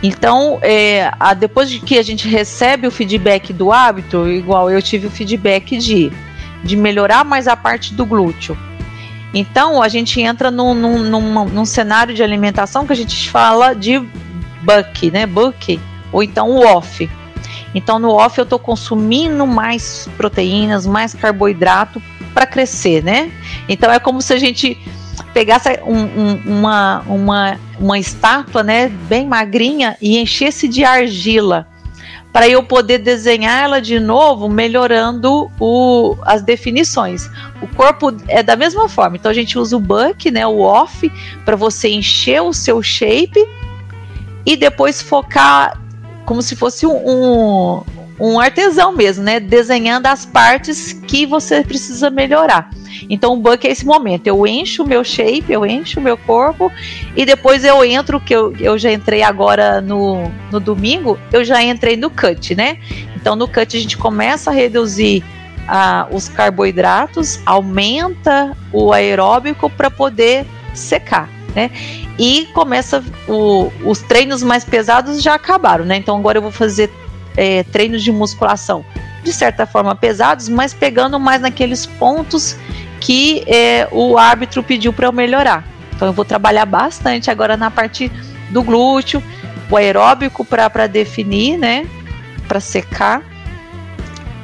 Então, 0.02 0.58
é, 0.62 1.12
a, 1.20 1.34
depois 1.34 1.68
de 1.70 1.80
que 1.80 1.98
a 1.98 2.02
gente 2.02 2.26
recebe 2.26 2.86
o 2.86 2.90
feedback 2.90 3.52
do 3.52 3.70
hábito, 3.70 4.26
igual 4.26 4.70
eu 4.70 4.80
tive 4.80 5.06
o 5.06 5.10
feedback 5.10 5.76
de, 5.76 6.10
de 6.64 6.74
melhorar 6.74 7.24
mais 7.24 7.46
a 7.46 7.54
parte 7.54 7.92
do 7.92 8.06
glúteo. 8.06 8.56
Então, 9.34 9.82
a 9.82 9.88
gente 9.88 10.18
entra 10.18 10.50
num, 10.50 10.74
num, 10.74 10.98
num, 10.98 11.44
num 11.44 11.64
cenário 11.66 12.14
de 12.14 12.22
alimentação 12.22 12.86
que 12.86 12.92
a 12.94 12.96
gente 12.96 13.28
fala 13.28 13.74
de 13.74 13.98
buck, 14.62 15.10
né? 15.10 15.26
Buck, 15.26 15.78
ou 16.10 16.22
então 16.22 16.50
o 16.50 16.66
off 16.66 17.08
então 17.74 17.98
no 17.98 18.10
off 18.10 18.38
eu 18.38 18.44
estou 18.44 18.58
consumindo 18.58 19.46
mais 19.46 20.08
proteínas, 20.16 20.86
mais 20.86 21.14
carboidrato 21.14 22.02
para 22.34 22.46
crescer, 22.46 23.02
né? 23.02 23.30
Então 23.68 23.90
é 23.90 23.98
como 23.98 24.20
se 24.20 24.32
a 24.32 24.38
gente 24.38 24.78
pegasse 25.32 25.80
um, 25.84 25.98
um, 25.98 26.58
uma, 26.58 27.00
uma, 27.06 27.60
uma 27.78 27.98
estátua, 27.98 28.62
né, 28.62 28.88
bem 28.88 29.26
magrinha 29.26 29.96
e 30.00 30.18
enchesse 30.18 30.68
de 30.68 30.84
argila 30.84 31.66
para 32.32 32.48
eu 32.48 32.62
poder 32.62 32.98
desenhar 32.98 33.62
ela 33.62 33.80
de 33.80 34.00
novo, 34.00 34.48
melhorando 34.48 35.50
o, 35.60 36.16
as 36.22 36.42
definições. 36.42 37.30
O 37.60 37.66
corpo 37.68 38.14
é 38.26 38.42
da 38.42 38.56
mesma 38.56 38.88
forma. 38.88 39.16
Então 39.16 39.30
a 39.30 39.34
gente 39.34 39.58
usa 39.58 39.76
o 39.76 39.80
buck, 39.80 40.30
né, 40.30 40.46
o 40.46 40.60
off, 40.60 41.12
para 41.44 41.56
você 41.56 41.90
encher 41.90 42.40
o 42.40 42.54
seu 42.54 42.82
shape 42.82 43.46
e 44.46 44.56
depois 44.56 45.02
focar 45.02 45.78
como 46.32 46.40
se 46.40 46.56
fosse 46.56 46.86
um, 46.86 47.82
um 48.18 48.40
artesão 48.40 48.90
mesmo, 48.96 49.22
né? 49.22 49.38
Desenhando 49.38 50.06
as 50.06 50.24
partes 50.24 50.94
que 51.06 51.26
você 51.26 51.62
precisa 51.62 52.08
melhorar. 52.08 52.70
Então 53.10 53.34
o 53.34 53.36
buck 53.36 53.68
é 53.68 53.70
esse 53.70 53.84
momento. 53.84 54.26
Eu 54.26 54.46
encho 54.46 54.82
o 54.82 54.86
meu 54.88 55.04
shape, 55.04 55.44
eu 55.52 55.66
encho 55.66 56.00
o 56.00 56.02
meu 56.02 56.16
corpo 56.16 56.72
e 57.14 57.26
depois 57.26 57.66
eu 57.66 57.84
entro, 57.84 58.18
que 58.18 58.34
eu, 58.34 58.56
eu 58.58 58.78
já 58.78 58.90
entrei 58.90 59.22
agora 59.22 59.82
no, 59.82 60.32
no 60.50 60.58
domingo, 60.58 61.18
eu 61.30 61.44
já 61.44 61.62
entrei 61.62 61.98
no 61.98 62.08
cut, 62.08 62.54
né? 62.54 62.78
Então 63.14 63.36
no 63.36 63.46
cut 63.46 63.76
a 63.76 63.80
gente 63.80 63.98
começa 63.98 64.48
a 64.48 64.54
reduzir 64.54 65.22
ah, 65.68 66.08
os 66.10 66.30
carboidratos, 66.30 67.40
aumenta 67.44 68.56
o 68.72 68.90
aeróbico 68.90 69.68
para 69.68 69.90
poder 69.90 70.46
secar, 70.72 71.28
né? 71.54 71.70
E 72.18 72.48
começa 72.52 73.02
o, 73.28 73.72
os 73.84 74.00
treinos 74.00 74.42
mais 74.42 74.64
pesados 74.64 75.22
já 75.22 75.34
acabaram, 75.34 75.84
né? 75.84 75.96
Então 75.96 76.16
agora 76.16 76.38
eu 76.38 76.42
vou 76.42 76.50
fazer 76.50 76.90
é, 77.36 77.62
treinos 77.64 78.02
de 78.02 78.12
musculação 78.12 78.84
de 79.22 79.32
certa 79.32 79.66
forma 79.66 79.94
pesados, 79.94 80.48
mas 80.48 80.74
pegando 80.74 81.18
mais 81.18 81.40
naqueles 81.40 81.86
pontos 81.86 82.56
que 83.00 83.44
é, 83.46 83.88
o 83.90 84.18
árbitro 84.18 84.62
pediu 84.62 84.92
para 84.92 85.06
eu 85.06 85.12
melhorar. 85.12 85.64
Então 85.94 86.08
eu 86.08 86.12
vou 86.12 86.24
trabalhar 86.24 86.66
bastante 86.66 87.30
agora 87.30 87.56
na 87.56 87.70
parte 87.70 88.10
do 88.50 88.62
glúteo, 88.62 89.22
o 89.70 89.76
aeróbico 89.76 90.44
para 90.44 90.86
definir, 90.86 91.56
né? 91.56 91.86
Para 92.46 92.60
secar. 92.60 93.22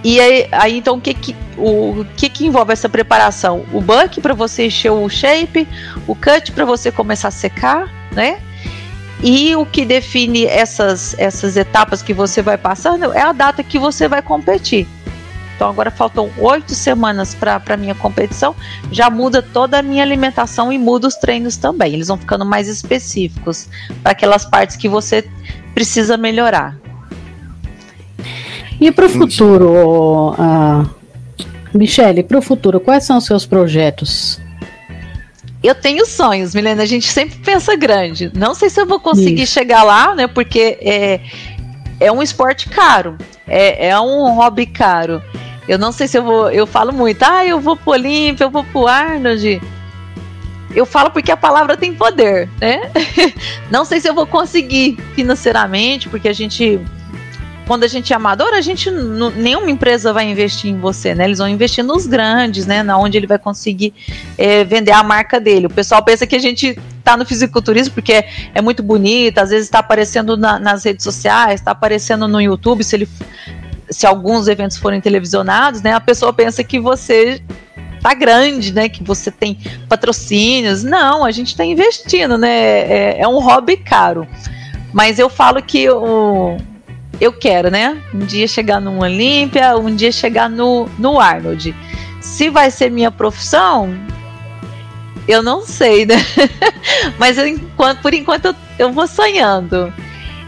E 0.08 0.18
aí, 0.18 0.48
aí, 0.52 0.78
então 0.78 0.96
o 0.96 1.00
que 1.02 1.12
que, 1.12 1.36
o, 1.58 2.00
o 2.00 2.06
que 2.16 2.30
que 2.30 2.46
envolve 2.46 2.72
essa 2.72 2.88
preparação? 2.88 3.66
O 3.74 3.78
buck 3.82 4.22
para 4.22 4.32
você 4.32 4.68
encher 4.68 4.90
o 4.90 5.06
shape, 5.06 5.68
o 6.06 6.14
cut 6.14 6.50
para 6.52 6.64
você 6.64 6.90
começar 6.90 7.28
a 7.28 7.30
secar, 7.30 7.92
né? 8.12 8.40
E 9.22 9.54
o 9.54 9.66
que 9.66 9.84
define 9.84 10.46
essas, 10.46 11.14
essas 11.18 11.58
etapas 11.58 12.00
que 12.00 12.14
você 12.14 12.40
vai 12.40 12.56
passando 12.56 13.12
é 13.12 13.20
a 13.20 13.32
data 13.32 13.62
que 13.62 13.78
você 13.78 14.08
vai 14.08 14.22
competir. 14.22 14.88
Então 15.54 15.68
agora 15.68 15.90
faltam 15.90 16.30
oito 16.38 16.74
semanas 16.74 17.34
para 17.34 17.60
a 17.68 17.76
minha 17.76 17.94
competição, 17.94 18.56
já 18.90 19.10
muda 19.10 19.42
toda 19.42 19.78
a 19.78 19.82
minha 19.82 20.02
alimentação 20.02 20.72
e 20.72 20.78
muda 20.78 21.06
os 21.06 21.16
treinos 21.16 21.58
também. 21.58 21.92
Eles 21.92 22.08
vão 22.08 22.16
ficando 22.16 22.46
mais 22.46 22.66
específicos 22.66 23.68
para 24.02 24.12
aquelas 24.12 24.46
partes 24.46 24.74
que 24.74 24.88
você 24.88 25.28
precisa 25.74 26.16
melhorar. 26.16 26.78
E 28.80 28.92
para 28.92 29.06
o 29.06 29.08
futuro, 29.08 30.30
uh, 30.32 30.88
Michele, 31.74 32.22
para 32.22 32.38
o 32.38 32.42
futuro, 32.42 32.78
quais 32.78 33.04
são 33.04 33.18
os 33.18 33.24
seus 33.24 33.44
projetos? 33.44 34.40
eu 35.62 35.74
tenho 35.74 36.06
sonhos, 36.06 36.54
Milena. 36.54 36.82
A 36.82 36.86
gente 36.86 37.06
sempre 37.06 37.38
pensa 37.38 37.76
grande. 37.76 38.30
Não 38.34 38.54
sei 38.54 38.70
se 38.70 38.80
eu 38.80 38.86
vou 38.86 39.00
conseguir 39.00 39.42
Isso. 39.42 39.52
chegar 39.52 39.82
lá, 39.82 40.14
né? 40.14 40.26
Porque 40.26 40.78
é, 40.80 41.20
é 42.00 42.12
um 42.12 42.22
esporte 42.22 42.68
caro, 42.68 43.16
é, 43.46 43.88
é 43.88 44.00
um 44.00 44.34
hobby 44.34 44.66
caro. 44.66 45.22
Eu 45.68 45.78
não 45.78 45.92
sei 45.92 46.08
se 46.08 46.16
eu 46.16 46.22
vou. 46.22 46.50
Eu 46.50 46.66
falo 46.66 46.92
muito, 46.92 47.22
ah, 47.22 47.44
eu 47.44 47.60
vou 47.60 47.76
pro 47.76 47.92
Olímpia, 47.92 48.44
eu 48.44 48.50
vou 48.50 48.64
pro 48.64 48.86
Arnold. 48.86 49.60
Eu 50.74 50.86
falo 50.86 51.10
porque 51.10 51.32
a 51.32 51.36
palavra 51.36 51.76
tem 51.76 51.94
poder, 51.94 52.48
né? 52.60 52.90
Não 53.70 53.86
sei 53.86 54.00
se 54.00 54.08
eu 54.08 54.14
vou 54.14 54.26
conseguir 54.26 54.98
financeiramente, 55.14 56.10
porque 56.10 56.28
a 56.28 56.32
gente 56.32 56.78
quando 57.68 57.84
a 57.84 57.86
gente 57.86 58.14
é 58.14 58.16
amador, 58.16 58.54
a 58.54 58.62
gente 58.62 58.90
nenhuma 58.90 59.70
empresa 59.70 60.10
vai 60.10 60.28
investir 60.28 60.70
em 60.70 60.78
você, 60.80 61.14
né? 61.14 61.26
Eles 61.26 61.36
vão 61.36 61.46
investir 61.46 61.84
nos 61.84 62.06
grandes, 62.06 62.66
né? 62.66 62.82
Na 62.82 62.96
onde 62.96 63.18
ele 63.18 63.26
vai 63.26 63.38
conseguir 63.38 63.92
é, 64.38 64.64
vender 64.64 64.92
a 64.92 65.02
marca 65.02 65.38
dele. 65.38 65.66
O 65.66 65.70
pessoal 65.70 66.02
pensa 66.02 66.26
que 66.26 66.34
a 66.34 66.38
gente 66.38 66.78
tá 67.04 67.14
no 67.14 67.26
fisiculturismo 67.26 67.92
porque 67.92 68.14
é, 68.14 68.28
é 68.54 68.62
muito 68.62 68.82
bonito, 68.82 69.36
às 69.36 69.50
vezes 69.50 69.66
está 69.66 69.80
aparecendo 69.80 70.34
na, 70.34 70.58
nas 70.58 70.82
redes 70.82 71.04
sociais, 71.04 71.60
está 71.60 71.72
aparecendo 71.72 72.26
no 72.26 72.40
YouTube, 72.40 72.82
se 72.82 72.96
ele 72.96 73.08
se 73.90 74.06
alguns 74.06 74.48
eventos 74.48 74.78
forem 74.78 74.98
televisionados, 74.98 75.82
né? 75.82 75.92
A 75.92 76.00
pessoa 76.00 76.32
pensa 76.32 76.64
que 76.64 76.80
você 76.80 77.42
tá 78.00 78.14
grande, 78.14 78.72
né? 78.72 78.88
Que 78.88 79.04
você 79.04 79.30
tem 79.30 79.58
patrocínios. 79.86 80.82
Não, 80.82 81.22
a 81.22 81.30
gente 81.30 81.48
está 81.48 81.66
investindo, 81.66 82.38
né? 82.38 82.48
É, 82.48 83.20
é, 83.20 83.28
um 83.28 83.38
hobby 83.40 83.76
caro. 83.76 84.26
Mas 84.90 85.18
eu 85.18 85.28
falo 85.28 85.62
que 85.62 85.88
o, 85.90 86.56
eu 87.20 87.32
quero, 87.32 87.70
né? 87.70 88.02
Um 88.14 88.20
dia 88.20 88.46
chegar 88.46 88.80
no 88.80 89.00
Olímpia, 89.00 89.76
um 89.76 89.94
dia 89.94 90.12
chegar 90.12 90.48
no, 90.48 90.88
no 90.98 91.18
Arnold. 91.18 91.74
Se 92.20 92.48
vai 92.50 92.70
ser 92.70 92.90
minha 92.90 93.10
profissão, 93.10 93.96
eu 95.26 95.42
não 95.42 95.64
sei, 95.64 96.06
né? 96.06 96.16
Mas 97.18 97.38
eu, 97.38 97.46
enquanto, 97.46 98.00
por 98.00 98.14
enquanto 98.14 98.46
eu, 98.46 98.54
eu 98.78 98.92
vou 98.92 99.06
sonhando. 99.06 99.92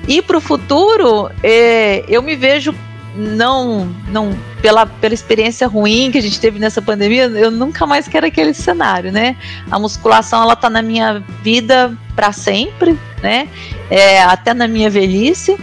E 0.09 0.23
para 0.23 0.37
o 0.37 0.41
futuro, 0.41 1.31
é, 1.43 2.05
eu 2.09 2.23
me 2.23 2.35
vejo 2.35 2.75
não, 3.15 3.87
não 4.09 4.37
pela, 4.63 4.87
pela 4.87 5.15
experiência 5.15 5.67
ruim 5.67 6.11
que 6.11 6.19
a 6.19 6.23
gente 6.23 6.41
teve 6.41 6.59
nessa 6.59 6.81
pandemia, 6.81 7.25
eu 7.25 7.51
nunca 7.51 7.87
mais 7.87 8.07
quero 8.07 8.27
aquele 8.27 8.55
cenário, 8.55 9.11
né? 9.11 9.37
A 9.71 9.79
musculação 9.79 10.43
ela 10.43 10.55
tá 10.55 10.71
na 10.71 10.83
minha 10.83 11.23
vida 11.43 11.97
para 12.15 12.33
sempre, 12.33 12.99
né? 13.23 13.49
É, 13.91 14.23
até 14.23 14.55
na 14.55 14.69
minha 14.69 14.89
velhice. 14.89 15.59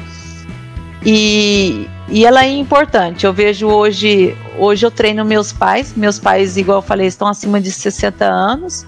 E, 1.05 1.87
e 2.09 2.25
ela 2.25 2.43
é 2.43 2.49
importante. 2.49 3.25
Eu 3.25 3.33
vejo 3.33 3.67
hoje, 3.67 4.35
hoje 4.57 4.85
eu 4.85 4.91
treino 4.91 5.23
meus 5.23 5.53
pais. 5.53 5.93
Meus 5.95 6.19
pais, 6.19 6.57
igual 6.57 6.79
eu 6.79 6.81
falei, 6.81 7.07
estão 7.07 7.27
acima 7.27 7.61
de 7.61 7.71
60 7.71 8.25
anos. 8.25 8.85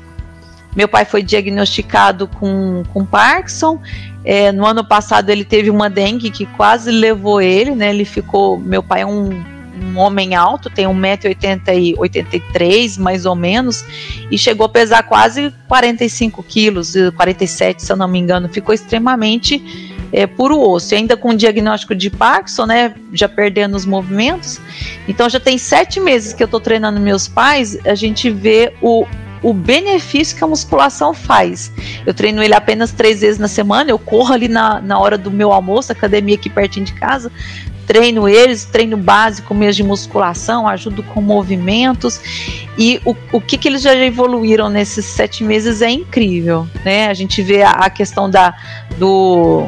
Meu 0.76 0.88
pai 0.88 1.04
foi 1.04 1.24
diagnosticado 1.24 2.28
com, 2.28 2.84
com 2.94 3.06
Parkinson. 3.06 3.82
É, 4.24 4.52
no 4.52 4.66
ano 4.66 4.84
passado 4.84 5.30
ele 5.30 5.44
teve 5.44 5.70
uma 5.70 5.90
dengue 5.90 6.30
que 6.30 6.46
quase 6.46 6.92
levou 6.92 7.42
ele, 7.42 7.74
né? 7.74 7.90
Ele 7.90 8.06
ficou. 8.06 8.60
Meu 8.60 8.84
pai 8.84 9.02
é 9.02 9.06
um, 9.06 9.30
um 9.82 9.98
homem 9.98 10.36
alto, 10.36 10.70
tem 10.70 10.86
1,83m 10.86 13.00
mais 13.00 13.26
ou 13.26 13.36
menos, 13.36 13.84
e 14.30 14.38
chegou 14.38 14.66
a 14.66 14.70
pesar 14.70 15.04
quase 15.04 15.54
45 15.68 16.44
quilos, 16.44 16.94
47 17.16 17.82
se 17.82 17.92
eu 17.92 17.98
não 17.98 18.08
me 18.08 18.20
engano. 18.20 18.48
Ficou 18.50 18.76
extremamente 18.76 19.89
é, 20.12 20.26
puro 20.28 20.60
osso. 20.60 20.94
E 20.94 20.98
ainda 20.98 21.16
com 21.16 21.34
diagnóstico 21.34 21.96
de 21.96 22.10
Parkinson, 22.10 22.66
né? 22.66 22.94
Já 23.14 23.28
perdendo 23.28 23.76
os 23.76 23.86
movimentos. 23.86 24.60
Então 25.08 25.30
já 25.30 25.40
tem 25.40 25.58
sete 25.58 26.00
meses 26.00 26.34
que 26.34 26.44
eu 26.44 26.46
estou 26.46 26.60
treinando 26.60 27.00
meus 27.00 27.28
pais. 27.28 27.78
A 27.86 27.96
gente 27.96 28.30
vê 28.30 28.74
o, 28.82 29.06
o 29.42 29.54
benefício 29.54 30.38
que 30.38 30.44
a 30.44 30.48
musculação 30.48 31.14
faz. 31.14 31.72
Eu 32.06 32.14
treino 32.14 32.42
ele 32.44 32.54
apenas 32.54 32.92
três 32.92 33.22
vezes 33.22 33.40
na 33.40 33.48
semana. 33.48 33.90
Eu 33.90 34.00
corro 34.00 34.34
ali 34.34 34.48
na, 34.48 34.82
na 34.82 35.00
hora 35.00 35.18
do 35.18 35.32
meu 35.32 35.52
almoço, 35.52 35.92
academia 35.92 36.36
aqui 36.36 36.50
pertinho 36.50 36.86
de 36.86 36.94
casa 36.94 37.32
treino 37.90 38.30
eles, 38.30 38.66
treino 38.66 38.96
básico 38.96 39.52
mesmo 39.52 39.78
de 39.78 39.84
musculação, 39.84 40.68
ajudo 40.68 41.02
com 41.02 41.22
movimentos 41.22 42.22
e 42.78 43.02
o, 43.04 43.16
o 43.32 43.42
que, 43.42 43.58
que 43.58 43.68
eles 43.68 43.82
já 43.82 43.96
evoluíram 43.96 44.70
nesses 44.70 45.06
sete 45.06 45.44
meses 45.44 45.82
é 45.82 45.90
incrível, 45.90 46.68
né? 46.86 47.08
A 47.08 47.16
gente 47.16 47.42
vê 47.42 47.64
a, 47.64 47.72
a 47.72 47.90
questão 47.90 48.30
da 48.30 48.54
do 49.00 49.68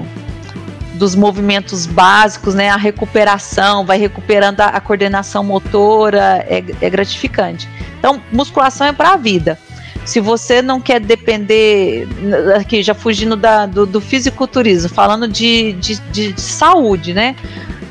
dos 0.93 1.15
movimentos 1.15 1.87
básicos, 1.87 2.53
né? 2.53 2.69
A 2.69 2.77
recuperação, 2.77 3.83
vai 3.83 3.97
recuperando 3.97 4.61
a, 4.61 4.67
a 4.67 4.79
coordenação 4.79 5.43
motora, 5.43 6.45
é, 6.47 6.63
é 6.79 6.89
gratificante. 6.91 7.67
Então, 7.97 8.21
musculação 8.31 8.85
é 8.85 8.93
para 8.93 9.13
a 9.13 9.17
vida. 9.17 9.57
Se 10.05 10.19
você 10.19 10.61
não 10.61 10.79
quer 10.79 10.99
depender, 10.99 12.07
aqui 12.55 12.83
já 12.83 12.93
fugindo 12.93 13.35
da, 13.35 13.65
do, 13.65 13.87
do 13.87 13.99
fisiculturismo, 13.99 14.89
falando 14.89 15.27
de, 15.27 15.73
de, 15.73 15.99
de, 16.11 16.33
de 16.33 16.41
saúde, 16.41 17.15
né? 17.15 17.35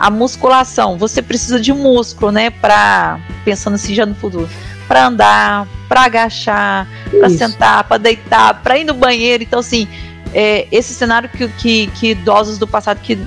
A 0.01 0.09
musculação, 0.09 0.96
você 0.96 1.20
precisa 1.20 1.61
de 1.61 1.74
músculo, 1.74 2.32
né? 2.32 2.48
Para 2.48 3.20
pensando 3.44 3.74
assim 3.74 3.94
já 3.94 4.07
no 4.07 4.14
futuro, 4.14 4.48
para 4.88 5.09
andar, 5.09 5.68
para 5.86 6.05
agachar, 6.05 6.88
para 7.11 7.28
sentar, 7.28 7.84
para 7.84 7.98
deitar, 7.98 8.62
para 8.62 8.78
ir 8.78 8.84
no 8.84 8.94
banheiro. 8.94 9.42
Então, 9.42 9.59
assim, 9.59 9.86
é, 10.32 10.66
esse 10.72 10.94
cenário 10.94 11.28
que, 11.28 11.46
que, 11.48 11.86
que, 11.88 12.11
idosos 12.12 12.57
do 12.57 12.66
passado 12.66 12.98
que 13.03 13.18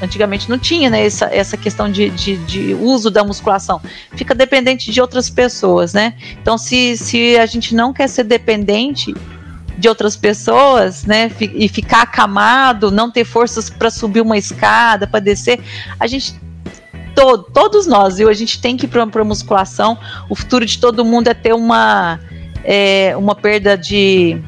antigamente 0.00 0.48
não 0.48 0.58
tinha 0.58 0.88
né, 0.88 1.04
essa, 1.04 1.26
essa 1.26 1.56
questão 1.56 1.92
de, 1.92 2.08
de, 2.08 2.38
de, 2.38 2.74
uso 2.74 3.10
da 3.10 3.22
musculação, 3.22 3.80
fica 4.16 4.34
dependente 4.34 4.90
de 4.90 5.00
outras 5.02 5.28
pessoas, 5.28 5.92
né? 5.92 6.14
Então, 6.40 6.56
se, 6.56 6.96
se 6.96 7.36
a 7.38 7.44
gente 7.44 7.74
não 7.74 7.92
quer 7.92 8.08
ser 8.08 8.24
dependente 8.24 9.14
de 9.82 9.88
outras 9.88 10.16
pessoas, 10.16 11.04
né, 11.04 11.30
e 11.40 11.68
ficar 11.68 12.02
acamado, 12.02 12.90
não 12.90 13.10
ter 13.10 13.24
forças 13.24 13.68
para 13.68 13.90
subir 13.90 14.20
uma 14.20 14.38
escada, 14.38 15.08
para 15.08 15.18
descer, 15.18 15.58
a 15.98 16.06
gente 16.06 16.40
todo, 17.14 17.42
todos 17.52 17.86
nós, 17.86 18.16
viu? 18.16 18.28
A 18.28 18.32
gente 18.32 18.60
tem 18.60 18.76
que 18.76 18.86
ir 18.86 18.88
para 18.88 19.24
musculação. 19.24 19.98
O 20.30 20.34
futuro 20.34 20.64
de 20.64 20.78
todo 20.78 21.04
mundo 21.04 21.28
é 21.28 21.34
ter 21.34 21.52
uma 21.52 22.18
é, 22.64 23.14
uma 23.16 23.34
perda 23.34 23.76
de 23.76 24.40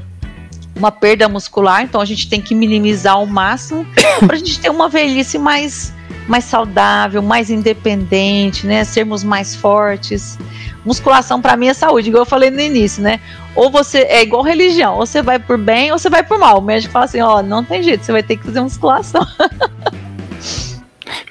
uma 0.77 0.91
perda 0.91 1.29
muscular, 1.29 1.83
então 1.83 2.01
a 2.01 2.05
gente 2.05 2.29
tem 2.29 2.41
que 2.41 2.55
minimizar 2.55 3.15
ao 3.15 3.27
máximo 3.27 3.87
para 4.27 4.37
a 4.37 4.39
gente 4.39 4.59
ter 4.59 4.71
uma 4.71 4.89
velhice 4.89 5.39
mais, 5.39 5.93
mais 6.27 6.45
saudável, 6.45 7.23
mais 7.23 7.51
independente, 7.51 8.67
né? 8.67 8.85
Sermos 8.85 9.23
mais 9.23 9.55
fortes. 9.55 10.39
Musculação 10.85 11.41
para 11.41 11.57
mim 11.57 11.69
é 11.69 11.75
saúde, 11.75 12.09
igual 12.09 12.23
eu 12.23 12.27
falei 12.27 12.51
no 12.51 12.61
início, 12.61 13.03
né? 13.03 13.21
Ou 13.55 13.71
você 13.71 14.01
é 14.01 14.23
igual 14.23 14.43
religião, 14.43 14.95
ou 14.95 15.07
você 15.07 15.23
vai 15.23 15.39
por 15.39 15.57
bem 15.57 15.93
ou 15.93 15.99
você 15.99 16.11
vai 16.11 16.23
por 16.23 16.39
mal. 16.39 16.59
O 16.59 16.63
médico 16.63 16.93
fala 16.93 17.07
assim: 17.07 17.21
ó, 17.21 17.43
não 17.43 17.65
tem 17.65 17.83
jeito, 17.83 18.05
você 18.05 18.13
vai 18.13 18.23
ter 18.23 18.37
que 18.37 18.45
fazer 18.45 18.61
musculação. 18.61 19.27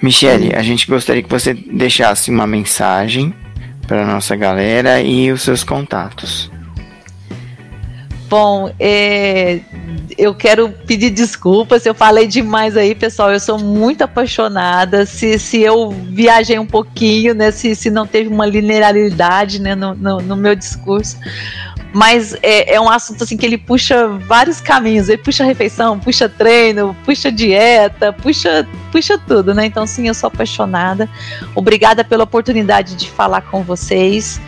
Michele, 0.02 0.54
a 0.56 0.62
gente 0.62 0.88
gostaria 0.88 1.24
que 1.24 1.30
você 1.30 1.54
deixasse 1.54 2.30
uma 2.30 2.46
mensagem 2.46 3.34
para 3.88 4.06
nossa 4.06 4.36
galera 4.36 5.02
e 5.02 5.32
os 5.32 5.42
seus 5.42 5.64
contatos. 5.64 6.52
Bom, 8.34 8.74
é, 8.80 9.60
eu 10.18 10.34
quero 10.34 10.68
pedir 10.88 11.12
desculpas 11.12 11.86
eu 11.86 11.94
falei 11.94 12.26
demais 12.26 12.76
aí, 12.76 12.96
pessoal. 12.96 13.32
Eu 13.32 13.40
sou 13.40 13.60
muito 13.60 14.02
apaixonada. 14.02 15.06
Se, 15.06 15.38
se 15.38 15.62
eu 15.62 15.92
viajei 15.92 16.58
um 16.58 16.66
pouquinho, 16.66 17.36
né? 17.36 17.52
Se, 17.52 17.76
se 17.76 17.92
não 17.92 18.08
teve 18.08 18.30
uma 18.30 18.48
linearidade 18.48 19.62
né, 19.62 19.76
no, 19.76 19.94
no, 19.94 20.20
no 20.20 20.36
meu 20.36 20.56
discurso 20.56 21.16
mas 21.94 22.34
é, 22.42 22.74
é, 22.74 22.82
um 22.82 22.90
assunto 22.90 23.24
assim 23.24 23.38
que 23.38 23.46
ele 23.46 23.56
puxa 23.56 24.08
vários 24.08 24.60
caminhos. 24.60 25.10
Ele 25.10 25.20
puxa 25.20 25.44
refeição, 25.44 26.00
puxa 26.00 26.28
treino, 26.28 26.98
puxa 27.06 27.32
dieta, 27.32 28.12
puxa, 28.12 28.68
puxa 28.92 29.16
tudo, 29.16 29.54
né? 29.54 29.68
Então, 29.68 29.86
sim, 29.86 30.08
eu 30.08 30.16
sou 30.16 30.30
apaixonada. 30.30 31.08
Obrigada 31.54 32.04
pela 32.04 32.24
oportunidade 32.24 32.96
de 32.96 33.12
falar 33.12 33.42
com 33.42 33.62
vocês. 33.62 34.42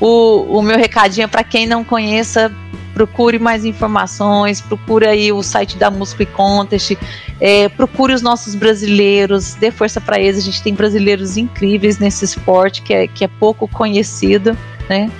O, 0.00 0.58
o 0.58 0.60
meu 0.60 0.76
recadinho 0.76 1.26
é 1.26 1.28
para 1.28 1.44
quem 1.44 1.64
não 1.64 1.84
conheça, 1.84 2.50
procure 2.94 3.38
mais 3.38 3.64
informações, 3.64 4.60
procure 4.60 5.06
aí 5.06 5.32
o 5.32 5.42
site 5.42 5.76
da 5.76 5.90
Muscle 5.90 6.26
Contest, 6.26 6.96
é, 7.40 7.68
procure 7.68 8.12
os 8.12 8.22
nossos 8.22 8.54
brasileiros, 8.54 9.54
dê 9.54 9.70
força 9.70 10.00
para 10.00 10.20
eles. 10.20 10.38
A 10.38 10.42
gente 10.42 10.62
tem 10.62 10.74
brasileiros 10.74 11.36
incríveis 11.36 11.98
nesse 11.98 12.24
esporte 12.24 12.82
que 12.82 12.94
é, 12.94 13.06
que 13.06 13.24
é 13.24 13.28
pouco 13.28 13.66
conhecido, 13.66 14.56
né? 14.88 15.10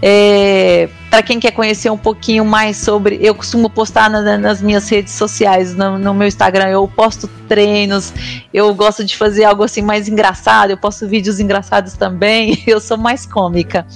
É, 0.00 0.88
para 1.14 1.22
quem 1.22 1.38
quer 1.38 1.52
conhecer 1.52 1.90
um 1.90 1.96
pouquinho 1.96 2.44
mais 2.44 2.76
sobre, 2.76 3.20
eu 3.22 3.36
costumo 3.36 3.70
postar 3.70 4.10
na, 4.10 4.36
nas 4.36 4.60
minhas 4.60 4.88
redes 4.88 5.12
sociais, 5.12 5.72
no, 5.72 5.96
no, 5.96 6.12
meu 6.12 6.26
Instagram, 6.26 6.66
eu 6.70 6.88
posto 6.88 7.28
treinos, 7.46 8.12
eu 8.52 8.74
gosto 8.74 9.04
de 9.04 9.16
fazer 9.16 9.44
algo 9.44 9.62
assim 9.62 9.80
mais 9.80 10.08
engraçado, 10.08 10.70
eu 10.70 10.76
posto 10.76 11.06
vídeos 11.06 11.38
engraçados 11.38 11.92
também, 11.92 12.60
eu 12.66 12.80
sou 12.80 12.98
mais 12.98 13.24
cômica. 13.26 13.86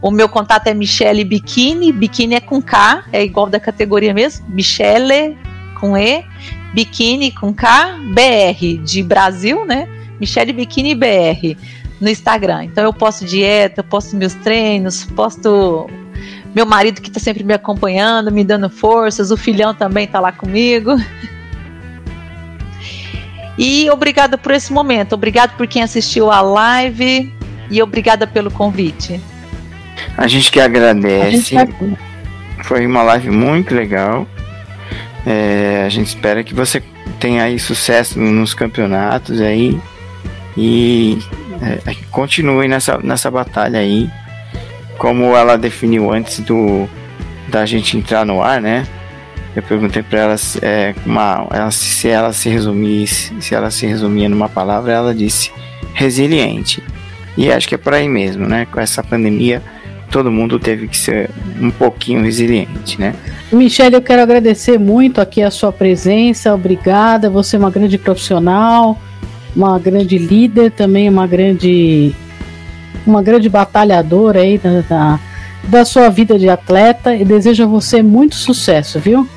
O 0.00 0.08
meu 0.12 0.28
contato 0.28 0.68
é 0.68 0.74
Michele 0.74 1.24
Bikini, 1.24 1.90
Bikini 1.90 2.36
é 2.36 2.40
com 2.40 2.62
K, 2.62 3.06
é 3.12 3.24
igual 3.24 3.48
da 3.48 3.58
categoria 3.58 4.14
mesmo, 4.14 4.46
Michele 4.48 5.36
com 5.80 5.96
E, 5.96 6.24
Bikini 6.72 7.32
com 7.32 7.52
K, 7.52 7.98
BR, 8.14 8.80
de 8.84 9.02
Brasil, 9.02 9.66
né? 9.66 9.88
Michele 10.20 10.52
Bikini 10.52 10.94
BR 10.94 11.56
no 12.00 12.08
Instagram. 12.08 12.66
Então 12.66 12.84
eu 12.84 12.92
posto 12.92 13.24
dieta, 13.24 13.82
posto 13.82 14.14
meus 14.14 14.34
treinos, 14.34 15.04
posto 15.04 15.88
meu 16.54 16.66
marido 16.66 17.00
que 17.00 17.08
está 17.08 17.20
sempre 17.20 17.42
me 17.42 17.54
acompanhando, 17.54 18.30
me 18.30 18.44
dando 18.44 18.68
forças, 18.68 19.30
o 19.30 19.36
filhão 19.36 19.74
também 19.74 20.04
está 20.04 20.20
lá 20.20 20.32
comigo. 20.32 20.96
E 23.58 23.90
obrigada 23.90 24.38
por 24.38 24.52
esse 24.52 24.72
momento, 24.72 25.12
obrigado 25.14 25.56
por 25.56 25.66
quem 25.66 25.82
assistiu 25.82 26.30
a 26.30 26.40
live 26.40 27.32
e 27.70 27.82
obrigada 27.82 28.26
pelo 28.26 28.50
convite. 28.50 29.20
A 30.16 30.26
gente 30.26 30.50
que 30.50 30.60
agradece. 30.60 31.56
Gente 31.56 31.96
Foi 32.64 32.86
uma 32.86 33.02
live 33.02 33.30
muito 33.30 33.74
legal. 33.74 34.26
É, 35.26 35.84
a 35.86 35.88
gente 35.88 36.08
espera 36.08 36.42
que 36.42 36.54
você 36.54 36.82
tenha 37.20 37.44
aí 37.44 37.58
sucesso 37.58 38.18
nos 38.18 38.54
campeonatos 38.54 39.40
aí 39.40 39.80
e 40.56 41.18
é, 41.62 41.90
é 41.90 41.94
continue 42.10 42.66
nessa, 42.66 42.98
nessa 42.98 43.30
batalha 43.30 43.78
aí, 43.78 44.10
como 44.98 45.36
ela 45.36 45.56
definiu 45.56 46.12
antes 46.12 46.40
do 46.40 46.88
da 47.48 47.66
gente 47.66 47.96
entrar 47.96 48.24
no 48.24 48.42
ar, 48.42 48.60
né? 48.60 48.86
Eu 49.54 49.62
perguntei 49.62 50.02
para 50.02 50.18
ela, 50.20 50.36
é, 50.62 50.94
uma, 51.04 51.46
ela 51.50 51.70
se 51.70 52.08
ela 52.08 52.32
se 52.32 52.48
resumisse, 52.48 53.34
se 53.40 53.54
ela 53.54 53.70
se 53.70 53.86
resumia 53.86 54.28
numa 54.28 54.48
palavra, 54.48 54.92
ela 54.92 55.14
disse 55.14 55.50
resiliente. 55.92 56.82
E 57.36 57.52
acho 57.52 57.68
que 57.68 57.74
é 57.74 57.78
por 57.78 57.92
aí 57.92 58.08
mesmo, 58.08 58.46
né? 58.46 58.66
Com 58.70 58.80
essa 58.80 59.02
pandemia, 59.02 59.62
todo 60.10 60.30
mundo 60.30 60.58
teve 60.58 60.88
que 60.88 60.96
ser 60.96 61.28
um 61.60 61.70
pouquinho 61.70 62.22
resiliente, 62.22 62.98
né? 62.98 63.14
Michelle, 63.52 63.94
eu 63.94 64.02
quero 64.02 64.22
agradecer 64.22 64.78
muito 64.78 65.20
aqui 65.20 65.42
a 65.42 65.50
sua 65.50 65.70
presença, 65.70 66.54
obrigada. 66.54 67.28
Você 67.28 67.56
é 67.56 67.58
uma 67.58 67.70
grande 67.70 67.98
profissional 67.98 68.98
uma 69.54 69.78
grande 69.78 70.18
líder, 70.18 70.70
também 70.72 71.08
uma 71.08 71.26
grande 71.26 72.12
uma 73.06 73.22
grande 73.22 73.48
batalhadora 73.48 74.40
aí 74.40 74.58
da, 74.58 74.80
da, 74.82 75.20
da 75.64 75.84
sua 75.84 76.08
vida 76.08 76.38
de 76.38 76.48
atleta 76.48 77.14
e 77.14 77.24
desejo 77.24 77.64
a 77.64 77.66
você 77.66 78.02
muito 78.02 78.34
sucesso, 78.34 78.98
viu? 79.00 79.28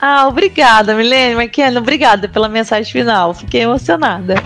Ah, 0.00 0.28
obrigada, 0.28 0.94
Milene 0.94 1.34
Maquiana, 1.34 1.80
obrigada 1.80 2.28
pela 2.28 2.48
mensagem 2.48 2.92
final. 2.92 3.32
Fiquei 3.32 3.62
emocionada. 3.62 4.34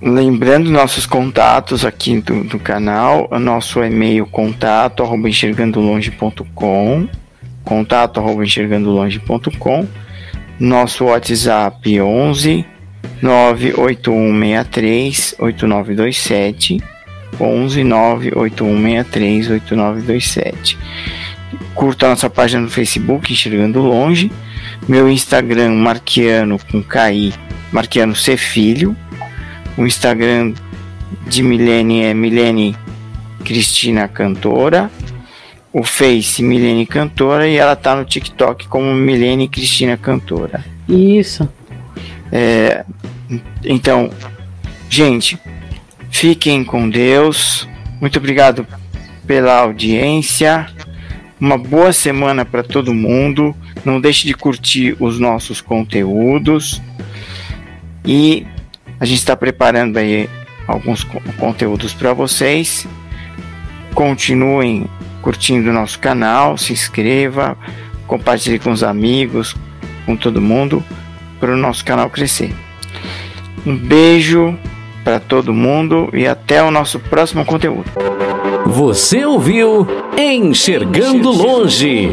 Lembrando 0.00 0.70
nossos 0.70 1.04
contatos 1.04 1.84
aqui 1.84 2.20
do, 2.20 2.44
do 2.44 2.58
canal, 2.58 3.28
o 3.30 3.38
nosso 3.38 3.82
e-mail 3.82 4.26
contato 4.26 5.02
arroba 5.02 5.28
enxergandolonge.com 5.28 7.08
contato 7.64 8.20
arroba 8.20 8.44
enxergandolonge.com 8.44 9.86
nosso 10.60 11.06
WhatsApp 11.06 12.00
11 12.00 12.64
98163 13.22 15.36
8927 15.38 16.82
11 17.38 17.84
98163 17.84 19.50
8927. 19.50 20.78
Curta 21.74 22.06
a 22.06 22.10
nossa 22.10 22.30
página 22.30 22.62
no 22.62 22.70
Facebook 22.70 23.32
Enxergando 23.32 23.80
Longe. 23.80 24.30
Meu 24.88 25.08
Instagram 25.08 25.74
Marquiano 25.74 26.58
com 26.70 26.82
KI, 26.82 27.34
Marquiano 27.72 28.14
C 28.14 28.36
Filho. 28.36 28.96
O 29.76 29.84
Instagram 29.84 30.54
de 31.26 31.42
Milene 31.42 32.04
é 32.04 32.14
Milene 32.14 32.76
Cristina 33.44 34.08
Cantora 34.08 34.90
o 35.78 35.84
Face 35.84 36.42
Milene 36.42 36.86
Cantora 36.86 37.46
e 37.46 37.56
ela 37.56 37.76
tá 37.76 37.94
no 37.94 38.02
TikTok 38.02 38.66
como 38.66 38.94
Milene 38.94 39.46
Cristina 39.46 39.98
Cantora. 39.98 40.64
Isso. 40.88 41.46
É, 42.30 42.84
então, 43.64 44.10
gente, 44.88 45.38
fiquem 46.10 46.64
com 46.64 46.88
Deus. 46.88 47.68
Muito 48.00 48.18
obrigado 48.18 48.66
pela 49.26 49.58
audiência. 49.58 50.66
Uma 51.40 51.58
boa 51.58 51.92
semana 51.92 52.44
para 52.44 52.62
todo 52.62 52.94
mundo. 52.94 53.54
Não 53.84 54.00
deixe 54.00 54.26
de 54.26 54.34
curtir 54.34 54.96
os 54.98 55.18
nossos 55.18 55.60
conteúdos. 55.60 56.80
E 58.04 58.46
a 58.98 59.04
gente 59.04 59.18
está 59.18 59.36
preparando 59.36 59.98
aí 59.98 60.28
alguns 60.66 61.04
conteúdos 61.38 61.92
para 61.92 62.12
vocês. 62.12 62.86
Continuem 63.94 64.86
curtindo 65.22 65.70
o 65.70 65.72
nosso 65.72 65.98
canal, 65.98 66.56
se 66.56 66.72
inscreva, 66.72 67.58
compartilhe 68.06 68.58
com 68.58 68.70
os 68.70 68.84
amigos, 68.84 69.56
com 70.04 70.16
todo 70.16 70.40
mundo, 70.40 70.84
para 71.46 71.54
o 71.54 71.56
nosso 71.56 71.84
canal 71.84 72.10
crescer. 72.10 72.52
Um 73.64 73.76
beijo 73.76 74.58
para 75.04 75.20
todo 75.20 75.54
mundo 75.54 76.10
e 76.12 76.26
até 76.26 76.60
o 76.60 76.72
nosso 76.72 76.98
próximo 76.98 77.44
conteúdo. 77.44 77.88
Você 78.66 79.24
ouviu 79.24 79.86
Enxergando 80.18 81.30
Longe. 81.30 82.10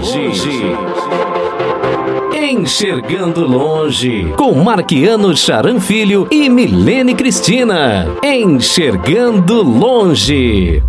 Enxergando 2.31 3.47
Longe, 3.47 4.31
com 4.37 4.53
Marquiano 4.53 5.35
Charan 5.35 5.79
Filho 5.79 6.27
e 6.29 6.47
Milene 6.47 7.15
Cristina. 7.15 8.07
Enxergando 8.23 9.63
Longe. 9.63 10.83